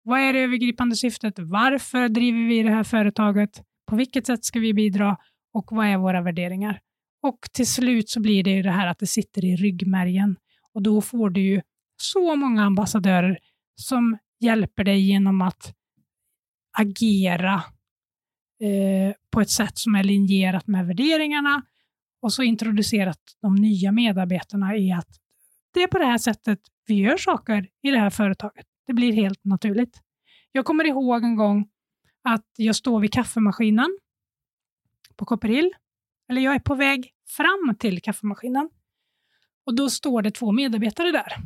Vad 0.09 0.20
är 0.20 0.32
det 0.32 0.38
övergripande 0.38 0.96
syftet? 0.96 1.34
Varför 1.38 2.09
driver 2.09 2.48
vi 2.48 2.62
det 2.62 2.70
här 2.70 2.84
företaget? 2.84 3.62
På 3.86 3.96
vilket 3.96 4.26
sätt 4.26 4.44
ska 4.44 4.59
vi 4.59 4.74
bidra? 4.74 5.16
Och 5.52 5.68
vad 5.70 5.86
är 5.86 5.96
våra 5.96 6.22
värderingar? 6.22 6.80
Och 7.22 7.38
till 7.52 7.66
slut 7.66 8.09
så 8.09 8.20
blir 8.20 8.44
det 8.44 8.50
ju 8.50 8.62
det 8.62 8.70
här 8.70 8.86
att 8.86 8.98
det 8.98 9.07
sitter 9.07 9.44
i 9.44 9.57
ryggmärgen. 9.57 10.36
Och 10.72 10.82
då 10.82 11.00
får 11.00 11.30
du 11.30 11.40
ju 11.40 11.62
så 11.96 12.36
många 12.36 12.64
ambassadörer 12.64 13.38
som 13.80 14.18
hjälper 14.40 14.84
dig 14.84 15.00
genom 15.00 15.40
att 15.40 15.74
agera 16.78 17.54
eh, 18.62 19.14
på 19.30 19.40
ett 19.40 19.50
sätt 19.50 19.78
som 19.78 19.94
är 19.94 20.04
linjerat 20.04 20.66
med 20.66 20.86
värderingarna 20.86 21.62
och 22.22 22.32
så 22.32 22.42
introducerat 22.42 23.20
de 23.42 23.54
nya 23.54 23.92
medarbetarna 23.92 24.76
i 24.76 24.92
att 24.92 25.09
det 25.74 25.82
är 25.82 25.86
på 25.86 25.98
det 25.98 26.07
här 26.07 26.18
sättet 26.18 26.59
vi 26.86 26.94
gör 26.94 27.16
saker 27.16 27.68
i 27.82 27.90
det 27.90 27.98
här 27.98 28.11
företaget. 28.11 28.66
Det 28.87 28.93
blir 28.93 29.12
helt 29.12 29.45
naturligt. 29.45 30.01
Jag 30.53 30.64
kommer 30.64 30.84
ihåg 30.84 31.24
en 31.24 31.37
gång 31.37 31.68
att 32.24 32.47
jag 32.57 32.76
står 32.76 33.01
vid 33.01 33.12
kaffemaskinen 33.12 33.99
på 35.16 35.24
Copperhill, 35.24 35.70
eller 36.28 36.41
jag 36.41 36.55
är 36.55 36.59
på 36.59 36.74
väg 36.74 37.12
fram 37.37 37.76
till 37.78 38.03
kaffemaskinen 38.03 38.70
och 39.66 39.74
då 39.74 39.91
står 39.91 40.22
det 40.22 40.30
två 40.30 40.53
medarbetare 40.53 41.12
där. 41.12 41.37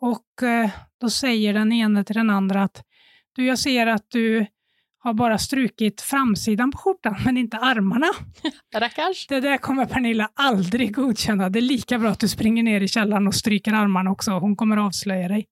Och 0.00 0.42
eh, 0.42 0.70
då 1.00 1.10
säger 1.10 1.54
den 1.54 1.72
ene 1.72 2.04
till 2.04 2.14
den 2.14 2.30
andra 2.30 2.62
att 2.62 2.84
du, 3.32 3.46
jag 3.46 3.58
ser 3.58 3.86
att 3.86 4.06
du 4.08 4.46
har 4.98 5.14
bara 5.14 5.38
strukit 5.38 6.00
framsidan 6.00 6.70
på 6.70 6.78
skjortan, 6.78 7.16
men 7.24 7.36
inte 7.36 7.56
armarna. 7.56 8.06
Rackars. 8.74 9.26
Det 9.26 9.40
där 9.40 9.58
kommer 9.58 9.86
Pernilla 9.86 10.30
aldrig 10.34 10.94
godkänna. 10.94 11.48
Det 11.48 11.58
är 11.58 11.62
lika 11.62 11.98
bra 11.98 12.10
att 12.10 12.20
du 12.20 12.28
springer 12.28 12.62
ner 12.62 12.80
i 12.80 12.88
källaren 12.88 13.26
och 13.26 13.34
stryker 13.34 13.72
armarna 13.72 14.10
också. 14.10 14.30
Hon 14.30 14.56
kommer 14.56 14.76
avslöja 14.76 15.28
dig. 15.28 15.46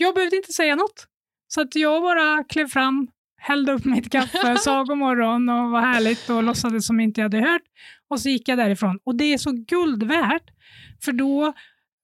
Jag 0.00 0.14
behövde 0.14 0.36
inte 0.36 0.52
säga 0.52 0.76
något. 0.76 1.06
Så 1.48 1.60
att 1.60 1.74
jag 1.74 2.02
bara 2.02 2.44
klev 2.44 2.68
fram, 2.68 3.08
hällde 3.40 3.72
upp 3.72 3.84
mitt 3.84 4.10
kaffe, 4.10 4.56
sa 4.60 4.84
god 4.84 4.98
morgon 4.98 5.48
och 5.48 5.70
var 5.70 5.80
härligt 5.80 6.30
och 6.30 6.42
låtsades 6.42 6.86
som 6.86 7.00
inte 7.00 7.20
jag 7.20 7.24
hade 7.24 7.50
hört. 7.50 7.62
Och 8.10 8.20
så 8.20 8.28
gick 8.28 8.48
jag 8.48 8.58
därifrån. 8.58 8.98
Och 9.04 9.16
det 9.16 9.24
är 9.24 9.38
så 9.38 9.52
guld 9.52 10.02
värt, 10.02 10.50
för 11.04 11.12
då 11.12 11.54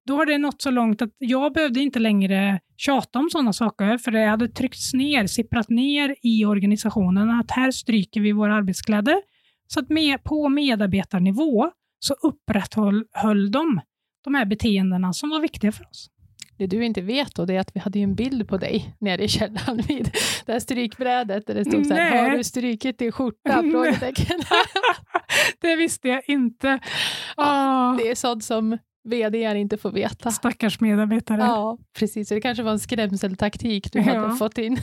då 0.07 0.17
har 0.17 0.27
det 0.27 0.39
nått 0.39 0.63
så 0.63 0.71
långt 0.71 1.03
att 1.03 1.15
jag 1.19 1.53
behövde 1.53 1.81
inte 1.81 1.99
längre 1.99 2.61
tjata 2.77 3.19
om 3.19 3.31
sådana 3.31 3.53
saker, 3.53 3.99
för 3.99 4.11
det 4.11 4.27
hade 4.27 4.49
tryckts 4.49 4.95
ner, 4.95 5.27
sipprat 5.27 5.69
ner 5.69 6.17
i 6.23 6.45
organisationen 6.45 7.31
att 7.31 7.51
här 7.51 7.71
stryker 7.71 8.21
vi 8.21 8.33
våra 8.33 8.55
arbetskläder. 8.55 9.23
Så 9.67 9.81
att 9.81 9.89
med, 9.89 10.25
på 10.25 10.49
medarbetarnivå 10.49 11.71
så 11.99 12.15
upprätthöll 12.15 13.05
höll 13.13 13.51
de 13.51 13.81
de 14.25 14.35
här 14.35 14.45
beteendena 14.45 15.13
som 15.13 15.31
var 15.31 15.41
viktiga 15.41 15.73
för 15.73 15.89
oss. 15.89 16.11
Det 16.57 16.67
du 16.67 16.85
inte 16.85 17.01
vet 17.01 17.35
då, 17.35 17.45
det 17.45 17.57
är 17.57 17.61
att 17.61 17.77
vi 17.77 17.81
hade 17.81 17.99
en 17.99 18.15
bild 18.15 18.49
på 18.49 18.57
dig 18.57 18.95
nere 18.99 19.25
i 19.25 19.29
källaren 19.29 19.77
vid 19.89 20.11
det 20.47 20.53
här 20.53 20.61
strykbrädet 20.61 21.47
där 21.47 21.55
det 21.55 21.65
stod 21.65 21.87
så 21.87 21.95
här, 21.95 22.31
har 22.31 22.37
du 22.37 22.45
strykit 22.45 22.99
din 22.99 23.13
skjorta? 23.13 23.63
det 25.61 25.77
visste 25.77 26.09
jag 26.09 26.23
inte. 26.27 26.81
Ja, 27.37 27.95
det 27.99 28.11
är 28.11 28.15
sånt 28.15 28.45
som 28.45 28.79
vd 29.05 29.59
inte 29.59 29.77
får 29.77 29.91
veta. 29.91 30.31
Stackars 30.31 30.81
medarbetare. 30.81 31.41
Ja, 31.41 31.79
precis. 31.99 32.29
Så 32.29 32.35
det 32.35 32.41
kanske 32.41 32.63
var 32.63 32.73
en 32.73 32.81
skrämseltaktik 32.81 33.93
du 33.93 33.99
ja. 33.99 34.05
hade 34.05 34.37
fått 34.37 34.59
in. 34.59 34.79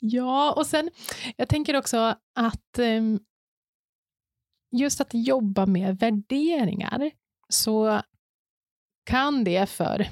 ja, 0.00 0.52
och 0.52 0.66
sen, 0.66 0.90
jag 1.36 1.48
tänker 1.48 1.76
också 1.76 2.14
att 2.34 2.78
um, 2.78 3.20
just 4.76 5.00
att 5.00 5.10
jobba 5.12 5.66
med 5.66 5.98
värderingar, 5.98 7.10
så 7.48 8.02
kan 9.04 9.44
det 9.44 9.68
för 9.68 10.06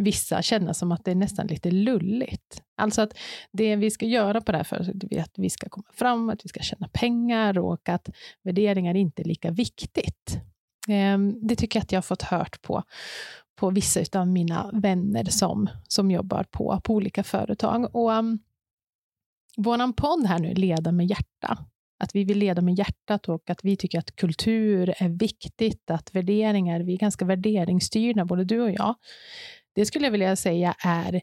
vissa 0.00 0.42
känna 0.42 0.74
som 0.74 0.92
att 0.92 1.04
det 1.04 1.10
är 1.10 1.14
nästan 1.14 1.46
lite 1.46 1.70
lulligt. 1.70 2.62
Alltså 2.76 3.02
att 3.02 3.18
det 3.52 3.76
vi 3.76 3.90
ska 3.90 4.06
göra 4.06 4.40
på 4.40 4.52
det 4.52 4.58
här 4.58 4.64
företaget 4.64 5.12
är 5.12 5.20
att 5.20 5.38
vi 5.38 5.50
ska 5.50 5.68
komma 5.68 5.86
fram, 5.92 6.30
att 6.30 6.44
vi 6.44 6.48
ska 6.48 6.60
tjäna 6.60 6.88
pengar 6.92 7.58
och 7.58 7.88
att 7.88 8.08
värderingar 8.42 8.94
inte 8.94 9.22
är 9.22 9.24
lika 9.24 9.50
viktigt. 9.50 10.38
Ehm, 10.88 11.46
det 11.46 11.56
tycker 11.56 11.78
jag 11.78 11.82
att 11.82 11.92
jag 11.92 11.96
har 11.96 12.02
fått 12.02 12.22
hört 12.22 12.62
på, 12.62 12.82
på 13.56 13.70
vissa 13.70 14.20
av 14.20 14.28
mina 14.28 14.70
vänner 14.72 15.24
som, 15.24 15.70
som 15.88 16.10
jobbar 16.10 16.46
på, 16.50 16.80
på 16.84 16.94
olika 16.94 17.22
företag. 17.22 17.96
Och 17.96 18.12
ehm, 18.12 18.26
um, 18.26 18.38
Vår 19.56 19.92
podd 19.92 20.26
här 20.26 20.38
nu, 20.38 20.54
Leda 20.54 20.92
med 20.92 21.06
hjärta, 21.06 21.58
att 21.98 22.14
vi 22.14 22.24
vill 22.24 22.38
leda 22.38 22.62
med 22.62 22.74
hjärtat 22.74 23.28
och 23.28 23.50
att 23.50 23.64
vi 23.64 23.76
tycker 23.76 23.98
att 23.98 24.16
kultur 24.16 24.94
är 24.98 25.08
viktigt, 25.08 25.90
att 25.90 26.14
värderingar, 26.14 26.80
vi 26.80 26.94
är 26.94 26.98
ganska 26.98 27.24
värderingsstyrda, 27.24 28.24
både 28.24 28.44
du 28.44 28.60
och 28.60 28.70
jag. 28.70 28.94
Det 29.74 29.86
skulle 29.86 30.06
jag 30.06 30.12
vilja 30.12 30.36
säga 30.36 30.74
är 30.84 31.20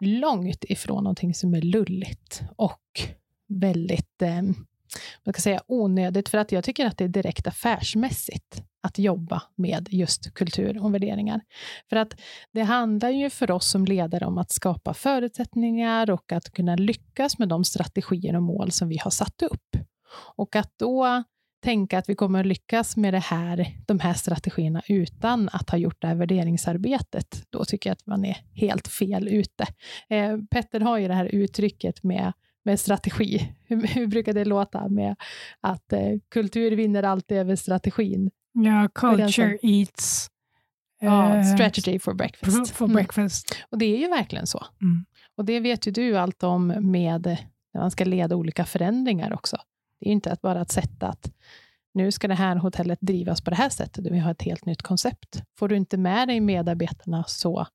långt 0.00 0.64
ifrån 0.64 1.04
någonting 1.04 1.34
som 1.34 1.54
är 1.54 1.62
lulligt 1.62 2.42
och 2.56 3.00
väldigt 3.48 4.22
eh, 4.22 4.42
man 5.24 5.32
ska 5.32 5.40
säga 5.42 5.62
onödigt, 5.66 6.28
för 6.28 6.38
att 6.38 6.52
jag 6.52 6.64
tycker 6.64 6.86
att 6.86 6.98
det 6.98 7.04
är 7.04 7.08
direkt 7.08 7.46
affärsmässigt 7.46 8.62
att 8.82 8.98
jobba 8.98 9.42
med 9.54 9.88
just 9.90 10.34
kultur 10.34 10.84
och 10.84 10.94
värderingar. 10.94 11.40
För 11.88 11.96
att 11.96 12.20
det 12.52 12.62
handlar 12.62 13.10
ju 13.10 13.30
för 13.30 13.50
oss 13.50 13.70
som 13.70 13.84
ledare 13.84 14.26
om 14.26 14.38
att 14.38 14.50
skapa 14.50 14.94
förutsättningar 14.94 16.10
och 16.10 16.32
att 16.32 16.52
kunna 16.52 16.76
lyckas 16.76 17.38
med 17.38 17.48
de 17.48 17.64
strategier 17.64 18.36
och 18.36 18.42
mål 18.42 18.72
som 18.72 18.88
vi 18.88 18.98
har 18.98 19.10
satt 19.10 19.42
upp. 19.42 19.76
Och 20.36 20.56
att 20.56 20.72
då 20.76 21.24
tänka 21.60 21.98
att 21.98 22.08
vi 22.08 22.14
kommer 22.14 22.40
att 22.40 22.46
lyckas 22.46 22.96
med 22.96 23.14
det 23.14 23.18
här, 23.18 23.66
de 23.86 24.00
här 24.00 24.14
strategierna 24.14 24.82
utan 24.88 25.48
att 25.52 25.70
ha 25.70 25.78
gjort 25.78 26.00
det 26.00 26.06
här 26.06 26.14
värderingsarbetet, 26.14 27.42
då 27.50 27.64
tycker 27.64 27.90
jag 27.90 27.94
att 27.94 28.06
man 28.06 28.24
är 28.24 28.36
helt 28.52 28.88
fel 28.88 29.28
ute. 29.28 29.66
Eh, 30.08 30.38
Petter 30.50 30.80
har 30.80 30.98
ju 30.98 31.08
det 31.08 31.14
här 31.14 31.26
uttrycket 31.26 32.02
med 32.02 32.32
med 32.64 32.80
strategi. 32.80 33.52
Hur, 33.64 33.86
hur 33.86 34.06
brukar 34.06 34.32
det 34.32 34.44
låta 34.44 34.88
med 34.88 35.16
att 35.60 35.92
eh, 35.92 36.00
kultur 36.30 36.70
vinner 36.70 37.02
alltid 37.02 37.36
över 37.36 37.56
strategin? 37.56 38.30
Ja, 38.52 38.88
culture 38.94 39.58
eats 39.62 40.30
Ja, 41.00 41.36
uh, 41.36 41.54
strategy 41.54 41.98
for 41.98 42.14
breakfast. 42.14 42.70
For 42.70 42.86
breakfast. 42.86 43.54
Mm. 43.54 43.66
Och 43.70 43.78
det 43.78 43.84
är 43.84 43.98
ju 43.98 44.08
verkligen 44.08 44.46
så. 44.46 44.66
Mm. 44.82 45.04
Och 45.36 45.44
det 45.44 45.60
vet 45.60 45.86
ju 45.86 45.90
du 45.92 46.18
allt 46.18 46.42
om 46.42 46.66
med 46.66 47.38
när 47.74 47.80
man 47.80 47.90
ska 47.90 48.04
leda 48.04 48.36
olika 48.36 48.64
förändringar 48.64 49.32
också. 49.32 49.56
Det 50.00 50.08
är 50.08 50.12
inte 50.12 50.32
att 50.32 50.42
bara 50.42 50.60
att 50.60 50.70
sätta 50.70 51.08
att 51.08 51.32
nu 51.94 52.12
ska 52.12 52.28
det 52.28 52.34
här 52.34 52.56
hotellet 52.56 52.98
drivas 53.00 53.40
på 53.40 53.50
det 53.50 53.56
här 53.56 53.68
sättet, 53.68 54.06
och 54.06 54.14
vi 54.14 54.18
har 54.18 54.30
ett 54.30 54.42
helt 54.42 54.66
nytt 54.66 54.82
koncept. 54.82 55.42
Får 55.58 55.68
du 55.68 55.76
inte 55.76 55.96
med 55.96 56.28
dig 56.28 56.40
medarbetarna 56.40 57.24
så 57.24 57.66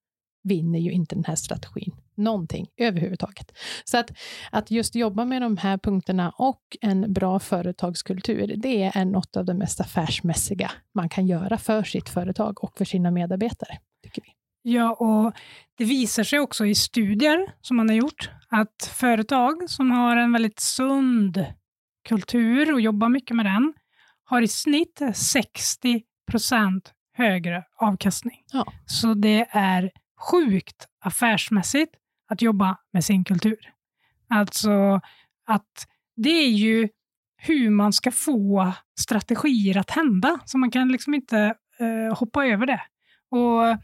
vinner 0.43 0.79
ju 0.79 0.91
inte 0.91 1.15
den 1.15 1.25
här 1.25 1.35
strategin 1.35 1.95
någonting 2.15 2.67
överhuvudtaget. 2.77 3.51
Så 3.85 3.97
att, 3.97 4.11
att 4.51 4.71
just 4.71 4.95
jobba 4.95 5.25
med 5.25 5.41
de 5.41 5.57
här 5.57 5.77
punkterna 5.77 6.29
och 6.29 6.77
en 6.81 7.13
bra 7.13 7.39
företagskultur, 7.39 8.53
det 8.57 8.83
är 8.83 9.05
något 9.05 9.37
av 9.37 9.45
det 9.45 9.53
mest 9.53 9.81
affärsmässiga 9.81 10.71
man 10.93 11.09
kan 11.09 11.27
göra 11.27 11.57
för 11.57 11.83
sitt 11.83 12.09
företag 12.09 12.63
och 12.63 12.77
för 12.77 12.85
sina 12.85 13.11
medarbetare, 13.11 13.77
tycker 14.03 14.21
vi. 14.21 14.27
Ja, 14.71 14.93
och 14.93 15.33
det 15.77 15.85
visar 15.85 16.23
sig 16.23 16.39
också 16.39 16.65
i 16.65 16.75
studier 16.75 17.53
som 17.61 17.77
man 17.77 17.89
har 17.89 17.95
gjort, 17.95 18.29
att 18.49 18.91
företag 18.93 19.69
som 19.69 19.91
har 19.91 20.17
en 20.17 20.31
väldigt 20.31 20.59
sund 20.59 21.45
kultur 22.05 22.73
och 22.73 22.81
jobbar 22.81 23.09
mycket 23.09 23.35
med 23.35 23.45
den, 23.45 23.73
har 24.23 24.41
i 24.41 24.47
snitt 24.47 25.01
60 25.13 26.01
procent 26.31 26.93
högre 27.13 27.63
avkastning. 27.75 28.43
Ja. 28.51 28.73
Så 28.85 29.13
det 29.13 29.47
är 29.49 29.91
sjukt 30.31 30.87
affärsmässigt 30.99 31.95
att 32.29 32.41
jobba 32.41 32.77
med 32.93 33.05
sin 33.05 33.23
kultur. 33.23 33.71
Alltså 34.29 35.01
att 35.45 35.87
det 36.15 36.29
är 36.29 36.49
ju 36.49 36.89
hur 37.37 37.69
man 37.69 37.93
ska 37.93 38.11
få 38.11 38.73
strategier 38.99 39.77
att 39.77 39.91
hända, 39.91 40.39
så 40.45 40.57
man 40.57 40.71
kan 40.71 40.91
liksom 40.91 41.13
inte 41.13 41.55
eh, 41.79 42.17
hoppa 42.17 42.45
över 42.45 42.65
det. 42.65 42.81
Och 43.29 43.77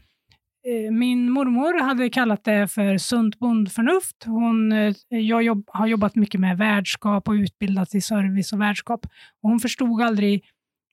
min 0.90 1.30
mormor 1.30 1.80
hade 1.80 2.10
kallat 2.10 2.44
det 2.44 2.68
för 2.68 2.98
sunt 2.98 3.38
bondförnuft. 3.38 4.24
Hon, 4.24 4.72
eh, 4.72 4.94
jag 5.08 5.42
jobb, 5.42 5.64
har 5.66 5.86
jobbat 5.86 6.14
mycket 6.14 6.40
med 6.40 6.58
värdskap 6.58 7.28
och 7.28 7.32
utbildat 7.32 7.94
i 7.94 8.00
service 8.00 8.52
och 8.52 8.60
värdskap. 8.60 9.06
Och 9.42 9.50
hon 9.50 9.60
förstod 9.60 10.02
aldrig 10.02 10.44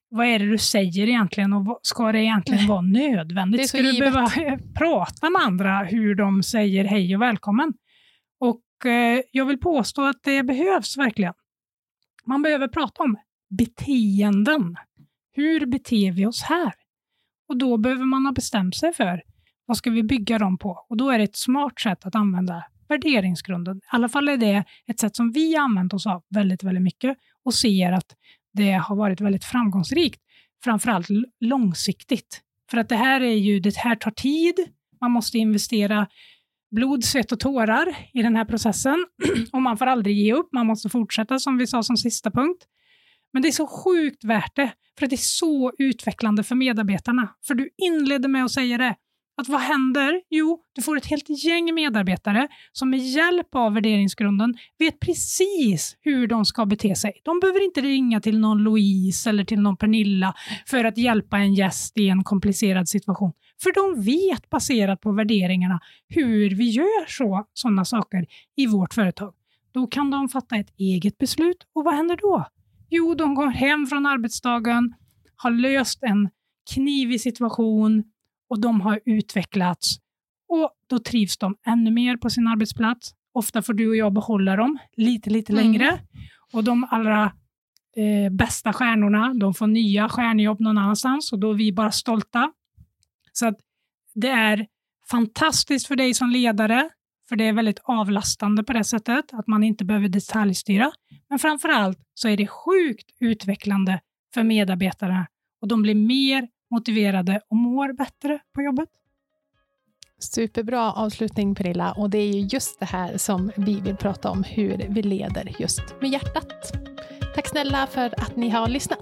vad 0.09 0.28
är 0.28 0.39
det 0.39 0.45
du 0.45 0.57
säger 0.57 1.07
egentligen 1.07 1.53
och 1.53 1.80
ska 1.84 2.11
det 2.11 2.20
egentligen 2.20 2.67
vara 2.67 2.82
nödvändigt? 2.82 3.70
Ska 3.70 3.82
du 3.82 3.99
behöva 3.99 4.30
prata 4.78 5.30
med 5.30 5.41
andra 5.41 5.84
hur 5.84 6.15
de 6.15 6.43
säger 6.43 6.86
hej 6.86 7.15
och 7.15 7.22
välkommen? 7.22 7.74
Och 8.39 8.86
eh, 8.86 9.22
jag 9.32 9.45
vill 9.45 9.59
påstå 9.59 10.05
att 10.05 10.24
det 10.24 10.43
behövs 10.43 10.97
verkligen. 10.97 11.34
Man 12.26 12.41
behöver 12.41 12.67
prata 12.67 13.03
om 13.03 13.17
beteenden. 13.49 14.76
Hur 15.32 15.65
beter 15.65 16.11
vi 16.11 16.26
oss 16.26 16.41
här? 16.41 16.74
Och 17.49 17.57
då 17.57 17.78
behöver 17.78 18.05
man 18.05 18.26
ha 18.26 18.32
bestämt 18.32 18.76
sig 18.76 18.93
för 18.93 19.22
vad 19.70 19.78
ska 19.78 19.89
vi 19.89 20.03
bygga 20.03 20.38
dem 20.38 20.57
på? 20.57 20.86
Och 20.89 20.97
då 20.97 21.09
är 21.09 21.17
det 21.17 21.24
ett 21.24 21.36
smart 21.36 21.80
sätt 21.80 22.05
att 22.05 22.15
använda 22.15 22.63
värderingsgrunden. 22.88 23.78
I 23.78 23.82
alla 23.88 24.09
fall 24.09 24.30
är 24.30 24.38
det 24.38 24.63
ett 24.88 24.99
sätt 24.99 25.15
som 25.15 25.32
vi 25.32 25.55
använt 25.55 25.93
oss 25.93 26.07
av 26.07 26.24
väldigt, 26.30 26.63
väldigt 26.63 26.84
mycket 26.84 27.17
och 27.45 27.53
ser 27.53 27.91
att 27.91 28.15
det 28.53 28.72
har 28.72 28.95
varit 28.95 29.22
väldigt 29.22 29.45
framgångsrikt, 29.45 30.22
framförallt 30.63 31.07
långsiktigt. 31.39 32.41
För 32.72 32.78
att 32.78 32.89
det 32.89 32.95
här 32.95 33.22
är 33.22 33.36
ju, 33.36 33.59
det 33.59 33.78
här 33.78 33.95
tar 33.95 34.11
tid, 34.11 34.55
man 35.01 35.11
måste 35.11 35.38
investera 35.38 36.07
blod, 36.72 37.03
svett 37.03 37.32
och 37.32 37.39
tårar 37.39 37.95
i 38.13 38.22
den 38.22 38.36
här 38.36 38.45
processen 38.45 39.05
och 39.51 39.61
man 39.61 39.78
får 39.78 39.86
aldrig 39.86 40.17
ge 40.17 40.34
upp, 40.34 40.49
man 40.51 40.67
måste 40.67 40.89
fortsätta 40.89 41.39
som 41.39 41.57
vi 41.57 41.67
sa 41.67 41.84
som 41.84 41.97
sista 41.97 42.32
punkt. 42.32 42.63
Men 43.34 43.41
det 43.41 43.47
är 43.47 43.51
så 43.51 43.67
sjukt 43.67 44.24
värt 44.24 44.55
det, 44.55 44.72
för 44.99 45.05
att 45.05 45.09
det 45.09 45.15
är 45.15 45.17
så 45.17 45.74
utvecklande 45.78 46.43
för 46.43 46.55
medarbetarna. 46.55 47.36
För 47.47 47.55
du 47.55 47.70
inledde 47.78 48.28
med 48.28 48.45
att 48.45 48.51
säga 48.51 48.78
det, 48.78 48.95
att 49.39 49.47
vad 49.47 49.61
händer? 49.61 50.21
Jo, 50.29 50.59
du 50.75 50.81
får 50.81 50.97
ett 50.97 51.05
helt 51.05 51.43
gäng 51.45 51.75
medarbetare 51.75 52.47
som 52.71 52.89
med 52.89 52.99
hjälp 52.99 53.55
av 53.55 53.73
värderingsgrunden 53.73 54.55
vet 54.79 54.99
precis 54.99 55.97
hur 56.01 56.27
de 56.27 56.45
ska 56.45 56.65
bete 56.65 56.95
sig. 56.95 57.21
De 57.23 57.39
behöver 57.39 57.65
inte 57.65 57.81
ringa 57.81 58.21
till 58.21 58.39
någon 58.39 58.63
Louise 58.63 59.29
eller 59.29 59.43
till 59.43 59.61
någon 59.61 59.77
Pernilla 59.77 60.33
för 60.65 60.85
att 60.85 60.97
hjälpa 60.97 61.37
en 61.37 61.53
gäst 61.53 61.97
i 61.97 62.09
en 62.09 62.23
komplicerad 62.23 62.89
situation. 62.89 63.31
För 63.63 63.73
de 63.73 64.01
vet 64.03 64.49
baserat 64.49 65.01
på 65.01 65.11
värderingarna 65.11 65.79
hur 66.07 66.55
vi 66.55 66.69
gör 66.69 67.07
så, 67.07 67.45
sådana 67.53 67.85
saker 67.85 68.25
i 68.55 68.67
vårt 68.67 68.93
företag. 68.93 69.33
Då 69.71 69.87
kan 69.87 70.11
de 70.11 70.29
fatta 70.29 70.55
ett 70.55 70.73
eget 70.77 71.17
beslut 71.17 71.67
och 71.73 71.83
vad 71.83 71.95
händer 71.95 72.17
då? 72.21 72.45
Jo, 72.89 73.15
de 73.15 73.35
går 73.35 73.47
hem 73.47 73.85
från 73.87 74.05
arbetsdagen, 74.05 74.93
har 75.35 75.51
löst 75.51 76.03
en 76.03 76.29
knivig 76.73 77.21
situation, 77.21 78.03
och 78.50 78.62
de 78.62 78.82
har 78.82 79.00
utvecklats 79.06 79.97
och 80.50 80.72
då 80.88 81.00
trivs 81.00 81.38
de 81.38 81.56
ännu 81.66 81.91
mer 81.91 82.18
på 82.18 82.30
sin 82.30 82.47
arbetsplats. 82.47 83.14
Ofta 83.34 83.62
får 83.62 83.74
du 83.74 83.89
och 83.89 83.95
jag 83.95 84.14
behålla 84.14 84.56
dem 84.56 84.78
lite, 84.97 85.30
lite 85.30 85.54
mm. 85.54 85.64
längre. 85.64 86.00
Och 86.54 86.64
de 86.64 86.88
allra 86.89 87.24
eh, 87.95 88.32
bästa 88.32 88.74
stjärnorna, 88.74 89.34
de 89.34 89.54
får 89.54 89.68
nya 89.68 90.10
stjärnjobb 90.10 90.60
någon 90.60 90.78
annanstans 90.78 91.32
och 91.32 91.39
då 91.39 91.52
är 91.52 91.56
vi 91.56 91.72
bara 91.72 91.91
stolta. 91.91 92.52
Så 93.34 93.47
att 93.47 93.58
det 94.16 94.30
är 94.30 94.68
fantastiskt 95.10 95.88
för 95.88 95.95
dig 95.95 96.14
som 96.14 96.30
ledare, 96.30 96.89
för 97.30 97.36
det 97.36 97.47
är 97.47 97.54
väldigt 97.54 97.80
avlastande 97.84 98.64
på 98.64 98.74
det 98.74 98.84
sättet, 98.84 99.34
att 99.34 99.47
man 99.47 99.64
inte 99.64 99.86
behöver 99.86 100.10
detaljstyra. 100.10 100.91
Men 101.30 101.39
framför 101.39 101.70
allt 101.70 102.00
så 102.14 102.28
är 102.28 102.38
det 102.38 102.47
sjukt 102.47 103.10
utvecklande 103.20 104.00
för 104.34 104.43
medarbetarna 104.43 105.28
och 105.62 105.68
de 105.68 105.82
blir 105.82 105.95
mer 105.95 106.47
motiverade 106.70 107.41
och 107.49 107.57
mår 107.57 107.93
bättre 107.93 108.39
på 108.55 108.61
jobbet. 108.61 108.89
Superbra 110.20 110.91
avslutning 110.91 111.55
Pernilla 111.55 111.91
och 111.91 112.09
det 112.09 112.17
är 112.17 112.34
ju 112.34 112.39
just 112.39 112.80
det 112.80 112.86
här 112.86 113.17
som 113.17 113.51
vi 113.55 113.80
vill 113.80 113.95
prata 113.95 114.30
om, 114.30 114.43
hur 114.43 114.86
vi 114.89 115.01
leder 115.01 115.55
just 115.59 115.82
med 116.01 116.09
hjärtat. 116.09 116.72
Tack 117.36 117.47
snälla 117.47 117.88
för 117.88 118.05
att 118.05 118.36
ni 118.36 118.49
har 118.49 118.67
lyssnat. 118.67 118.99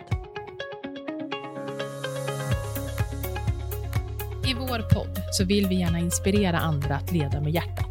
I 4.48 4.54
vår 4.54 4.94
podd 4.94 5.22
så 5.32 5.46
vill 5.46 5.68
vi 5.68 5.76
gärna 5.76 6.00
inspirera 6.00 6.58
andra 6.58 6.96
att 6.96 7.12
leda 7.12 7.42
med 7.42 7.54
hjärtat. 7.54 7.88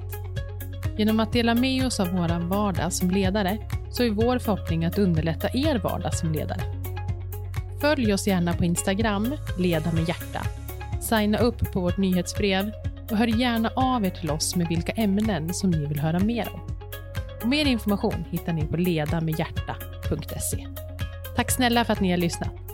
Genom 0.99 1.21
att 1.21 1.33
dela 1.33 1.55
med 1.55 1.87
oss 1.87 2.01
av 2.01 2.09
vår 2.09 2.49
vardag 2.49 2.93
som 2.93 3.11
ledare 3.11 3.59
så 3.91 4.03
är 4.03 4.11
vår 4.11 4.39
förhoppning 4.39 4.85
att 4.85 4.99
underlätta 4.99 5.49
er 5.55 5.79
vardag 5.79 6.15
som 6.15 6.33
ledare. 6.33 6.76
Följ 7.81 8.13
oss 8.13 8.27
gärna 8.27 8.53
på 8.53 8.65
Instagram, 8.65 9.35
Leda 9.59 9.93
med 9.93 10.09
hjärta. 10.09 10.43
Signa 11.01 11.39
upp 11.39 11.73
på 11.73 11.81
vårt 11.81 11.99
nyhetsbrev 11.99 12.73
och 13.11 13.17
hör 13.17 13.27
gärna 13.27 13.71
av 13.77 14.05
er 14.05 14.11
till 14.11 14.31
oss 14.31 14.57
med 14.57 14.69
vilka 14.69 14.93
ämnen 14.93 15.55
som 15.55 15.71
ni 15.71 15.87
vill 15.87 16.01
höra 16.01 16.19
mer 16.19 16.49
om. 16.55 16.61
Och 17.43 17.49
mer 17.49 17.67
information 17.67 18.25
hittar 18.31 18.53
ni 18.53 18.67
på 18.67 18.77
ledamedhjärta.se. 18.77 20.67
Tack 21.37 21.51
snälla 21.51 21.85
för 21.85 21.93
att 21.93 22.01
ni 22.01 22.11
har 22.11 22.19
lyssnat. 22.19 22.66